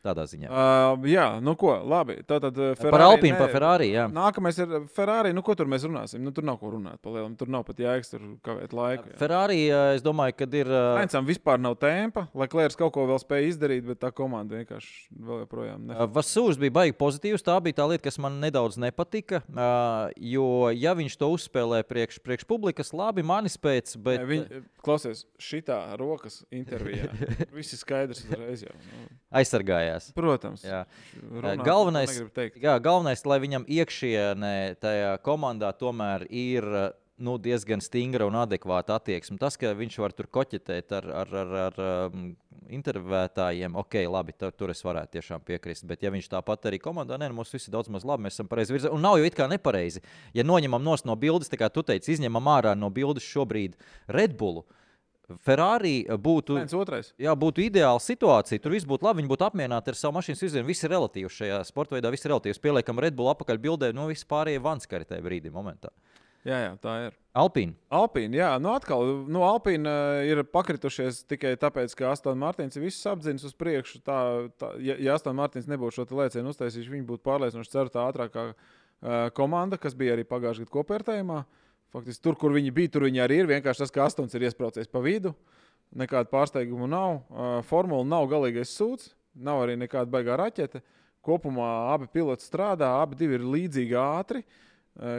tādā 0.04 0.26
ziņā. 0.28 0.48
Uh, 0.52 1.06
jā, 1.08 1.26
nu 1.44 1.54
ko, 1.58 1.72
labi. 1.88 2.18
Tātad, 2.28 2.58
uh, 2.60 2.74
Par 2.84 3.04
Alpīnu, 3.08 3.38
par 3.40 3.50
Ferrari. 3.54 3.88
Jā. 3.94 4.04
Nākamais 4.12 4.58
ir 4.60 4.74
Ferrari. 4.94 5.32
Nu, 5.34 5.42
ko 5.46 5.54
tur 5.58 5.66
mēs 5.70 5.86
runāsim? 5.88 6.20
Nu, 6.24 6.30
tur 6.36 6.44
nav 6.46 6.58
ko 6.60 6.70
runāt. 6.76 7.00
Palielam. 7.04 7.32
Tur 7.40 7.48
nav 7.52 7.64
pat 7.64 7.80
jēgas 7.80 8.12
tur 8.12 8.20
kavēt 8.44 8.74
laiku. 8.76 9.08
jā. 9.10 9.18
Ferrari, 9.20 9.58
eh, 9.70 9.94
es 9.96 10.04
domāju, 10.04 10.36
ka 10.38 10.48
ir. 10.52 10.68
eh, 10.68 11.00
Sainzam 11.00 11.26
vispār 11.26 11.58
nav 11.60 11.76
tempa. 11.80 12.26
Leclerc 12.34 12.76
kaut 12.76 12.92
ko 12.92 13.06
vēl 13.08 13.18
spēja 13.22 13.48
izdarīt, 13.54 13.86
bet 13.88 14.00
tā 14.04 14.12
komanda 14.12 14.54
vienkārši 14.60 15.08
vēl 15.24 15.42
joprojām 15.46 15.86
ne. 15.88 15.94
Vasūrs 16.14 16.58
bija 16.60 16.70
baigi 16.70 16.96
pozitīvs. 17.00 17.42
Tā 17.44 17.56
bija 17.64 17.80
tā 17.80 17.88
lieta, 17.88 18.04
kas 18.04 18.18
man 18.18 18.38
nedaudz 18.44 18.76
nepatika. 18.78 19.42
eh, 19.48 20.12
Jo, 20.34 20.70
ja 20.74 20.92
viņš 20.94 21.16
to 21.18 21.28
uzspēlē 21.34 21.82
priekš, 21.88 22.20
priekš 22.24 22.44
publikas, 22.46 22.92
labi, 22.92 23.22
manis 23.22 23.56
pēc. 23.56 23.96
Bet, 23.96 24.20
Nē, 24.20 24.26
Viņi, 24.26 24.62
klausies, 24.84 25.24
šitā 25.38 25.96
rokas 25.98 26.42
intervijā. 26.52 27.08
Viss 27.56 27.72
ir 27.72 27.78
skaidrs 27.78 28.24
uzreiz 28.26 28.62
jau. 28.66 28.74
Nu, 28.74 29.06
aizsargājās. 29.32 29.93
Protams. 30.16 30.64
Jā. 30.66 30.84
Runāt, 31.22 31.62
Galvenais-. 31.66 32.20
Jā, 32.60 32.76
galvenais, 32.82 33.24
lai 33.28 33.40
viņam 33.44 33.66
iekšienē 33.68 34.54
tajā 34.82 35.16
komandā 35.26 35.72
tomēr 35.78 36.26
ir 36.30 36.68
nu, 37.16 37.36
diezgan 37.38 37.82
stingra 37.82 38.26
un 38.26 38.36
adekvāta 38.38 38.98
attieksme. 38.98 39.38
Tas, 39.38 39.58
ka 39.60 39.72
viņš 39.76 39.98
var 40.02 40.14
tur 40.16 40.28
koķetēt 40.34 40.94
ar, 40.98 41.06
ar, 41.22 41.34
ar, 41.42 41.54
ar 41.68 41.82
um, 42.10 42.32
intervētājiem, 42.74 43.76
ok, 43.78 43.98
labi, 44.10 44.34
tur, 44.38 44.54
tur 44.56 44.72
es 44.74 44.82
varētu 44.84 45.18
tiešām 45.18 45.44
piekrist. 45.46 45.86
Bet, 45.88 46.02
ja 46.02 46.12
viņš 46.14 46.30
tāpat 46.32 46.70
arī 46.70 46.80
komandā, 46.82 47.18
nē, 47.20 47.30
nu, 47.30 47.38
mums 47.38 47.52
viss 47.54 47.68
ir 47.68 47.74
daudz 47.76 47.92
maz 47.92 48.06
labi, 48.08 48.26
mēs 48.26 48.38
esam 48.38 48.50
pareizi 48.50 48.74
virzienā. 48.74 48.94
Un 48.96 49.04
nav 49.04 49.18
jau 49.20 49.28
it 49.28 49.38
kā 49.38 49.48
nepareizi. 49.50 50.02
Ja 50.34 50.46
noņemam 50.46 50.82
no 50.84 51.16
bildes, 51.16 51.52
tā 51.52 51.60
kā 51.60 51.70
tu 51.70 51.84
teici, 51.86 52.16
izņemam 52.16 52.50
ārā 52.56 52.74
no 52.78 52.90
bildes 52.90 53.26
šobrīd 53.28 53.78
Red 54.08 54.38
Bullu. 54.40 54.64
Ferrari 55.44 56.02
būtu. 56.04 56.58
Viens 56.58 56.74
otrais. 56.76 57.12
Jā, 57.20 57.32
būtu 57.38 57.64
ideāla 57.64 58.02
situācija. 58.02 58.60
Tur 58.60 58.74
viss 58.76 58.88
būtu 58.88 59.06
labi. 59.06 59.22
Viņi 59.22 59.30
būtu 59.30 59.46
apmierināti 59.46 59.92
ar 59.92 59.98
savu 59.98 60.18
mašīnas 60.18 60.42
virzienu. 60.44 60.68
Viss 60.68 60.84
ir 60.84 60.92
relatīvs 60.92 61.38
šajā 61.40 61.62
sporta 61.68 61.96
veidā. 61.96 62.12
Viss 62.12 62.26
ir 62.26 62.34
relatīvs. 62.34 62.60
Pieliekam 62.60 63.00
Red 63.00 63.16
Bull 63.16 63.32
apakaļ 63.32 63.62
bildē. 63.62 63.94
Nu, 63.96 64.10
viss 64.12 64.28
pārējie 64.28 64.60
vanskari 64.64 65.08
tajā 65.08 65.24
brīdī, 65.24 65.52
momentā. 65.54 65.94
Jā, 66.44 66.58
jā, 66.60 66.72
tā 66.76 66.94
ir. 67.06 67.14
Alpīna. 67.40 67.72
Alpīna, 67.96 68.36
jā, 68.36 68.48
nu 68.60 68.74
atkal, 68.74 69.06
nu, 69.32 69.40
Alpīna 69.48 69.92
uh, 70.20 70.24
ir 70.28 70.42
pakritušies 70.52 71.22
tikai 71.30 71.54
tāpēc, 71.60 71.94
ka 71.96 72.10
Astonas 72.12 72.36
Martins 72.42 72.76
ir 72.76 72.84
visus 72.84 73.08
apzinis 73.08 73.46
uz 73.48 73.54
priekšu. 73.56 74.02
Tā, 74.04 74.18
tā, 74.60 74.74
ja 74.84 74.98
ja 75.00 75.16
Astonas 75.16 75.38
Martins 75.40 75.70
nebūtu 75.72 76.02
šo 76.02 76.18
lēcienu 76.20 76.52
uztaisījis, 76.52 76.90
viņi 76.92 77.08
būtu 77.08 77.24
pārliecinoši 77.24 77.72
certa 77.72 78.04
ātrākā 78.04 78.44
uh, 78.52 78.58
komanda, 79.36 79.80
kas 79.80 79.96
bija 79.96 80.18
arī 80.18 80.26
pagājušajā 80.28 80.68
gadā 80.68 80.76
kopērtējumā. 80.76 81.40
Faktiski 81.94 82.24
tur, 82.26 82.34
kur 82.34 82.50
viņi 82.54 82.72
bija, 82.74 82.90
tur 82.96 83.06
viņi 83.06 83.22
arī 83.22 83.38
ir. 83.42 83.46
Vienkārši 83.46 83.84
tas, 83.84 83.92
ka 83.94 84.08
Astonas 84.08 84.34
ir 84.34 84.48
iesprāstīts 84.48 84.90
pa 84.90 85.02
vidu. 85.04 85.30
Nekāda 85.94 86.26
pārsteiguma 86.26 86.88
nav. 86.90 87.20
Formula 87.68 88.02
nav 88.08 88.26
galīgais 88.32 88.72
sūds, 88.74 89.12
nav 89.38 89.62
arī 89.62 89.76
nekāda 89.78 90.10
baigā 90.10 90.34
raķete. 90.40 90.82
Kopumā 91.24 91.68
abi 91.94 92.10
piloti 92.10 92.44
strādā, 92.44 92.90
abi 92.98 93.30
ir 93.30 93.46
līdzīgi 93.46 93.94
ātri. 94.00 94.42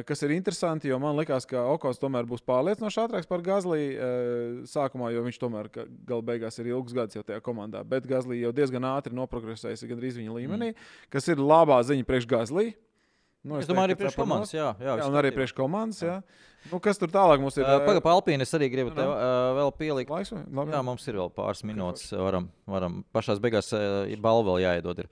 Kas 0.07 0.21
ir 0.23 0.32
interesanti, 0.32 0.88
jo 0.88 0.95
man 1.03 1.17
liekas, 1.17 1.43
ka 1.47 1.65
Okons 1.73 1.99
tomēr 1.99 2.28
būs 2.28 2.43
pārliecinoši 2.47 2.99
ātrāks 3.01 3.28
par 3.28 3.41
Gazlī 3.43 3.82
uh, 3.91 4.61
sākumā, 4.71 5.09
jo 5.11 5.23
viņš 5.26 5.39
tomēr 5.41 5.67
gala 6.07 6.23
beigās 6.23 6.55
ir 6.61 6.69
ilgs 6.71 6.95
gads 6.95 7.17
jau 7.17 7.23
tajā 7.28 7.41
komandā. 7.43 7.82
Bet 7.84 8.07
Gazlī 8.07 8.39
jau 8.39 8.53
diezgan 8.55 8.88
ātri 8.88 9.11
noprogresējis 9.17 9.84
gandrīz 9.89 10.15
viņa 10.21 10.38
līmenī, 10.38 10.71
mm. 10.71 10.93
kas 11.11 11.28
ir 11.28 11.43
labā 11.43 11.82
ziņa 11.84 12.07
priekš 12.07 12.30
Gazlī. 12.32 12.69
Nu, 13.46 13.60
Es 13.62 13.70
domāju, 13.70 13.91
arī 13.91 13.93
teiktu, 13.93 14.02
ka 14.02 14.10
priekš 14.10 14.20
komandas. 14.24 14.56
Jā, 14.56 14.72
jā, 14.82 14.98
Jā, 14.98 15.06
un 15.06 15.22
arī 15.22 15.30
priekš 15.36 15.54
komandas. 15.54 16.02
Jā. 16.02 16.20
Nu, 16.66 16.80
kas 16.82 16.98
tur 16.98 17.12
tālāk 17.14 17.38
mums 17.43 17.54
ir? 17.60 17.62
Pagaidām, 17.62 18.02
pa 18.02 18.14
Alpīnu 18.18 18.41
es 18.41 18.50
arī 18.58 18.72
gribu 18.74 18.89
tev 18.96 19.12
uh, 19.12 19.52
vēl 19.54 19.72
pielikt. 19.78 20.10
Laiks? 20.10 20.32
Labi, 20.34 20.72
Jā, 20.74 20.80
mums 20.82 21.04
ir 21.06 21.20
vēl 21.20 21.30
pāris 21.36 21.62
minūtes. 21.62 22.08
Varam, 22.18 22.48
varam 22.66 22.96
pašā 23.14 23.36
beigās 23.43 23.70
uh, 23.78 24.10
balvu 24.24 24.48
vēl 24.56 24.64
jāiedod. 24.64 25.04
Ir. 25.04 25.10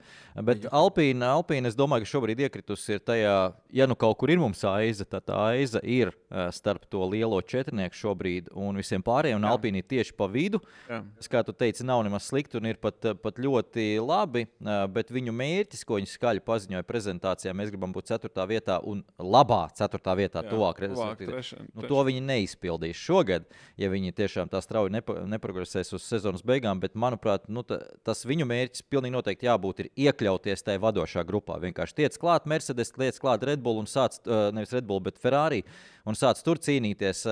Bet 0.48 0.66
Alpīna, 0.74 1.28
Alpīna, 1.36 1.70
es 1.70 1.78
domāju, 1.78 2.02
ka 2.02 2.10
šobrīd 2.10 2.42
iekritusi 2.48 2.96
ir 2.96 3.04
tajā, 3.06 3.36
ja 3.70 3.86
nu 3.86 3.94
kaut 3.94 4.18
kur 4.18 4.32
ir 4.34 4.42
mums 4.42 4.64
aiza, 4.66 5.06
tad 5.06 5.28
tā 5.30 5.38
aiza 5.52 5.78
ir 5.86 6.10
uh, 6.10 6.48
starp 6.50 6.88
to 6.90 7.06
lielo 7.12 7.38
četrnieku 7.38 8.00
šobrīd 8.00 8.50
un 8.58 8.82
visiem 8.82 9.06
pārējiem. 9.06 9.38
Un 9.38 9.46
Jā. 9.46 9.54
Alpīna 9.54 9.78
ir 9.78 9.86
tieši 9.94 10.18
pa 10.18 10.26
vidu. 10.34 10.58
Jā. 10.90 11.04
Tas, 11.20 11.30
kā 11.30 11.44
tu 11.46 11.54
teici, 11.54 11.86
nav 11.86 12.02
nemaz 12.02 12.26
slikti 12.32 12.58
un 12.58 12.66
ir 12.72 12.82
pat, 12.82 12.98
pat 13.22 13.38
ļoti 13.38 13.86
labi. 14.02 14.48
uh, 14.58 14.88
Bet 14.90 15.14
viņu 15.14 15.30
mērķis, 15.38 15.86
ko 15.86 16.02
viņi 16.02 16.10
skaļi 16.16 16.42
paziņoja 16.50 16.90
prezentācijā, 16.90 17.54
mēs 17.54 17.70
gribam 17.70 17.94
būt 17.94 18.10
4. 18.24 18.46
vietā 18.48 18.78
un 18.82 19.02
labā 19.20 19.66
4. 19.76 20.00
vietā, 20.18 20.42
Jā, 20.42 20.50
tuvāk 20.50 20.80
trešajam, 20.80 21.70
Nu, 21.74 21.86
to 21.88 22.02
viņi 22.08 22.22
neizpildīs 22.24 22.98
šogad, 22.98 23.46
ja 23.80 23.90
viņi 23.92 24.14
tiešām 24.16 24.50
tā 24.52 24.60
strauji 24.64 24.94
nepa, 24.94 25.20
neprogresēs 25.28 25.92
uz 25.96 26.06
sezonas 26.06 26.44
beigām. 26.46 26.80
Bet, 26.82 26.96
manuprāt, 26.98 27.48
nu, 27.48 27.64
ta, 27.66 27.80
tas 28.06 28.24
viņu 28.26 28.46
mērķis 28.48 28.86
pilnīgi 28.90 29.16
noteikti 29.16 29.48
jābūt 29.48 29.84
ir 29.84 29.90
iekļauties 30.06 30.66
tajā 30.66 30.82
vadošā 30.82 31.24
grupā. 31.28 31.58
Vienkārši 31.62 32.00
tiec 32.02 32.18
klāt 32.20 32.48
Mercedes, 32.50 32.92
tiec 32.94 33.20
klāt 33.22 33.44
Red 33.46 33.62
Bull 33.64 33.82
un 33.82 33.90
sāc, 33.90 34.20
uh, 34.26 34.48
nevis 34.54 34.74
Red 34.74 34.88
Bull, 34.88 35.02
bet 35.04 35.20
Ferrari. 35.20 35.64
Un 36.04 36.16
sāc 36.18 36.36
tur 36.44 36.58
cīnīties, 36.60 37.22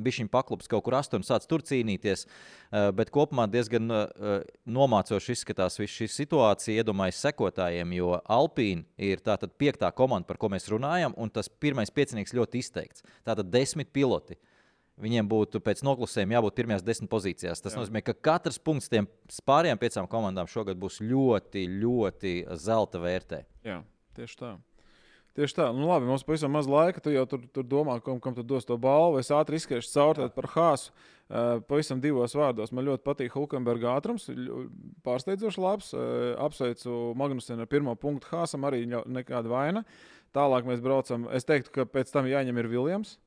bija 0.00 0.22
viņa 0.22 0.30
paklups 0.32 0.70
kaut 0.70 0.86
kur 0.86 0.96
un 0.96 1.26
sāc 1.26 1.44
tur 1.44 1.60
cīnīties. 1.60 2.24
Uh, 2.24 2.64
bet 2.96 3.10
kopumā 3.14 3.46
diezgan 3.50 3.90
nomācoši 4.66 5.34
izskatās 5.36 5.78
viss 5.78 5.94
šī 5.94 6.08
situācija, 6.10 6.82
iedomājieties, 6.82 7.22
sekotājiem, 7.24 7.94
jo 7.98 8.18
Alpīna 8.24 8.84
ir 8.98 9.22
tātad 9.24 9.54
piektā 9.60 9.90
komanda, 9.94 10.26
par 10.34 10.42
ko 10.42 10.50
mēs 10.52 10.66
runājam, 10.72 11.14
un 11.16 11.30
tas 11.30 11.48
pirmais 11.48 11.92
piecinieks 11.94 12.34
ļoti 12.36 12.60
izteikts. 12.60 13.06
Tātad 13.26 13.52
desmit 13.54 13.94
piloti. 13.94 14.36
Viņiem 15.00 15.26
būtu 15.26 15.58
pēc 15.64 15.80
noklusējuma 15.82 16.36
jābūt 16.36 16.58
pirmajās 16.60 16.84
desmit 16.86 17.10
pozīcijās. 17.10 17.62
Tas 17.62 17.74
Jā. 17.74 17.80
nozīmē, 17.80 18.04
ka 18.06 18.14
katrs 18.14 18.60
punkts 18.62 18.92
tiem 18.92 19.08
pārējām 19.46 19.80
piecām 19.80 20.06
komandām 20.10 20.46
šogad 20.50 20.78
būs 20.78 21.00
ļoti, 21.02 21.64
ļoti 21.82 22.36
zelta 22.62 23.02
vērtē. 23.02 23.40
Jā, 23.66 23.80
tieši 24.14 24.38
tā. 24.38 24.52
Tieši 25.34 25.56
tā, 25.56 25.64
nu 25.74 25.88
labi, 25.88 26.06
mums 26.06 26.22
pavisam 26.22 26.52
maz 26.54 26.68
laika. 26.70 27.02
Tu 27.02 27.10
jau 27.10 27.24
tur, 27.26 27.42
tur 27.50 27.66
domā, 27.66 27.96
kam, 28.06 28.20
kam 28.22 28.36
tu 28.36 28.44
dos 28.46 28.66
to 28.68 28.76
balvu. 28.78 29.18
Es 29.18 29.32
ātri 29.34 29.58
izskriešu 29.58 29.90
cauri 29.90 30.28
par 30.30 30.46
Hāzu. 30.52 30.94
Uh, 31.24 31.58
pavisam 31.66 31.98
divos 31.98 32.36
vārdos. 32.36 32.70
Man 32.70 32.86
ļoti 32.86 33.02
patīk 33.02 33.34
Hulkenberga 33.34 33.96
ātrums. 33.96 34.28
Pārsteidzoši 35.02 35.62
labs. 35.64 35.90
Uh, 35.90 36.36
apsveicu 36.44 37.16
Magnusenu 37.18 37.66
ar 37.66 37.70
pirmo 37.72 37.96
punktu 37.98 38.30
Hāzam. 38.30 38.62
Arī 38.68 38.84
nekāda 38.86 39.50
vaina. 39.50 39.82
Tālāk 40.34 40.66
mēs 40.66 40.82
braucam. 40.82 41.28
Es 41.34 41.46
teiktu, 41.46 41.70
ka 41.70 41.84
pēc 41.86 42.10
tam 42.10 42.26
jāņem 42.26 42.58
ir 42.58 42.70
Viljams. 42.72 43.18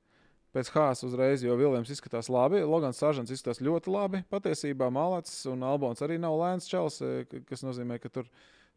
Pēc 0.55 0.69
Hāzes 0.73 1.05
uzreiz, 1.09 1.43
jo 1.45 1.55
Viljams 1.59 1.89
izskatās 1.93 2.29
labi. 2.33 2.63
Logans 2.65 2.97
Sāžants 2.99 3.31
izskatās 3.31 3.59
ļoti 3.61 3.91
labi. 3.93 4.21
Patiesībā 4.31 4.87
Malats 4.91 5.43
un 5.51 5.63
Albons 5.67 6.01
arī 6.01 6.17
nav 6.19 6.37
lēns 6.39 6.67
čels, 6.71 6.97
ka- 7.29 7.41
kas 7.49 7.61
nozīmē, 7.67 7.99
ka 8.01 8.09
tur, 8.09 8.25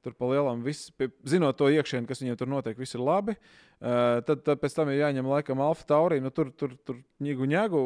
tur 0.04 0.12
pa 0.18 0.26
lielam 0.30 0.62
viss, 0.66 0.90
zinot 1.24 1.56
to 1.56 1.70
iekšienu, 1.70 2.06
kas 2.10 2.20
viņiem 2.20 2.36
tur 2.40 2.50
notiek, 2.50 2.76
viss 2.78 2.94
ir 2.98 3.00
labi. 3.06 3.36
Uh, 3.80 4.20
tad, 4.26 4.42
tad 4.44 4.60
pēc 4.60 4.74
tam 4.76 4.90
ir 4.92 5.00
jāņem 5.00 5.30
laikam 5.30 5.62
Alfa 5.64 5.86
Taurī. 5.88 6.20
Nu, 6.20 6.30
tur 6.34 6.50
tur, 6.52 6.74
tur 6.84 6.98
ņēgu 7.22 7.48
ņēgu, 7.54 7.80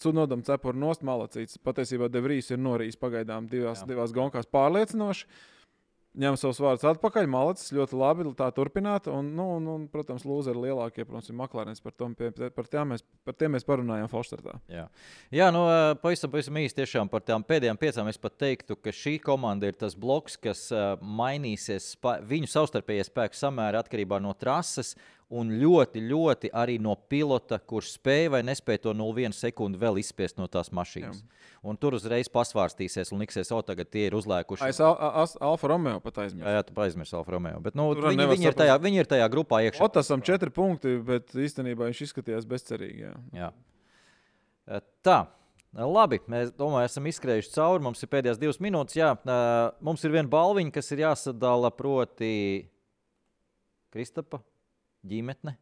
cunodam 0.00 0.42
cepuru 0.46 0.78
nost 0.78 1.02
malacīts. 1.04 1.58
Patiesībā 1.62 2.08
Devrīs 2.08 2.50
ir 2.54 2.58
norījis 2.62 2.96
pagaidām 2.96 3.50
divās, 3.52 3.82
Jā. 3.84 3.90
divās 3.90 4.14
gonkās 4.16 4.48
pārliecinoši. 4.48 5.26
Ņem 6.16 6.36
savus 6.40 6.58
vārdus 6.64 6.86
atpakaļ, 6.88 7.26
malacis 7.28 7.74
ļoti 7.76 7.96
labi, 8.00 8.24
tā 8.38 8.46
turpināt. 8.56 9.08
Un, 9.12 9.26
nu, 9.36 9.44
un, 9.58 9.66
un, 9.74 9.82
protams, 9.92 10.24
lūzeri 10.24 10.62
lielākie, 10.62 11.04
protams, 11.04 11.28
ir 11.28 11.36
Maklārens. 11.36 11.82
Par, 11.84 11.92
tom, 11.92 12.14
par, 12.16 12.32
mēs, 12.88 13.04
par 13.26 13.36
tiem 13.36 13.52
mēs 13.52 13.66
parunājām 13.68 14.08
Falštartā. 14.08 14.56
Jā, 14.72 14.86
Jā 15.34 15.50
nu, 15.52 15.66
pavisam, 16.00 16.32
pavisam 16.32 16.56
īsti 16.62 16.80
tiešām 16.80 17.10
par 17.12 17.26
tām 17.26 17.44
pēdējām 17.44 17.80
piecām. 17.82 18.08
Es 18.08 18.20
pat 18.22 18.38
teiktu, 18.40 18.78
ka 18.80 18.94
šī 18.96 19.18
komanda 19.26 19.68
ir 19.68 19.76
tas 19.76 19.98
bloks, 19.98 20.38
kas 20.40 20.70
mainīsies. 21.04 21.92
Viņu 22.32 22.48
savstarpējie 22.54 23.10
spēku 23.10 23.36
samēri 23.36 23.82
atkarībā 23.82 24.22
no 24.24 24.32
trases. 24.40 24.94
Un 25.34 25.48
ļoti, 25.58 25.98
ļoti 26.06 26.52
arī 26.54 26.76
no 26.78 26.92
pilota, 27.10 27.56
kurš 27.58 27.96
spēja 27.96 28.30
vai 28.36 28.40
nespēja 28.46 28.84
to 28.84 28.92
0,1 28.94 29.32
sekundi 29.34 29.80
vēl 29.80 29.98
izspiest 29.98 30.36
no 30.38 30.46
tās 30.46 30.70
mašīnas. 30.70 31.18
Jā. 31.18 31.48
Un 31.66 31.78
tur 31.82 31.96
uzreiz 31.98 32.30
pasvārstīsies 32.30 33.10
un 33.10 33.24
liksies, 33.24 33.50
o, 33.50 33.58
tagad 33.66 33.90
tie 33.90 34.04
ir 34.06 34.14
uzlēkuši. 34.14 34.68
Es 34.70 34.78
al, 34.78 34.94
al, 34.94 35.26
Alfa 35.48 35.72
Romeo 35.72 35.98
pat 36.04 36.20
Jā, 36.20 36.28
aizmirsu. 36.28 36.54
jā 36.54 36.62
tu 36.68 36.78
aizmirsti 36.84 37.18
Alfa 37.18 37.34
Romeo. 37.34 37.58
Bet, 37.64 37.74
nu, 37.74 37.88
Tur 37.98 38.06
viņi, 38.12 38.28
viņi, 38.36 38.48
ir 38.52 38.60
tajā, 38.62 38.78
viņi 38.86 39.02
ir 39.02 39.10
tajā 39.16 39.26
grupā 39.34 39.64
iekšā. 39.66 39.82
Otasam 39.90 40.22
četri 40.22 40.54
punkti, 40.54 40.94
bet 41.10 41.34
īstenībā 41.34 41.90
viņš 41.90 42.06
izskatījās 42.06 42.46
bezcerīgi. 42.46 43.08
Jā. 43.08 43.14
Jā. 43.34 43.52
Eh, 44.70 44.86
Tā. 45.02 45.24
Labi, 45.76 46.22
mēs 46.30 46.54
domāju, 46.56 46.86
esam 46.88 47.04
izskrējuši 47.10 47.50
cauri. 47.52 47.82
Mums 47.84 48.00
ir 48.00 48.08
pēdējās 48.14 48.38
divas 48.40 48.62
minūtes. 48.62 48.94
Jā, 48.96 49.10
eh, 49.18 49.74
mums 49.84 50.06
ir 50.06 50.14
viena 50.14 50.30
balviņa, 50.30 50.72
kas 50.78 50.94
ir 50.94 51.02
jāsadala 51.02 51.74
proti 51.74 52.70
Kristapa 53.90 54.40
ģimene. 55.04 55.56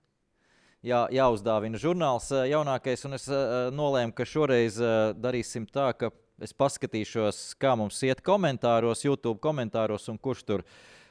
Jā, 0.85 1.07
jāuzdāvina 1.09 1.78
žurnāls 1.80 2.28
jaunākais, 2.28 3.07
un 3.09 3.16
es 3.16 3.24
nolēmu, 3.72 4.12
ka 4.12 4.26
šoreiz 4.28 4.76
darīsim 5.16 5.64
tā, 5.72 5.89
ka 5.97 6.11
es 6.45 6.53
paskatīšos, 6.53 7.55
kā 7.57 7.72
mums 7.78 8.03
iet 8.05 8.20
komentāros, 8.20 9.07
YouTube 9.07 9.41
komentāros, 9.41 10.11
un 10.12 10.18
kurš 10.20 10.45
tur 10.45 10.64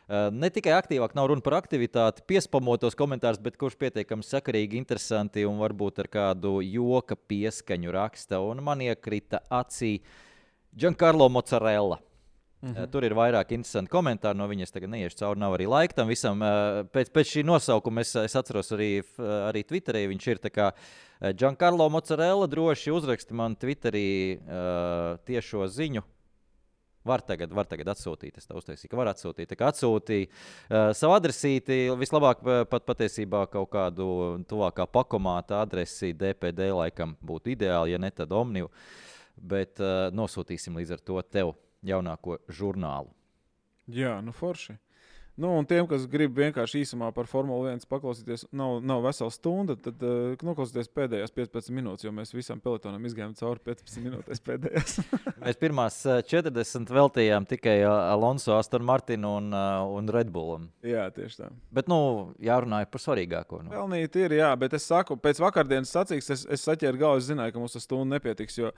ne 0.08 0.50
tikai 0.54 0.76
aktīvāk 0.78 1.16
nav 1.18 1.32
runa 1.32 1.42
par 1.42 1.58
aktivitāti, 1.62 2.22
piespamotos 2.30 2.94
komentārus, 3.00 3.42
bet 3.42 3.58
kurš 3.58 3.80
pietiekami 3.82 4.28
sakarīgi, 4.28 4.78
interesanti 4.78 5.48
un 5.50 5.58
varbūt 5.64 6.04
ar 6.04 6.12
kādu 6.20 6.60
joka 6.62 7.18
pieskaņu 7.18 7.98
raksta. 7.98 8.44
Un 8.46 8.62
man 8.62 8.84
iekrita 8.86 9.42
acī 9.50 9.96
Giancarlo 10.76 11.32
Mozzarella. 11.34 11.98
Mm 12.64 12.74
-hmm. 12.74 12.92
Tur 12.92 13.04
ir 13.04 13.12
vairāk 13.12 13.52
interesanti 13.52 13.92
komentāri 13.92 14.38
no 14.38 14.48
viņas. 14.48 14.72
Tagad 14.72 14.90
neiešu 14.90 15.18
cauri, 15.18 15.40
nav 15.40 15.54
arī 15.58 15.68
laika 15.68 15.94
tam 15.96 16.08
visam. 16.08 16.42
Eh, 16.42 16.84
Pēc, 16.94 17.10
pēc 17.12 17.28
šī 17.28 17.44
nosaukuma 17.44 18.02
es, 18.02 18.16
es 18.16 18.36
atceros 18.36 18.72
arī, 18.72 19.00
f- 19.00 19.20
arī 19.20 19.64
Twitterī. 19.64 20.08
Viņš 20.08 20.28
ir 20.28 20.38
tā 20.38 20.50
kā 20.50 20.72
eh, 21.22 21.34
Giancarlo 21.34 21.90
Mozzarella. 21.90 22.48
Droši 22.48 22.92
uzraksti 22.92 23.34
man 23.34 23.56
Twitterī 23.56 24.40
uh, 24.40 25.18
tiešo 25.26 25.68
ziņu. 25.68 26.02
Var 27.04 27.20
tagad, 27.22 27.52
var 27.52 27.66
tagad 27.66 27.88
atsūtīt. 27.88 28.38
Es 28.38 28.46
tev 28.48 28.58
uztaisīju, 28.62 28.90
ka 28.90 28.98
var 28.98 29.08
atsūtīt. 29.12 29.50
Tā 29.52 29.56
kā 29.60 29.68
atsūtīja 29.74 30.28
uh, 30.30 30.94
savu 30.96 31.14
adresīti, 31.18 31.90
vislabāk 32.00 32.38
eh, 32.48 32.64
pat 32.64 32.86
patiesībā 32.86 33.44
kaut 33.52 33.70
kādu 33.70 34.40
tuvākā 34.48 34.88
pakomāta 34.88 35.60
adresi 35.62 36.14
DPD 36.14 36.72
laikam 36.72 37.18
būtu 37.20 37.52
ideāli, 37.58 37.92
ja 37.92 37.98
ne 37.98 38.12
tad 38.12 38.32
Omniju. 38.32 38.70
Bet 39.36 39.80
uh, 39.84 40.08
nosūtīsim 40.16 40.78
līdz 40.80 40.92
ar 40.94 41.00
to 41.04 41.22
tev 41.22 41.54
jaunāko 41.84 42.40
žurnālu. 42.50 43.12
Jā, 43.92 44.16
nu 44.24 44.32
forši. 44.32 44.78
Nu, 45.36 45.50
un 45.58 45.66
tiem, 45.66 45.88
kas 45.90 46.04
grib 46.06 46.36
vienkārši 46.38 46.84
īsumā 46.84 47.08
par 47.16 47.26
Formuli 47.26 47.72
1 47.72 47.88
paklausīties, 47.90 48.46
nav, 48.54 48.76
nav 48.86 49.02
vesela 49.08 49.34
stunda, 49.34 49.74
tad 49.82 50.04
uh, 50.06 50.36
noklausieties 50.46 50.92
pēdējās 50.94 51.34
15 51.34 51.74
minūtes, 51.74 52.06
jo 52.06 52.12
mēs 52.14 52.36
visam 52.36 52.62
pelotonam 52.62 53.02
izgājām 53.10 53.34
cauri 53.40 53.64
15 53.66 54.04
minūtēs 54.06 54.44
pēdējās. 54.46 55.00
Mēs 55.44 55.58
pirmās 55.60 55.98
eh, 56.08 56.22
40 56.30 56.92
veltījām 56.94 57.48
tikai 57.50 57.74
eh, 57.82 57.88
Alonso, 57.90 58.54
Aston 58.56 58.86
Martinu 58.88 59.34
un, 59.40 59.50
eh, 59.58 59.96
un 59.98 60.12
Red 60.14 60.30
Bullam. 60.32 60.70
jā, 60.86 61.08
tieši 61.16 61.42
tā. 61.42 61.50
Bet, 61.74 61.90
nu, 61.92 61.98
jārunā 62.44 62.84
par 62.88 63.04
svarīgāko. 63.04 63.64
Nu. 63.66 63.74
Pelnīt 63.74 64.16
ir, 64.22 64.38
jā, 64.38 64.52
bet 64.60 64.78
es 64.78 64.86
saku, 64.88 65.18
pēc 65.20 65.42
vakardienas 65.44 65.92
sacīks, 65.92 66.30
es, 66.32 66.46
es 66.48 66.64
saķēru 66.64 67.02
galvu, 67.02 67.24
es 67.24 67.28
zināju, 67.28 67.56
ka 67.56 67.64
mums 67.64 67.76
tas 67.76 67.88
stunda 67.90 68.16
nepietiks. 68.16 68.62
Jo 68.62 68.72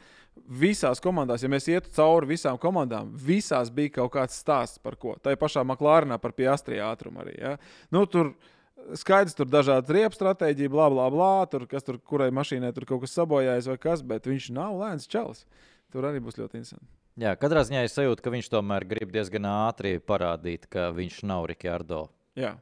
visās 0.64 1.04
komandās, 1.04 1.44
ja 1.46 1.52
mēs 1.52 1.70
ietu 1.70 1.92
cauri 1.96 2.32
visām 2.34 2.58
komandām, 2.62 3.12
visās 3.28 3.70
bija 3.74 3.98
kaut 4.00 4.16
kāds 4.16 4.40
stāsts 4.42 4.82
par 4.82 4.98
ko. 4.98 5.14
Tā 5.22 5.36
ir 5.36 5.42
pašā 5.42 5.62
Maklārinā 5.68 6.18
par 6.22 6.34
Piastri 6.46 6.80
ātrumu 6.86 7.26
arī. 7.26 7.36
Ja? 7.42 7.56
Nu, 7.94 8.06
tur 8.06 8.36
skaidrs, 9.00 9.36
tur 9.38 9.50
dažādas 9.50 9.94
riepas 9.94 10.20
stratēģija, 10.20 10.72
bla, 10.72 10.90
bla, 10.94 11.08
bla. 11.14 11.32
Tur, 11.50 11.66
kas 11.70 11.86
tur, 11.86 11.98
kurai 12.00 12.30
mašīnai 12.36 12.74
tur 12.76 12.88
kaut 12.90 13.06
kas 13.06 13.16
sabojājas 13.18 13.72
vai 13.72 13.80
kas, 13.82 14.06
bet 14.06 14.30
viņš 14.30 14.52
nav 14.56 14.78
lēns 14.82 15.10
čels. 15.10 15.46
Tur 15.94 16.08
arī 16.10 16.22
būs 16.24 16.38
ļoti 16.40 16.62
interesanti. 16.62 16.88
Jā, 17.16 17.32
katrā 17.40 17.62
ziņā 17.64 17.86
es 17.88 17.94
sajūtu, 17.96 18.20
ka 18.20 18.32
viņš 18.34 18.50
tomēr 18.52 18.84
grib 18.90 19.14
diezgan 19.14 19.46
ātri 19.48 19.96
parādīt, 20.04 20.68
ka 20.68 20.90
viņš 20.92 21.22
nav 21.30 21.46
Rikārdo. 21.48 22.10
Jā. 22.36 22.58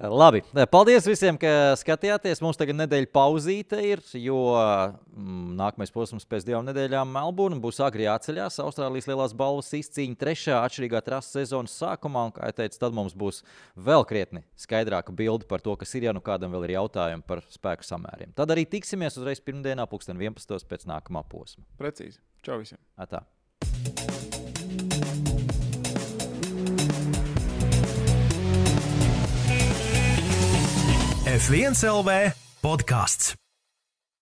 Labi, 0.00 0.40
paldies 0.72 1.04
visiem, 1.04 1.36
ka 1.36 1.74
skatījāties. 1.76 2.40
Mums 2.40 2.56
tagad 2.56 2.78
nedēļa 2.78 3.10
pauzīte 3.12 3.76
ir, 3.84 4.00
jo 4.16 4.38
mm, 4.56 5.50
nākamais 5.58 5.92
posms 5.92 6.24
pēc 6.28 6.46
divām 6.48 6.64
nedēļām 6.70 7.12
Melbūna 7.12 7.60
būs 7.60 7.82
agri 7.84 8.06
jāceļās. 8.06 8.56
Austrālijas 8.64 9.10
lielās 9.10 9.34
balvas 9.36 9.68
izcīņa 9.76 10.16
trešā 10.22 10.62
atšķirīgā 10.62 11.02
trases 11.04 11.36
sezonas 11.36 11.76
sākumā. 11.76 12.24
Un, 12.30 12.32
kā 12.38 12.48
jau 12.48 12.56
teicu, 12.62 12.80
tad 12.80 12.96
mums 12.96 13.12
būs 13.12 13.42
vēl 13.76 14.08
krietni 14.08 14.46
skaidrāka 14.64 15.12
bilde 15.12 15.46
par 15.50 15.60
to, 15.60 15.76
kas 15.76 15.92
ir, 16.00 16.08
ja 16.08 16.16
nu 16.16 16.24
kādam 16.24 16.56
vēl 16.56 16.70
ir 16.70 16.78
jautājumi 16.78 17.28
par 17.28 17.44
spēku 17.52 17.84
samēriem. 17.86 18.32
Tad 18.38 18.56
arī 18.56 18.64
tiksimies 18.72 19.20
uzreiz 19.20 19.44
pirmdienā, 19.44 19.84
2011. 19.92 20.66
pēc 20.72 20.88
nākamā 20.88 21.26
posma. 21.28 21.68
Precīzi. 21.76 22.22
Čau 22.42 22.62
visiem! 22.64 22.80
Atā. 22.96 23.26
F1 31.32 31.72
LV 31.88 32.34
podkāsts. 32.60 33.41